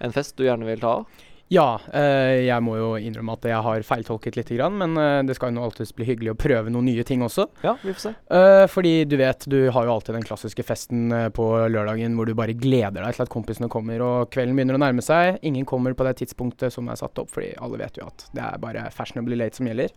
en 0.05 0.13
fest 0.13 0.37
du 0.37 0.45
gjerne 0.45 0.67
vil 0.69 0.83
ta 0.83 0.99
av. 0.99 1.23
Ja, 1.49 1.81
eh, 1.97 2.45
jeg 2.45 2.61
må 2.61 2.75
jo 2.77 2.89
innrømme 3.01 3.33
at 3.39 3.47
jeg 3.49 3.61
har 3.65 3.85
feiltolket 3.87 4.37
litt, 4.37 4.51
men 4.73 4.97
eh, 5.01 5.21
det 5.25 5.37
skal 5.39 5.57
jo 5.57 5.63
alltids 5.65 5.95
bli 5.97 6.05
hyggelig 6.11 6.35
å 6.35 6.39
prøve 6.39 6.73
noen 6.73 6.91
nye 6.91 7.05
ting 7.09 7.25
også. 7.25 7.47
Ja, 7.65 7.73
vi 7.81 7.95
får 7.95 8.03
se. 8.03 8.13
Eh, 8.37 8.65
fordi 8.69 8.93
du 9.09 9.17
vet, 9.21 9.47
du 9.49 9.57
har 9.73 9.89
jo 9.89 9.95
alltid 9.95 10.19
den 10.19 10.27
klassiske 10.29 10.65
festen 10.67 11.09
på 11.37 11.47
lørdagen 11.73 12.19
hvor 12.19 12.29
du 12.29 12.35
bare 12.37 12.57
gleder 12.57 13.01
deg 13.01 13.17
til 13.17 13.25
at 13.25 13.33
kompisene 13.33 13.71
kommer, 13.73 14.05
og 14.05 14.35
kvelden 14.35 14.59
begynner 14.59 14.77
å 14.77 14.83
nærme 14.85 15.05
seg. 15.05 15.41
Ingen 15.49 15.65
kommer 15.69 15.97
på 15.97 16.05
det 16.09 16.19
tidspunktet 16.21 16.75
som 16.75 16.93
er 16.93 17.01
satt 17.01 17.17
opp, 17.23 17.33
fordi 17.33 17.55
alle 17.57 17.81
vet 17.81 17.97
jo 17.97 18.11
at 18.11 18.29
det 18.37 18.45
er 18.45 18.61
bare 18.61 18.85
fashionably 18.93 19.41
late 19.41 19.57
som 19.57 19.73
gjelder. 19.73 19.97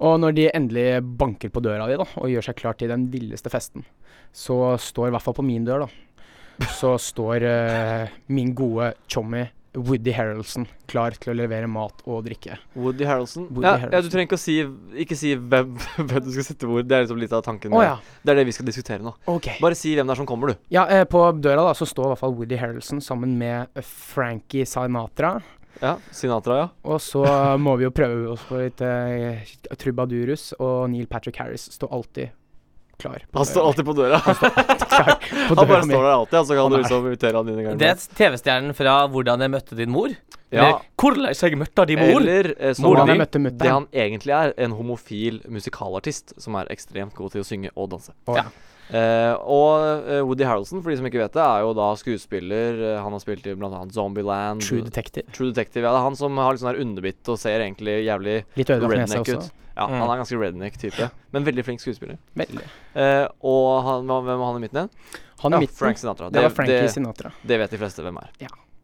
Og 0.00 0.16
når 0.22 0.32
de 0.32 0.48
endelig 0.48 0.88
banker 1.20 1.52
på 1.52 1.60
døra 1.60 1.90
di 1.90 2.00
da, 2.00 2.08
og 2.16 2.32
gjør 2.32 2.48
seg 2.48 2.56
klar 2.56 2.80
til 2.80 2.88
den 2.88 3.10
villeste 3.12 3.52
festen, 3.52 3.84
så 4.32 4.78
står 4.80 5.10
i 5.10 5.12
hvert 5.12 5.28
fall 5.28 5.36
på 5.36 5.44
min 5.44 5.66
dør, 5.68 5.84
da, 5.84 6.68
så 6.72 6.96
står 7.00 7.44
uh, 7.44 8.20
min 8.32 8.54
gode 8.56 8.94
chommy 9.10 9.44
Woody 9.78 10.10
Harrelson 10.10 10.64
klar 10.90 11.14
til 11.14 11.30
å 11.30 11.36
levere 11.38 11.68
mat 11.70 12.02
og 12.02 12.24
drikke. 12.26 12.56
Woody 12.74 13.06
Harrelson. 13.06 13.46
Woody 13.54 13.68
ja, 13.68 13.90
ja, 13.92 14.00
du 14.02 14.08
trenger 14.10 14.26
ikke 14.26 14.38
å 14.38 14.42
si 14.42 14.56
Ikke 15.04 15.18
si 15.18 15.36
hvem, 15.38 15.76
hvem 16.08 16.24
du 16.24 16.32
skal 16.34 16.48
sette 16.48 16.66
hvor. 16.66 16.82
Det 16.82 16.96
er 16.96 17.04
liksom 17.04 17.20
litt 17.22 17.36
av 17.36 17.44
tanken. 17.46 17.76
Oh, 17.76 17.84
ja. 17.84 17.94
Det 18.24 18.34
er 18.34 18.40
det 18.40 18.48
vi 18.50 18.56
skal 18.56 18.66
diskutere 18.66 19.04
nå. 19.04 19.14
Okay. 19.30 19.60
Bare 19.62 19.78
si 19.78 19.94
hvem 19.94 20.10
det 20.10 20.16
er 20.16 20.22
som 20.22 20.28
kommer, 20.28 20.52
du. 20.52 20.66
Ja, 20.74 20.88
eh, 20.90 21.06
på 21.08 21.22
døra 21.38 21.68
da 21.68 21.76
så 21.78 21.86
står 21.88 22.08
i 22.08 22.12
hvert 22.14 22.24
fall 22.24 22.36
Woody 22.40 22.58
Harrelson 22.60 23.04
sammen 23.04 23.38
med 23.38 23.70
eh, 23.78 23.86
Frankie 23.86 24.66
Sinatra. 24.66 25.36
Ja, 25.80 25.94
Sinatra, 26.12 26.58
ja. 26.58 26.66
Og 26.90 26.98
så 27.00 27.22
må 27.62 27.76
vi 27.78 27.86
jo 27.86 27.94
prøve 27.94 28.34
oss 28.34 28.42
på 28.48 28.58
litt 28.58 28.82
eh, 28.84 29.46
trubadurus, 29.80 30.50
og 30.58 30.90
Neil 30.92 31.06
Patrick 31.08 31.38
Harris 31.40 31.70
står 31.76 31.94
alltid 31.94 32.39
klar. 33.02 33.24
Han 33.34 33.48
står 33.48 33.66
alltid 33.70 33.86
på 33.88 33.94
døra. 33.98 34.20
klar 34.20 35.14
på 35.48 35.54
Han 35.60 35.68
bare 35.68 35.82
står 35.84 36.02
der 36.02 36.12
alltid, 36.14 36.38
så 36.38 36.54
kan 36.54 36.62
Han 36.64 36.72
du 36.72 36.78
liksom 36.78 37.06
invitere 37.06 37.40
han 37.40 37.52
inn 37.52 37.58
en 37.62 37.68
gang. 37.68 37.78
Det 37.80 37.88
er 37.90 38.04
TV-stjernen 38.20 38.76
fra 38.76 38.96
'Hvordan 39.08 39.46
jeg 39.46 39.54
møtte 39.56 39.76
din 39.78 39.92
mor'. 39.94 40.16
Ja. 40.50 40.80
'Hvordan 40.98 41.30
jeg 41.34 41.58
møtte 41.58 41.86
din 41.86 41.98
mor'. 41.98 42.20
Eller 42.20 42.54
eh, 42.58 42.72
som 42.74 42.96
han, 42.96 43.16
møtte, 43.18 43.38
møtte 43.42 43.64
det 43.64 43.70
han 43.70 43.86
egentlig 43.92 44.34
er, 44.34 44.54
en 44.58 44.72
homofil 44.78 45.42
musikalartist 45.48 46.34
som 46.38 46.58
er 46.60 46.70
ekstremt 46.70 47.14
god 47.14 47.30
til 47.36 47.44
å 47.44 47.46
synge 47.46 47.70
og 47.76 47.90
danse. 47.90 48.12
Oh, 48.26 48.36
Ja. 48.36 48.48
Eh, 48.90 49.34
og 49.46 50.08
eh, 50.10 50.20
Woody 50.26 50.44
Harrelson, 50.48 50.82
for 50.82 50.90
de 50.90 50.96
som 50.98 51.06
ikke 51.06 51.20
vet 51.22 51.36
det, 51.36 51.44
er 51.44 51.62
jo 51.64 51.72
da 51.78 51.88
skuespiller. 52.00 52.80
Eh, 52.94 52.98
han 53.04 53.12
har 53.14 53.22
spilt 53.22 53.46
i 53.46 53.54
bl.a. 53.54 53.70
Zombieland. 53.94 54.62
True 54.66 54.82
Detective. 54.86 55.26
True 55.36 55.52
Detective. 55.52 55.84
Ja, 55.86 55.92
det 55.94 56.00
er 56.02 56.06
han 56.08 56.18
som 56.18 56.36
har 56.42 56.52
litt 56.56 56.62
sånn 56.64 56.72
der 56.74 56.82
underbitt 56.82 57.30
og 57.30 57.38
ser 57.40 57.62
egentlig 57.62 58.00
jævlig 58.08 58.40
redneck 58.58 59.28
ut. 59.34 59.50
Ja, 59.76 59.86
Mm. 59.86 59.96
Han 60.02 60.10
er 60.10 60.18
ganske 60.20 60.36
redneck-type, 60.36 61.06
men 61.32 61.44
veldig 61.46 61.62
flink 61.64 61.80
skuespiller. 61.80 62.18
Veldig. 62.36 62.64
Eh, 63.00 63.26
og 63.48 63.68
han, 63.86 64.04
hvem 64.10 64.26
var 64.42 64.50
han 64.50 64.58
i 64.58 64.64
midten 64.66 64.76
igjen? 64.82 64.90
Han 65.40 65.54
i 65.54 65.56
Ja, 65.56 65.60
midten, 65.62 65.76
Frank 65.78 65.96
Sinatra. 66.02 66.28
det 66.30 66.42
var 66.42 66.50
Frankie 66.52 66.82
det, 66.82 66.90
Sinatra. 66.92 67.30
det 67.46 67.58
vet 67.62 67.70
de 67.70 67.78
fleste 67.80 68.02
hvem 68.04 68.18
er. 68.20 68.28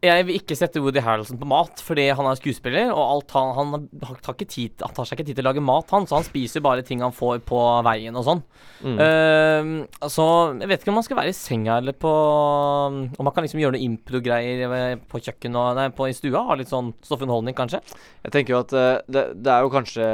Jeg 0.05 0.25
vil 0.27 0.35
ikke 0.37 0.53
sette 0.53 0.77
Woody 0.83 1.01
Harrelson 1.01 1.39
på 1.41 1.47
mat, 1.49 1.79
fordi 1.81 2.03
han 2.13 2.27
er 2.29 2.37
skuespiller, 2.37 2.91
og 2.93 3.01
alt 3.01 3.31
han, 3.33 3.53
han, 3.57 3.87
har- 4.05 4.19
tar 4.21 4.35
ikke 4.35 4.45
tid, 4.53 4.75
han 4.83 4.93
tar 4.93 5.07
seg 5.09 5.17
ikke 5.17 5.25
tid 5.31 5.39
til 5.39 5.45
å 5.45 5.49
lage 5.49 5.63
mat, 5.65 5.89
han, 5.89 6.05
så 6.05 6.19
han 6.19 6.27
spiser 6.27 6.61
bare 6.61 6.83
ting 6.85 7.01
han 7.01 7.15
får 7.15 7.39
på 7.47 7.61
veien 7.87 8.13
og 8.19 8.25
sånn. 8.27 8.43
Mm. 8.85 8.99
Uh, 9.01 10.09
så 10.13 10.27
jeg 10.59 10.69
vet 10.69 10.83
ikke 10.83 10.91
om 10.93 10.99
man 10.99 11.05
skal 11.07 11.17
være 11.17 11.31
i 11.33 11.37
senga 11.37 11.79
eller 11.81 11.95
på 11.97 12.11
Om 12.13 13.25
man 13.25 13.33
kan 13.33 13.41
liksom 13.41 13.57
gjøre 13.61 13.73
noe 13.73 13.85
impro-greier 13.87 14.99
på 15.09 15.21
kjøkken 15.25 15.55
og 15.57 15.79
Nei, 15.79 15.87
på 15.97 16.07
i 16.09 16.13
stua. 16.15 16.43
Ha 16.45 16.57
litt 16.59 16.69
sånn 16.69 16.91
stoffunderholdning, 17.05 17.55
kanskje. 17.57 17.81
Jeg 18.27 18.33
tenker 18.35 18.53
jo 18.53 18.59
at 18.61 18.75
uh, 18.77 18.99
det, 19.09 19.23
det 19.41 19.53
er 19.53 19.65
jo 19.65 19.71
kanskje 19.73 20.09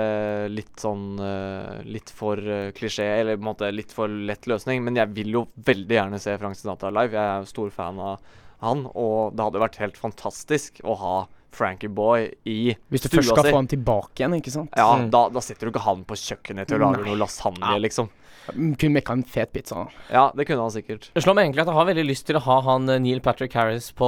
litt 0.53 0.73
sånn 0.79 1.03
uh, 1.19 1.81
Litt 1.83 2.11
for 2.15 2.39
eh, 2.39 2.69
klisjé, 2.75 3.05
eller 3.19 3.35
på 3.35 3.43
en 3.43 3.49
måte 3.49 3.69
litt 3.73 3.91
for 3.93 4.07
lett 4.07 4.47
løsning, 4.49 4.79
men 4.85 4.95
jeg 4.97 5.11
vil 5.15 5.35
jo 5.35 5.43
veldig 5.67 5.97
gjerne 5.97 6.19
se 6.21 6.37
Frank 6.39 6.57
Sinatra 6.57 6.91
live. 6.93 7.11
Jeg 7.17 7.23
er 7.33 7.43
jo 7.43 7.51
stor 7.51 7.73
fan 7.75 7.99
av 7.99 8.39
han, 8.63 8.85
og 8.95 9.35
det 9.35 9.43
hadde 9.45 9.61
vært 9.63 9.75
helt 9.83 9.97
fantastisk 9.99 10.81
å 10.83 10.97
ha 10.97 11.15
Frankie 11.53 11.89
Boy 11.93 12.31
i 12.49 12.73
Hvis 12.89 13.03
du 13.05 13.09
stua 13.09 13.19
først 13.21 13.29
skal 13.35 13.43
si. 13.45 13.51
få 13.53 13.59
han 13.61 13.67
tilbake 13.69 14.15
igjen, 14.23 14.33
ikke 14.41 14.51
sant? 14.55 14.69
Ja, 14.75 14.95
Mm. 14.97 15.11
da, 15.13 15.29
da 15.29 15.39
sitter 15.39 15.69
du 15.69 15.71
ikke 15.71 15.83
han 15.85 16.03
på 16.03 16.15
kjøkkenet 16.17 16.65
til 16.67 16.79
å 16.79 16.87
lage 16.89 17.03
Nei. 17.03 17.11
noe 17.13 17.19
lasagne, 17.21 17.61
Ja. 17.61 17.77
liksom. 17.77 18.09
Mm, 18.57 18.75
Kunne 18.77 18.93
mekka 18.99 19.11
en 19.13 19.23
fet 19.23 19.53
pizza. 19.53 19.87
Ja, 20.11 20.31
det 20.35 20.47
kunne 20.47 20.59
han 20.65 20.71
sikkert. 20.71 21.11
Det 21.13 21.23
slår 21.23 21.35
meg 21.35 21.45
egentlig 21.53 21.61
at 21.61 21.67
jeg 21.67 21.75
har 21.75 21.85
veldig 21.85 22.07
lyst 22.09 22.25
til 22.25 22.35
å 22.35 22.41
ha 22.41 22.61
han 22.61 22.89
eh, 22.89 22.97
Neil 22.99 23.19
Patrick 23.21 23.53
Harris 23.53 23.91
på 23.93 24.03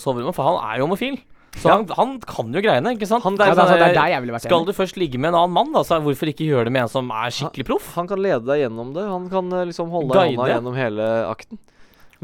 soverommet, 0.00 0.34
for 0.34 0.44
han 0.44 0.56
er 0.72 0.78
jo 0.78 0.86
homofil. 0.86 1.18
Så 1.54 1.68
Ja. 1.68 1.76
han, 1.76 1.86
han 1.94 2.18
kan 2.20 2.52
jo 2.52 2.60
greiene, 2.62 2.96
ikke 2.96 3.06
sant? 3.06 3.22
Han- 3.22 3.36
Det 3.36 3.42
er 3.46 3.50
Ja, 3.50 3.54
det, 3.54 3.58
er, 3.58 3.62
sånn 3.62 3.70
altså, 3.70 3.78
det 3.78 3.82
er 3.82 3.94
der- 3.94 4.00
der 4.02 4.08
jeg 4.10 4.20
ville 4.22 4.32
vært 4.34 4.42
Skal 4.42 4.64
du 4.64 4.72
først 4.72 4.96
ligge 4.96 5.18
med 5.18 5.28
en 5.28 5.34
annen 5.34 5.52
mann, 5.52 5.72
da, 5.72 5.80
så 5.82 6.00
hvorfor 6.02 6.26
ikke 6.32 6.46
gjøre 6.48 6.64
det 6.64 6.72
med 6.72 6.82
en 6.82 6.88
som 6.88 7.10
er 7.10 7.30
skikkelig 7.30 7.66
proff? 7.66 7.94
Han 7.94 8.08
kan 8.08 8.18
lede 8.18 8.44
deg 8.46 8.70
gjennom 8.70 8.94
det. 8.94 9.04
Han 9.06 9.28
kan 9.30 9.52
eh, 9.52 9.64
liksom 9.66 9.90
holde 9.90 10.14
deg 10.14 10.32
i 10.32 10.36
hånda 10.36 10.50
gjennom 10.62 10.74
hele 10.74 11.26
akten. 11.30 11.58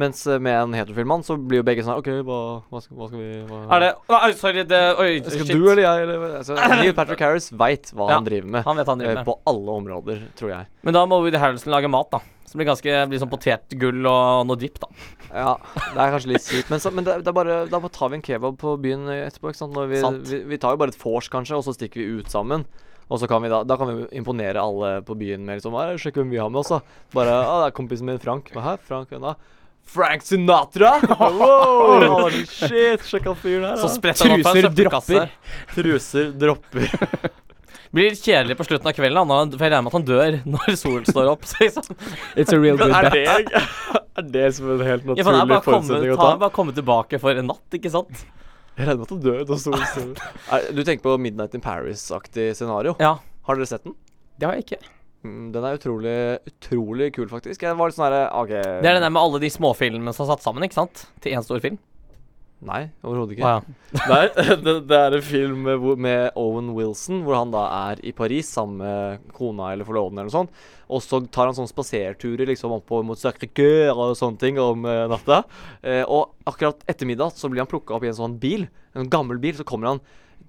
Mens 0.00 0.22
eh, 0.26 0.40
med 0.42 0.56
en 0.56 0.74
heterofil 0.76 1.08
mann 1.08 1.24
så 1.26 1.36
blir 1.36 1.60
jo 1.60 1.66
begge 1.66 1.84
sånn 1.84 1.98
OK, 2.00 2.08
hva, 2.26 2.40
hva, 2.70 2.80
skal, 2.82 2.96
hva 2.96 3.08
skal 3.10 3.20
vi 3.20 3.30
hva, 3.48 3.60
Er 3.76 3.84
det 3.84 3.90
Nei, 4.12 4.32
sorry, 4.38 4.64
det 4.70 4.80
Oi, 4.96 5.08
Skal 5.26 5.46
shit. 5.46 5.52
du 5.52 5.70
eller 5.72 5.84
jeg, 5.84 6.04
eller 6.06 6.26
altså, 6.40 6.58
Neil 6.80 6.96
Patrick 6.96 7.24
Harris 7.26 7.50
veit 7.52 7.92
hva 7.92 8.08
Ja, 8.08 8.18
han 8.18 8.28
driver 8.28 8.52
med. 8.56 8.64
Han 8.66 8.80
vet 8.80 8.92
han 8.92 9.02
driver 9.02 9.14
eh, 9.16 9.22
med. 9.22 9.28
På 9.28 9.38
alle 9.52 9.78
områder, 9.82 10.26
tror 10.38 10.54
jeg. 10.54 10.68
Men 10.86 10.96
da 10.96 11.06
må 11.10 11.20
Woody 11.24 11.40
Harrelson 11.40 11.74
lage 11.74 11.90
mat, 11.92 12.10
da. 12.14 12.22
Som 12.50 12.58
blir 12.58 12.70
ganske 12.70 13.00
blir 13.10 13.20
sånn 13.22 13.30
potetgull 13.30 14.06
og 14.10 14.46
noe 14.48 14.58
dipp, 14.58 14.80
da. 14.82 14.88
Ja, 15.30 15.52
det 15.76 15.98
er 16.02 16.14
kanskje 16.16 16.32
litt 16.32 16.42
sykt, 16.42 16.70
men, 16.72 16.82
så, 16.82 16.90
men 16.94 17.06
det, 17.06 17.20
det 17.26 17.34
bare, 17.36 17.62
da 17.70 17.78
bare 17.78 17.94
tar 17.94 18.10
vi 18.10 18.18
en 18.18 18.24
kebab 18.26 18.56
på 18.58 18.74
byen 18.82 19.06
etterpå. 19.20 19.52
ikke 19.52 19.60
sant? 19.60 19.78
Vi, 19.92 20.00
vi, 20.32 20.40
vi 20.50 20.58
tar 20.62 20.74
jo 20.74 20.80
bare 20.82 20.90
et 20.90 20.98
vors, 20.98 21.28
kanskje, 21.30 21.60
og 21.60 21.66
så 21.68 21.76
stikker 21.76 22.02
vi 22.02 22.22
ut 22.22 22.32
sammen. 22.32 22.66
Og 23.10 23.18
så 23.18 23.26
kan 23.30 23.42
vi 23.42 23.50
da, 23.50 23.62
da 23.66 23.74
kan 23.78 23.90
vi 23.90 24.06
imponere 24.18 24.62
alle 24.62 25.00
på 25.02 25.16
byen 25.18 25.42
med 25.46 25.58
liksom 25.58 25.74
«Her, 25.74 25.96
Sjekk 25.98 26.20
hvem 26.20 26.30
vi 26.30 26.38
har 26.38 26.50
med 26.50 26.62
oss, 26.62 26.70
da. 26.70 26.78
Bare 27.14 27.32
ah, 27.34 27.56
det 27.64 27.70
er 27.72 27.78
kompisen 27.78 28.06
min 28.06 28.20
Frank. 28.22 28.52
Hva 28.54 28.62
her? 28.68 28.84
Frank, 28.86 29.10
da? 29.10 29.34
Frank 29.86 30.22
Sinatra! 30.22 30.92
Wow! 31.40 32.28
Shit, 32.46 33.02
sjekk 33.08 33.26
han 33.30 33.36
fyren 33.40 33.64
her, 33.72 33.76
Så 33.80 33.88
spretter 33.96 34.30
han 34.30 34.40
opp 34.40 34.46
av 34.46 34.56
en 34.56 34.62
Truser 34.62 34.70
søppelkasse. 34.70 35.20
dropper. 35.20 35.30
Truser 35.74 36.32
dropper. 36.38 37.30
Blir 37.90 38.12
litt 38.12 38.22
kjedelig 38.22 38.54
på 38.54 38.64
slutten 38.68 38.86
av 38.86 38.94
kvelden, 38.94 39.18
da, 39.32 39.38
når 39.50 39.56
for 39.58 39.66
jeg 39.66 39.72
regner 39.72 39.82
med 39.82 39.90
at 39.90 39.96
han 39.98 40.04
dør 40.06 40.36
når 40.54 40.76
solen 40.78 41.06
står 41.08 41.30
opp. 41.32 41.48
Så 41.50 41.64
liksom. 41.64 41.88
It's 42.38 42.54
a 42.54 42.58
real 42.62 42.78
good 42.78 42.92
Men 42.92 43.00
er 43.00 43.10
bet. 43.10 43.50
det, 43.50 43.62
er 44.22 44.28
det 44.36 44.44
som 44.54 44.70
en 44.76 44.84
helt 44.86 45.08
Ja, 45.10 45.24
for 45.26 45.32
han 45.34 45.40
er 45.40 45.48
naturlig 45.48 45.56
bare 45.56 45.64
kommet, 45.64 45.88
forutsetning 45.90 46.12
å 46.12 46.20
han 46.20 46.22
ta? 46.22 46.28
er 46.36 46.44
bare 46.44 46.54
komme 46.60 46.76
tilbake 46.76 47.18
for 47.24 47.42
en 47.42 47.50
natt, 47.50 47.66
ikke 47.80 47.90
sant? 47.96 48.22
Jeg 48.78 48.86
regner 48.86 49.00
med 49.02 49.08
at 49.08 49.16
han 49.16 49.24
dør 49.26 49.42
når 49.50 49.58
solen 49.64 49.82
står 49.90 50.06
opp. 50.14 50.70
Du 50.78 50.84
tenker 50.86 51.02
på 51.08 51.16
Midnight 51.26 51.58
in 51.58 51.64
Paris-aktig 51.66 52.46
scenario? 52.56 52.94
Ja. 53.02 53.16
Har 53.50 53.58
dere 53.58 53.66
sett 53.74 53.82
den? 53.88 53.98
Det 54.38 54.46
har 54.46 54.54
jeg 54.60 54.68
ikke. 54.68 54.78
Mm, 55.24 55.52
Den 55.52 55.66
er 55.68 55.76
utrolig, 55.76 56.16
utrolig 56.48 57.10
kul, 57.16 57.28
faktisk. 57.28 57.62
Jeg 57.66 57.76
var 57.76 57.90
litt 57.90 57.98
sånn 57.98 58.16
OK 58.40 58.54
Det 58.54 58.88
er 58.88 58.96
den 58.96 59.04
der 59.04 59.12
med 59.12 59.20
alle 59.22 59.40
de 59.42 59.52
småfilmene 59.52 60.14
som 60.16 60.24
er 60.24 60.34
satt 60.34 60.44
sammen, 60.46 60.64
ikke 60.64 60.78
sant? 60.80 61.06
Til 61.20 61.36
én 61.36 61.44
stor 61.44 61.60
film. 61.60 61.76
Nei, 62.60 62.90
overhodet 63.00 63.38
ikke. 63.38 63.48
Ah, 63.48 63.62
ja. 63.64 64.00
Nei, 64.12 64.24
det, 64.66 64.74
det 64.90 64.96
er 64.98 65.14
en 65.16 65.24
film 65.24 65.62
med, 65.64 65.84
med 66.04 66.36
Owen 66.40 66.74
Wilson, 66.76 67.22
hvor 67.24 67.38
han 67.38 67.52
da 67.54 67.62
er 67.92 68.02
i 68.04 68.12
Paris 68.16 68.50
sammen 68.52 68.82
med 68.82 69.30
kona 69.36 69.70
eller 69.72 69.88
forloveden 69.88 70.20
eller 70.20 70.28
noe 70.28 70.34
sånt. 70.34 70.66
Og 70.90 71.00
så 71.04 71.22
tar 71.32 71.48
han 71.48 71.56
sånne 71.56 71.72
spaserturer 71.72 72.50
liksom 72.50 72.74
oppover 72.76 73.06
mot 73.08 73.20
Sacré-Cœur 73.20 73.94
og 73.94 74.16
sånne 74.18 74.40
ting 74.42 74.60
om 74.60 74.84
eh, 74.88 75.06
natta. 75.08 75.42
Eh, 75.80 76.02
og 76.04 76.34
akkurat 76.50 76.84
ettermiddag 76.90 77.32
så 77.38 77.48
blir 77.48 77.62
han 77.64 77.70
plukka 77.70 77.96
opp 77.96 78.04
i 78.04 78.10
en 78.10 78.18
sånn 78.18 78.36
bil, 78.42 78.66
en 78.98 79.08
gammel 79.12 79.40
bil. 79.40 79.56
Så 79.56 79.64
kommer 79.68 79.94
han 79.94 80.02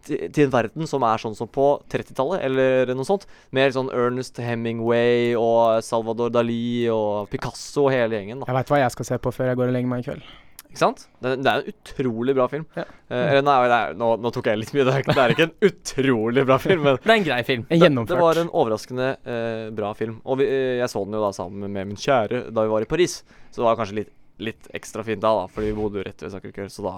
til, 0.07 0.43
en 0.45 0.53
verden 0.53 0.89
som 0.89 1.05
er 1.07 1.21
sånn 1.21 1.37
som 1.37 1.49
på 1.51 1.67
30-tallet, 1.91 2.43
eller 2.47 2.93
noe 2.95 3.07
sånt. 3.07 3.27
Med 3.55 3.75
sånn 3.75 3.91
Ernest 3.93 4.39
Hemingway 4.41 5.33
og 5.39 5.81
Salvador 5.85 6.31
Dali 6.33 6.87
og 6.93 7.31
Picasso 7.31 7.87
og 7.87 7.95
hele 7.95 8.19
gjengen. 8.19 8.41
da 8.41 8.49
Jeg 8.49 8.59
veit 8.61 8.71
hva 8.73 8.85
jeg 8.85 8.95
skal 8.97 9.11
se 9.13 9.19
på 9.21 9.35
før 9.35 9.51
jeg 9.51 9.61
går 9.61 9.71
og 9.71 9.77
legger 9.77 9.93
meg 9.93 10.03
i 10.03 10.09
kveld. 10.09 10.31
Ikke 10.71 10.79
sant? 10.79 11.01
Det, 11.19 11.33
det 11.43 11.51
er 11.51 11.59
en 11.59 11.73
utrolig 11.73 12.33
bra 12.37 12.45
film. 12.47 12.63
Ja. 12.77 12.85
Uh, 13.11 13.17
eller 13.17 13.41
nei, 13.43 13.55
det 13.67 13.77
er, 13.77 13.97
nå, 13.99 14.13
nå 14.23 14.29
tok 14.31 14.47
jeg 14.47 14.61
litt 14.61 14.71
mye. 14.71 14.85
Det 14.87 14.93
er, 14.93 15.03
det 15.09 15.23
er 15.23 15.33
ikke 15.33 15.47
en 15.49 15.67
utrolig 15.67 16.45
bra 16.47 16.57
film, 16.63 16.85
men 16.87 16.99
Det 17.03 17.11
er 17.11 17.17
en 17.17 17.25
grei 17.27 17.39
film. 17.47 17.65
En 17.67 17.83
det, 17.83 18.05
det 18.13 18.19
var 18.21 18.39
en 18.39 18.51
overraskende 18.61 19.09
uh, 19.25 19.65
bra 19.75 19.91
film. 19.99 20.21
Og 20.23 20.39
vi, 20.39 20.47
uh, 20.47 20.77
jeg 20.79 20.87
så 20.93 21.03
den 21.03 21.17
jo 21.19 21.25
da 21.25 21.33
sammen 21.35 21.67
med 21.67 21.91
min 21.91 21.99
kjære 21.99 22.45
da 22.55 22.63
vi 22.63 22.71
var 22.71 22.87
i 22.87 22.89
Paris. 22.93 23.17
Så 23.49 23.59
det 23.59 23.67
var 23.67 23.81
kanskje 23.81 23.99
litt, 23.99 24.13
litt 24.47 24.71
ekstra 24.79 25.03
fint 25.03 25.19
da, 25.19 25.33
da, 25.41 25.51
fordi 25.51 25.73
vi 25.73 25.75
bodde 25.81 25.99
jo 25.99 26.07
rett 26.07 26.23
ved 26.23 26.31
Sacré-Cœur. 26.37 26.71
Så 26.71 26.87
da 26.87 26.95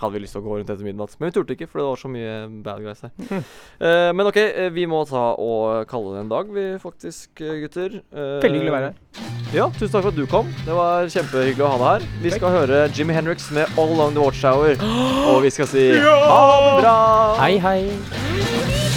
hadde 0.00 0.16
vi 0.16 0.22
lyst 0.22 0.36
til 0.36 0.42
å 0.42 0.46
gå 0.46 0.58
rundt 0.58 0.70
etter 0.72 0.86
midnatt. 0.86 1.16
Men 1.18 1.30
vi 1.30 1.36
turte 1.38 1.56
ikke, 1.56 1.68
for 1.70 1.82
det 1.82 1.88
var 1.88 2.00
så 2.00 2.10
mye 2.12 2.34
bad 2.64 2.84
guys 2.84 3.04
her. 3.06 3.12
uh, 3.32 4.10
men 4.16 4.30
OK, 4.30 4.38
eh, 4.38 4.70
vi 4.74 4.86
må 4.90 5.02
ta 5.08 5.24
og 5.38 5.88
kalle 5.90 6.14
det 6.14 6.24
en 6.24 6.32
dag, 6.32 6.52
vi 6.54 6.66
faktisk, 6.82 7.32
eh, 7.42 7.60
gutter. 7.64 8.00
Uh, 8.12 8.38
Veldig 8.44 8.62
hyggelig 8.62 8.74
å 8.74 8.78
være 8.78 8.90
her. 8.90 9.28
Ja, 9.54 9.68
tusen 9.78 9.94
takk 9.94 10.04
for 10.04 10.12
at 10.12 10.18
du 10.18 10.26
kom. 10.28 10.50
Det 10.66 10.76
var 10.76 11.08
kjempehyggelig 11.12 11.64
å 11.64 11.72
ha 11.72 11.78
deg 11.80 11.88
her. 11.88 12.10
Vi 12.24 12.34
skal 12.36 12.54
høre 12.58 12.82
Jimmy 12.92 13.16
Hendrix 13.16 13.48
med 13.54 13.78
All 13.78 13.94
Along 13.96 14.14
The 14.16 14.26
Watchtower. 14.26 14.76
Og 15.32 15.40
vi 15.46 15.54
skal 15.54 15.70
si 15.70 15.88
ha 15.96 16.42
det 16.66 16.76
bra! 16.82 16.98
Hei, 17.40 17.56
hei. 17.64 18.87